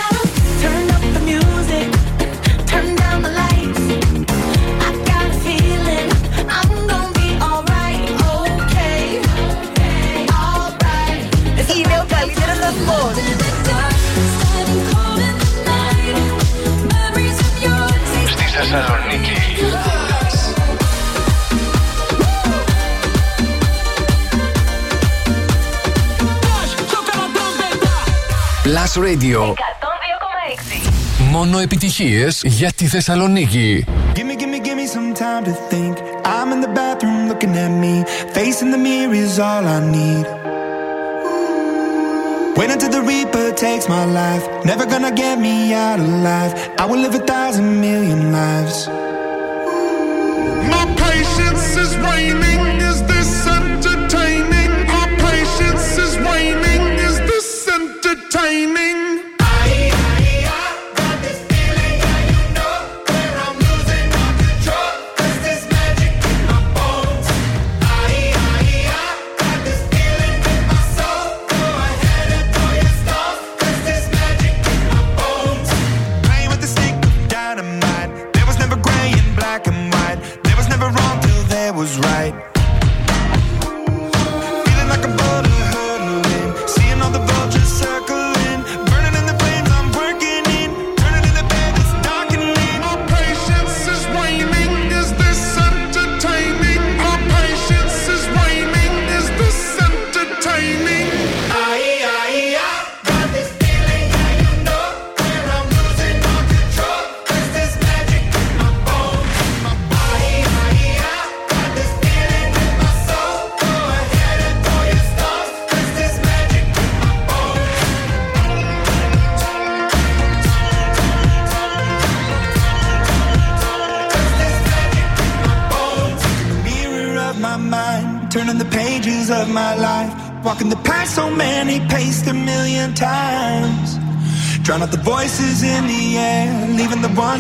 Plus 28.75 28.97
Radio. 28.97 29.55
Μόνο 31.31 31.59
επιτυχίες 31.59 32.43
για 32.45 32.73
τη 32.73 32.87
Θεσσαλονίκη. 32.87 33.85
Gimme, 34.15 34.35
gimme, 34.41 34.59
gimme 34.67 34.87
some 34.95 35.13
time 35.25 35.45
to 35.49 35.55
think. 35.71 35.95
I'm 36.35 36.49
in 36.55 36.61
the 36.67 36.73
bathroom 36.81 37.21
looking 37.31 37.55
at 37.65 37.73
me. 37.83 37.95
Facing 38.37 38.71
the 38.75 38.81
mirror 38.87 39.15
is 39.25 39.35
all 39.49 39.65
I 39.77 39.79
need. 39.97 40.25
Wait 42.59 42.71
until 42.75 42.91
the 42.97 43.03
Reaper 43.11 43.49
takes 43.65 43.87
my 43.97 44.05
life. 44.23 44.45
Never 44.71 44.85
gonna 44.93 45.15
get 45.23 45.37
me 45.47 45.57
out 45.87 46.01
alive. 46.09 46.53
I 46.83 46.85
will 46.89 47.01
live 47.05 47.15
a 47.23 47.25
thousand 47.35 47.69
million 47.87 48.21
lives. 48.41 48.77
My 50.73 50.85
patience 51.05 51.67
is 51.85 51.93
waning. 52.07 52.54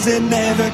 and 0.06 0.28
never 0.28 0.73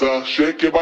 bonanza. 0.00 0.26
Shake 0.26 0.62
your 0.62 0.72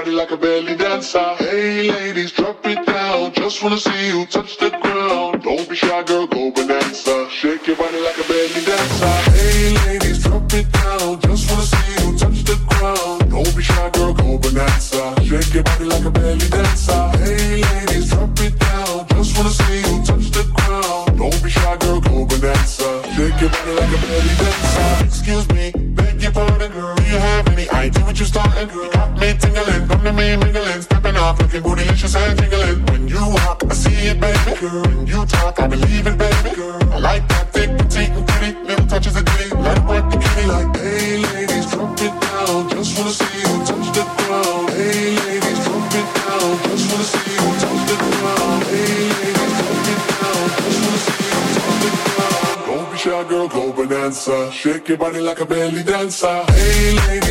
Party 55.07 55.21
like 55.21 55.41
a 55.41 55.47
belly 55.47 55.85
dancer 55.85 56.45
Hey 56.51 56.99
lady. 57.07 57.26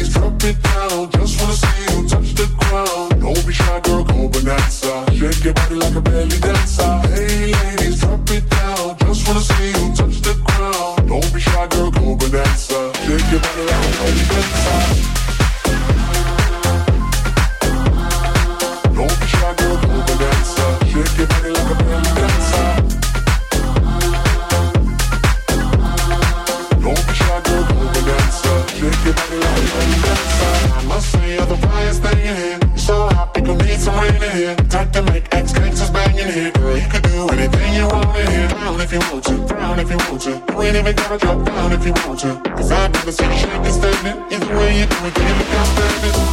Even 40.87 40.95
gotta 40.95 41.17
drop 41.17 41.43
down 41.45 41.71
if 41.71 41.85
you 41.85 41.93
want 42.05 42.19
to. 42.19 42.39
Cause 42.51 42.71
I've 42.71 42.93
never 42.93 43.11
seen 43.11 43.31
you 43.31 43.37
shake 43.37 43.65
and. 43.65 44.17
Either 44.31 44.55
way 44.57 44.79
you 44.79 44.85
do 44.85 44.97
it, 45.07 45.13
can 45.15 45.25
you 45.29 45.35
look? 45.39 45.55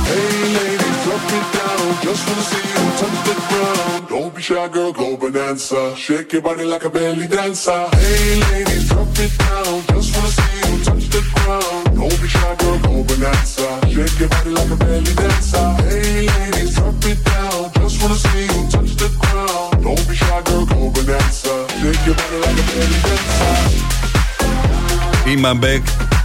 Hey, 0.09 0.43
ladies, 0.59 0.99
drop 1.05 1.24
it 1.39 1.47
down. 1.57 2.03
Just 2.03 2.23
wanna 2.29 2.43
see 2.51 2.65
you 2.73 2.83
touch 3.01 3.19
the 3.29 3.35
ground. 3.49 4.09
Don't 4.09 4.35
be 4.35 4.43
shy, 4.43 4.69
girl, 4.69 4.93
go 4.93 5.16
bonanza. 5.16 5.97
Shake 5.97 6.33
your 6.35 6.43
body 6.43 6.65
like 6.65 6.85
a 6.85 6.91
belly 6.91 7.27
dancer. 7.27 7.89
Hey, 7.95 8.41
ladies, 8.53 8.72
Η 25.53 25.55
Μαμπέκ, 25.55 25.83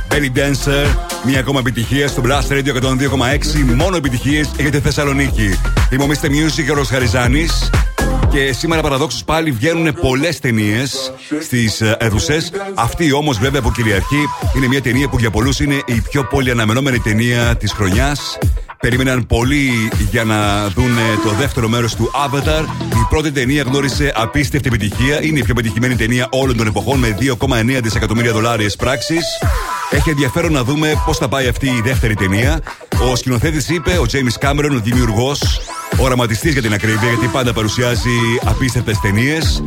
Belly 0.10 0.38
Dancer, 0.38 0.98
μία 1.26 1.40
ακόμα 1.40 1.60
επιτυχία 1.60 2.08
στο 2.08 2.22
Blast 2.26 2.52
Radio 2.52 2.74
102,6. 2.82 3.76
Μόνο 3.76 3.96
επιτυχίες 3.96 4.50
για 4.60 4.72
τη 4.72 4.80
Θεσσαλονίκη. 4.80 5.60
Είμαι 5.92 6.04
ο 6.04 6.08
Mr. 6.08 6.26
Music 6.26 6.64
και 6.66 6.72
ο 6.72 6.74
Ρος 6.74 6.90
Χαριζάνης. 6.90 7.70
Και 8.30 8.54
σήμερα 8.54 8.82
παραδόξως 8.82 9.24
πάλι 9.24 9.52
βγαίνουν 9.52 9.94
πολλές 10.02 10.40
ταινίες 10.40 11.14
στις 11.42 11.82
αίθουσες. 11.98 12.52
Αυτή 12.74 13.12
όμως 13.12 13.38
βέβαια 13.38 13.62
που 13.62 13.72
κυριαρχεί 13.72 14.26
είναι 14.56 14.68
μια 14.68 14.82
ταινία 14.82 15.08
που 15.08 15.20
για 15.20 15.30
πολλούς 15.30 15.60
είναι 15.60 15.82
η 15.86 16.02
πιο 16.10 16.24
πολύ 16.24 16.52
αναμενόμενη 16.52 17.00
ταινία 17.00 17.56
της 17.56 17.72
χρονιάς. 17.72 18.38
Περίμεναν 18.80 19.26
πολύ 19.26 19.72
για 20.12 20.24
να 20.24 20.68
δουν 20.68 20.98
το 21.24 21.32
δεύτερο 21.32 21.68
μέρος 21.68 21.96
του 21.96 22.12
Avatar. 22.26 22.66
Η 23.08 23.10
πρώτη 23.10 23.32
ταινία 23.32 23.64
γνώρισε 23.64 24.12
απίστευτη 24.16 24.68
επιτυχία. 24.68 25.24
Είναι 25.24 25.40
η 25.40 25.44
πιο 25.44 25.54
πετυχημένη 25.54 25.96
ταινία 25.96 26.28
όλων 26.32 26.58
των 26.58 26.68
εποχών 26.68 27.00
με 27.00 27.18
2,9 27.20 27.80
δισεκατομμύρια 27.84 28.34
δολάρια 28.34 28.72
πράξεις. 28.78 29.26
Έχει 29.92 30.10
ενδιαφέρον 30.10 30.52
να 30.52 30.64
δούμε 30.64 31.04
πώς 31.06 31.18
θα 31.18 31.28
πάει 31.28 31.48
αυτή 31.48 31.68
η 31.68 31.82
δεύτερη 31.84 32.16
ταινία. 32.16 32.62
Ο 33.12 33.16
σκηνοθέτης 33.16 33.70
είπε, 33.70 33.92
ο 33.92 34.06
James 34.12 34.48
Cameron, 34.48 34.72
ο 34.72 34.80
δημιουργός, 34.80 35.62
οραματιστής 35.98 36.54
για 36.54 36.62
την 36.62 36.74
ακρίβεια, 36.74 37.10
γιατί 37.10 37.28
πάντα 37.28 37.54
παρουσιάζει 37.54 38.10
απίστευτες 38.46 39.00
ταινίες 39.00 39.64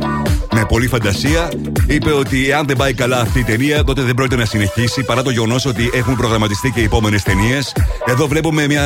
με 0.53 0.65
πολλή 0.65 0.87
φαντασία. 0.87 1.51
Είπε 1.87 2.11
ότι 2.11 2.53
αν 2.53 2.65
δεν 2.67 2.77
πάει 2.77 2.93
καλά 2.93 3.19
αυτή 3.19 3.39
η 3.39 3.43
ταινία, 3.43 3.83
τότε 3.83 4.01
δεν 4.01 4.13
πρόκειται 4.13 4.35
να 4.35 4.45
συνεχίσει 4.45 5.03
παρά 5.03 5.23
το 5.23 5.29
γεγονός 5.29 5.65
ότι 5.65 5.89
έχουν 5.93 6.15
προγραμματιστεί 6.15 6.71
και 6.71 6.79
οι 6.79 6.83
επόμενες 6.83 7.23
ταινίες. 7.23 7.75
Εδώ 8.05 8.27
βλέπουμε 8.27 8.67
μια 8.67 8.85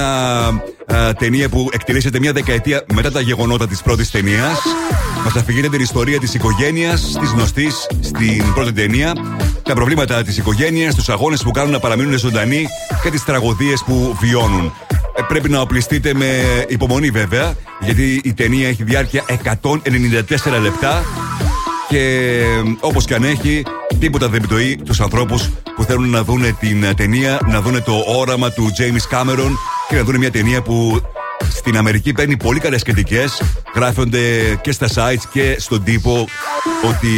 α, 0.93 1.13
ταινία 1.13 1.49
που 1.49 1.69
εκτελήσεται 1.71 2.19
μια 2.19 2.33
δεκαετία 2.33 2.83
μετά 2.93 3.11
τα 3.11 3.21
γεγονότα 3.21 3.67
της 3.67 3.81
πρώτης 3.81 4.11
ταινίας. 4.11 4.59
Μας 5.23 5.35
αφηγείται 5.35 5.69
την 5.69 5.81
ιστορία 5.81 6.19
της 6.19 6.33
οικογένειας, 6.33 7.17
της 7.19 7.29
γνωστής 7.29 7.87
στην 7.99 8.53
πρώτη 8.53 8.73
ταινία, 8.73 9.13
τα 9.63 9.73
προβλήματα 9.73 10.23
της 10.23 10.37
οικογένειας, 10.37 10.95
τους 10.95 11.09
αγώνες 11.09 11.43
που 11.43 11.51
κάνουν 11.51 11.71
να 11.71 11.79
παραμείνουν 11.79 12.17
ζωντανοί 12.17 12.65
και 13.03 13.09
τις 13.09 13.23
τραγωδίες 13.23 13.83
που 13.85 14.17
βιώνουν. 14.19 14.73
Ε, 15.17 15.21
πρέπει 15.27 15.49
να 15.49 15.59
οπλιστείτε 15.59 16.13
με 16.13 16.43
υπομονή 16.67 17.09
βέβαια, 17.09 17.53
γιατί 17.79 18.21
η 18.23 18.33
ταινία 18.33 18.67
έχει 18.67 18.83
διάρκεια 18.83 19.23
194 19.27 20.59
λεπτά 20.61 21.03
και 21.87 22.43
όπως 22.79 23.05
και 23.05 23.13
αν 23.13 23.23
έχει, 23.23 23.63
τίποτα 23.99 24.27
δεν 24.27 24.37
επιτοεί 24.37 24.79
τους 24.85 24.99
ανθρώπους 24.99 25.49
που 25.75 25.83
θέλουν 25.83 26.09
να 26.09 26.23
δουν 26.23 26.57
την 26.59 26.95
ταινία, 26.95 27.39
να 27.45 27.61
δουν 27.61 27.83
το 27.83 28.03
όραμα 28.07 28.51
του 28.51 28.71
James 28.77 29.17
Cameron 29.17 29.51
και 29.89 29.95
να 29.95 30.03
δουν 30.03 30.17
μια 30.17 30.31
ταινία 30.31 30.61
που 30.61 31.01
στην 31.49 31.77
Αμερική 31.77 32.13
παίρνει 32.13 32.37
πολύ 32.37 32.59
καλές 32.59 32.83
κριτικές. 32.83 33.41
Γράφονται 33.75 34.55
και 34.61 34.71
στα 34.71 34.87
sites 34.95 35.23
και 35.31 35.55
στον 35.59 35.83
τύπο 35.83 36.27
ότι 36.89 37.09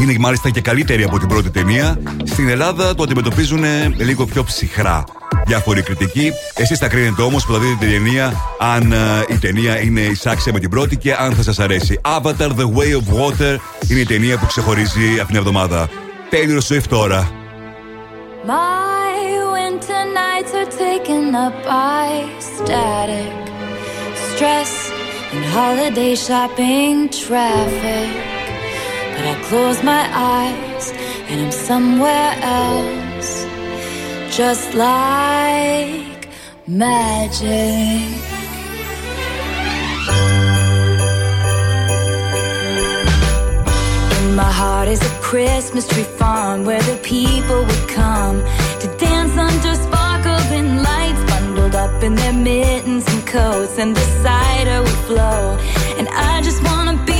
είναι 0.00 0.16
μάλιστα 0.18 0.50
και 0.50 0.60
καλύτερη 0.60 1.04
από 1.04 1.18
την 1.18 1.28
πρώτη 1.28 1.50
ταινία. 1.50 1.98
Στην 2.24 2.48
Ελλάδα 2.48 2.94
το 2.94 3.02
αντιμετωπίζουν 3.02 3.64
λίγο 3.96 4.24
πιο 4.24 4.44
ψυχρά. 4.44 5.04
Διάφοροι 5.46 5.82
κριτικοί. 5.82 6.32
Εσείς 6.54 6.78
θα 6.78 6.88
κρίνετε 6.88 7.22
όμως 7.22 7.46
που 7.46 7.52
θα 7.52 7.58
δείτε 7.58 7.76
την 7.78 7.90
ταινία 7.90 8.32
αν 8.58 8.92
ε, 8.92 9.24
η 9.28 9.38
ταινία 9.38 9.80
είναι 9.80 10.00
εισάξια 10.00 10.52
με 10.52 10.58
την 10.58 10.70
πρώτη 10.70 10.96
και 10.96 11.14
αν 11.14 11.32
θα 11.32 11.42
σας 11.42 11.58
αρέσει. 11.58 12.00
Avatar 12.02 12.48
The 12.48 12.66
Way 12.76 12.92
of 12.92 13.14
Water 13.20 13.56
είναι 13.88 14.00
η 14.00 14.06
ταινία 14.06 14.38
που 14.38 14.46
ξεχωρίζει 14.46 15.08
αυτήν 15.08 15.26
την 15.26 15.36
εβδομάδα. 15.36 15.88
Taylor 16.30 16.74
Swift 16.74 16.86
τώρα. 16.88 17.30
My 18.46 19.45
winter 19.66 20.04
nights 20.12 20.54
are 20.54 20.70
taken 20.86 21.34
up 21.34 21.54
by 21.64 22.06
static, 22.38 23.34
stress, 24.28 24.72
and 25.32 25.44
holiday 25.58 26.14
shopping 26.14 27.08
traffic. 27.08 28.10
But 29.12 29.24
I 29.32 29.34
close 29.48 29.78
my 29.82 30.04
eyes 30.34 30.84
and 31.28 31.36
I'm 31.44 31.50
somewhere 31.70 32.32
else, 32.62 33.30
just 34.38 34.68
like 34.74 36.20
magic. 36.68 38.06
In 44.20 44.28
my 44.42 44.52
heart 44.60 44.88
is 44.94 45.02
a 45.10 45.14
Christmas 45.28 45.88
tree 45.88 46.10
farm 46.20 46.64
where 46.64 46.82
the 46.82 46.98
people 47.02 47.60
would 47.68 47.88
come 47.88 48.36
to 48.82 48.86
dance 49.00 49.15
under 49.36 49.74
sparkling 49.74 50.76
lights, 50.82 51.22
bundled 51.30 51.74
up 51.74 52.02
in 52.02 52.14
their 52.14 52.32
mittens 52.32 53.04
and 53.12 53.26
coats, 53.26 53.78
and 53.78 53.96
the 53.96 54.06
cider 54.22 54.80
would 54.82 55.00
flow. 55.08 55.58
And 55.98 56.08
I 56.08 56.42
just 56.42 56.62
wanna 56.62 56.96
be 57.04 57.15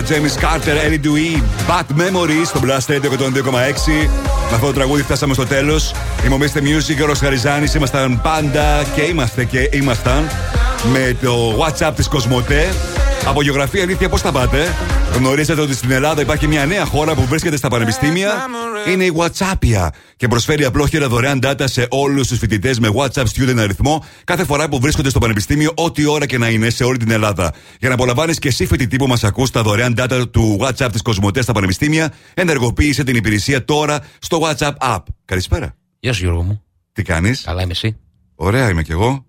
James 0.00 0.36
Carter, 0.40 0.76
Ellie 0.86 1.00
Dewey, 1.06 1.42
Bad 1.68 2.00
Memories 2.00 2.46
στο 2.46 2.60
Blast 2.64 2.92
Radio 2.92 3.10
102,6. 3.10 4.08
Με 4.50 4.54
αυτό 4.54 4.66
το 4.66 4.72
τραγούδι 4.72 5.02
φτάσαμε 5.02 5.34
στο 5.34 5.46
τέλος. 5.46 5.94
Είμαι 6.24 6.34
ο 6.34 6.38
Mr. 6.40 6.58
Music, 6.58 7.10
ο 7.10 7.14
Χαριζάνης. 7.14 7.74
Ήμασταν 7.74 8.20
πάντα 8.22 8.84
και 8.94 9.02
είμαστε 9.02 9.44
και 9.44 9.68
ήμασταν 9.72 10.30
με 10.92 11.16
το 11.22 11.58
WhatsApp 11.58 11.92
της 11.96 12.08
Κοσμοτέ. 12.08 12.74
Από 13.24 13.42
γεωγραφία 13.42 13.82
αλήθεια, 13.82 14.08
πώς 14.08 14.22
τα 14.22 14.32
πάτε; 14.32 14.74
Γνωρίζετε 15.14 15.60
ότι 15.60 15.74
στην 15.74 15.90
Ελλάδα 15.90 16.20
υπάρχει 16.20 16.46
μια 16.46 16.66
νέα 16.66 16.84
χώρα 16.84 17.14
που 17.14 17.26
βρίσκεται 17.28 17.56
στα 17.56 17.68
πανεπιστήμια. 17.68 18.46
Είναι 18.92 19.04
η 19.04 19.12
WhatsAppia 19.16 19.88
και 20.16 20.28
προσφέρει 20.28 20.64
απλόχερα 20.64 21.08
δωρεάν 21.08 21.40
data 21.42 21.64
σε 21.64 21.86
όλους 21.90 22.28
τους 22.28 22.38
φοιτητές 22.38 22.78
με 22.78 22.88
WhatsApp 22.94 23.24
student 23.36 23.56
αριθμό 23.58 24.04
κάθε 24.24 24.44
φορά 24.44 24.68
που 24.68 24.80
βρίσκονται 24.80 25.08
στο 25.10 25.18
πανεπιστήμιο, 25.18 25.72
ό,τι 25.74 26.06
ώρα 26.06 26.26
και 26.26 26.38
να 26.38 26.48
είναι 26.48 26.70
σε 26.70 26.84
όλη 26.84 26.98
την 26.98 27.10
Ελλάδα. 27.10 27.52
Για 27.80 27.88
να 27.88 27.94
απολαμβάνεις 27.94 28.38
και 28.38 28.48
εσύ 28.48 28.66
φοιτητή 28.66 28.96
που 28.96 29.06
μας 29.06 29.24
ακούς 29.24 29.50
τα 29.50 29.62
δωρεάν 29.62 29.94
data 29.98 30.24
του 30.30 30.58
WhatsApp 30.60 30.88
της 30.92 31.02
Κοσμοτέ 31.02 31.42
στα 31.42 31.52
πανεπιστήμια, 31.52 32.12
ενεργοποίησε 32.34 33.04
την 33.04 33.16
υπηρεσία 33.16 33.64
τώρα 33.64 34.04
στο 34.18 34.40
WhatsApp 34.42 34.72
app. 34.80 35.02
Καλησπέρα. 35.24 35.74
Γεια 35.98 36.12
σου 36.12 36.22
Γιώργο 36.22 36.42
μου. 36.42 36.62
Τι 36.92 37.02
κάνεις; 37.02 37.42
Καλά 37.42 37.62
είμαι 37.62 37.72
εσύ. 37.72 37.96
Ωραία 38.34 38.70
είμαι 38.70 38.82
κι 38.82 38.92
εγώ. 38.92 39.26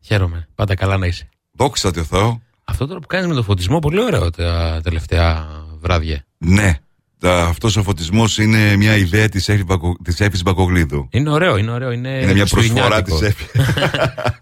Χαίρομαι. 0.00 0.48
Πάντα 0.54 0.74
καλά 0.74 0.96
να 0.96 1.06
είσαι. 1.06 1.28
Δόξα 1.52 1.90
τω 1.90 2.04
Θεώ. 2.04 2.40
Αυτό 2.64 2.86
τώρα 2.86 3.00
που 3.00 3.06
κάνεις 3.06 3.26
με 3.26 3.34
το 3.34 3.42
φωτισμό, 3.42 3.78
πολύ 3.78 4.02
ωραίο 4.02 4.30
τα 4.30 4.80
τελευταία 4.82 5.46
βράδια. 5.80 6.24
Ναι. 6.38 6.78
Αυτός 7.22 7.76
ο 7.76 7.82
φωτισμός 7.82 8.38
είναι 8.38 8.76
μια 8.76 8.96
ιδέα 8.96 9.28
της 9.28 9.48
Έφη 10.18 10.42
Μπακογλίδου. 10.44 11.08
Είναι 11.10 11.30
ωραίο, 11.30 11.56
είναι 11.56 11.70
ωραίο. 11.70 11.90
Είναι, 11.90 12.08
Είναι 12.08 12.32
μια 12.32 12.46
προσφορά 12.46 13.02
της 13.02 13.12
χριστουγεννιάτικο. 13.14 13.24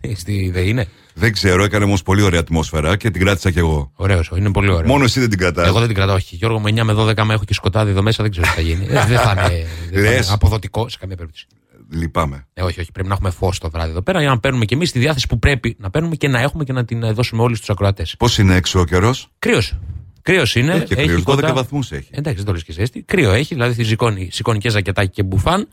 Έφη. 0.01 0.15
Στη, 0.21 0.51
δεν 0.55 0.67
είναι. 0.67 0.87
Δεν 1.15 1.33
ξέρω, 1.33 1.65
έκανε 1.65 1.85
όμως 1.85 2.03
πολύ 2.03 2.23
ωραία 2.23 2.41
ατμόσφαιρα 2.41 2.97
και 2.97 3.11
την 3.11 3.21
κράτησα 3.23 3.51
κι 3.51 3.59
εγώ. 3.59 3.93
Ωραίος, 3.95 4.31
είναι 4.37 4.51
πολύ 4.51 4.71
ωραίο. 4.71 4.87
Μόνο 4.89 5.05
εσύ 5.05 5.21
δεν 5.21 5.31
την 5.31 5.39
κρατάς. 5.39 5.67
Εγώ 5.67 5.79
δεν 5.79 5.87
την 5.87 5.97
κρατάω, 5.97 6.15
όχι. 6.15 6.37
Γιώργο, 6.37 6.61
με 6.61 6.71
9 6.71 6.83
με 6.83 6.93
12 6.93 7.23
με 7.25 7.35
έχω 7.35 7.45
και 7.45 7.55
σκοτάδι 7.55 7.91
εδώ 7.91 8.03
μέσα, 8.03 8.23
δεν 8.23 8.31
ξέρω 8.33 8.47
τι 8.47 8.53
θα 8.53 8.61
γίνει. 8.61 8.85
Ε, 8.85 9.05
δεν 9.07 9.19
θα 9.19 9.31
είναι, 9.49 9.67
δεν 9.91 10.03
θα 10.03 10.09
είναι 10.09 10.17
Λες. 10.17 10.31
αποδοτικό 10.31 10.89
σε 10.89 10.97
καμία 11.01 11.17
περίπτωση. 11.17 11.47
Λυπάμαι. 11.91 12.47
Ε, 12.55 12.63
όχι, 12.63 12.81
όχι. 12.81 12.93
Πρέπει 12.93 13.09
να 13.09 13.15
έχουμε 13.15 13.31
φως 13.31 13.59
το 13.59 13.71
βράδυ 13.71 13.91
εδώ 13.91 14.03
πέρα 14.03 14.21
για 14.21 14.29
να 14.29 14.39
παίρνουμε 14.39 14.65
και 14.65 14.75
εμείς 14.75 14.93
τη 14.93 14.99
διάθεση 14.99 15.27
που 15.27 15.39
πρέπει 15.39 15.77
να 15.79 15.91
παίρνουμε 15.91 16.15
και 16.17 16.29
να 16.29 16.41
έχουμε 16.41 16.65
και 16.65 16.73
να 16.73 16.85
την 16.85 17.03
ε, 17.03 17.13
δώσουμε 17.13 17.43
όλοι 17.43 17.57
στους 17.57 17.71
ακροατές. 17.71 18.15
Πώς 18.19 18.39
είναι 18.39 18.55
έξω 18.55 18.81
ο 18.81 18.85
καιρός; 18.85 19.29
Κρύος. 19.39 19.79
Κρύος 20.25 20.55
είναι. 20.55 20.73
Έχει 20.75 20.85
και 20.85 20.95
κρύος, 20.95 21.23
12 21.23 21.25
κοντά- 21.25 21.53
βαθμούς 21.55 21.93
έχει. 21.93 22.09
Εντάξει, 22.11 22.37
δεν 22.37 22.45
το 22.45 22.53
λες 22.53 22.65
και 22.65 22.73
ζέστη. 22.73 23.03
Κρύο 23.03 23.33
έχει, 23.33 23.55
δηλαδή 23.55 23.85
σηκώνει, 23.85 24.29
σηκώνει 24.33 24.59
και 24.59 24.69
ζακετάκι 24.69 25.11
και 25.11 25.23
μπουφάν. 25.23 25.69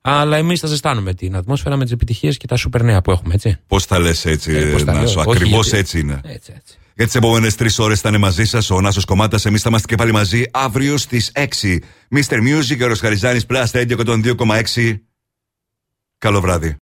Αλλά 0.00 0.36
εμείς 0.36 0.60
θα 0.60 0.66
ζεστάνουμε 0.66 1.14
την 1.14 1.36
ατμόσφαιρα 1.36 1.76
με 1.76 1.82
τις 1.84 1.92
επιτυχίες 1.92 2.36
και 2.36 2.46
τα 2.46 2.56
σούπερ 2.56 2.82
νέα 2.82 3.00
που 3.02 3.10
έχουμε, 3.10 3.34
έτσι. 3.34 3.56
Πώς 3.66 3.86
τα 3.86 3.98
λες 3.98 4.24
έτσι, 4.24 4.52
Ε, 4.52 4.70
πώς 4.72 4.84
τα 4.84 4.92
λέω. 4.92 5.00
Νάσο. 5.02 5.20
Όχι, 5.20 5.30
Ακριβώς 5.30 5.62
γιατί- 5.64 5.78
έτσι 5.78 5.98
είναι. 6.00 6.20
Έτσι, 6.24 6.52
έτσι. 6.56 6.78
Για 6.94 7.06
τις 7.06 7.14
επόμενες 7.14 7.54
τρεις 7.54 7.78
ώρες 7.78 8.00
θα 8.00 8.08
είναι 8.08 8.18
μαζί 8.18 8.44
σας 8.44 8.70
ο 8.70 8.80
Νάσος 8.80 9.04
Κομμάτας. 9.04 9.44
Εμείς 9.44 9.62
θα 9.62 9.68
είμαστε 9.68 9.86
και 9.86 9.94
πάλι 9.94 10.12
μαζί 10.12 10.44
αύριο 10.50 10.96
στις 10.96 11.30
6. 11.34 11.80
Mr. 12.14 12.36
Music, 12.36 12.80
ο 12.82 12.86
Ροσχαριζάνη 12.86 13.40
Plus 13.48 13.64
Radio 13.72 13.96
102,6. 13.98 15.02
Καλό 16.18 16.40
βράδυ. 16.40 16.76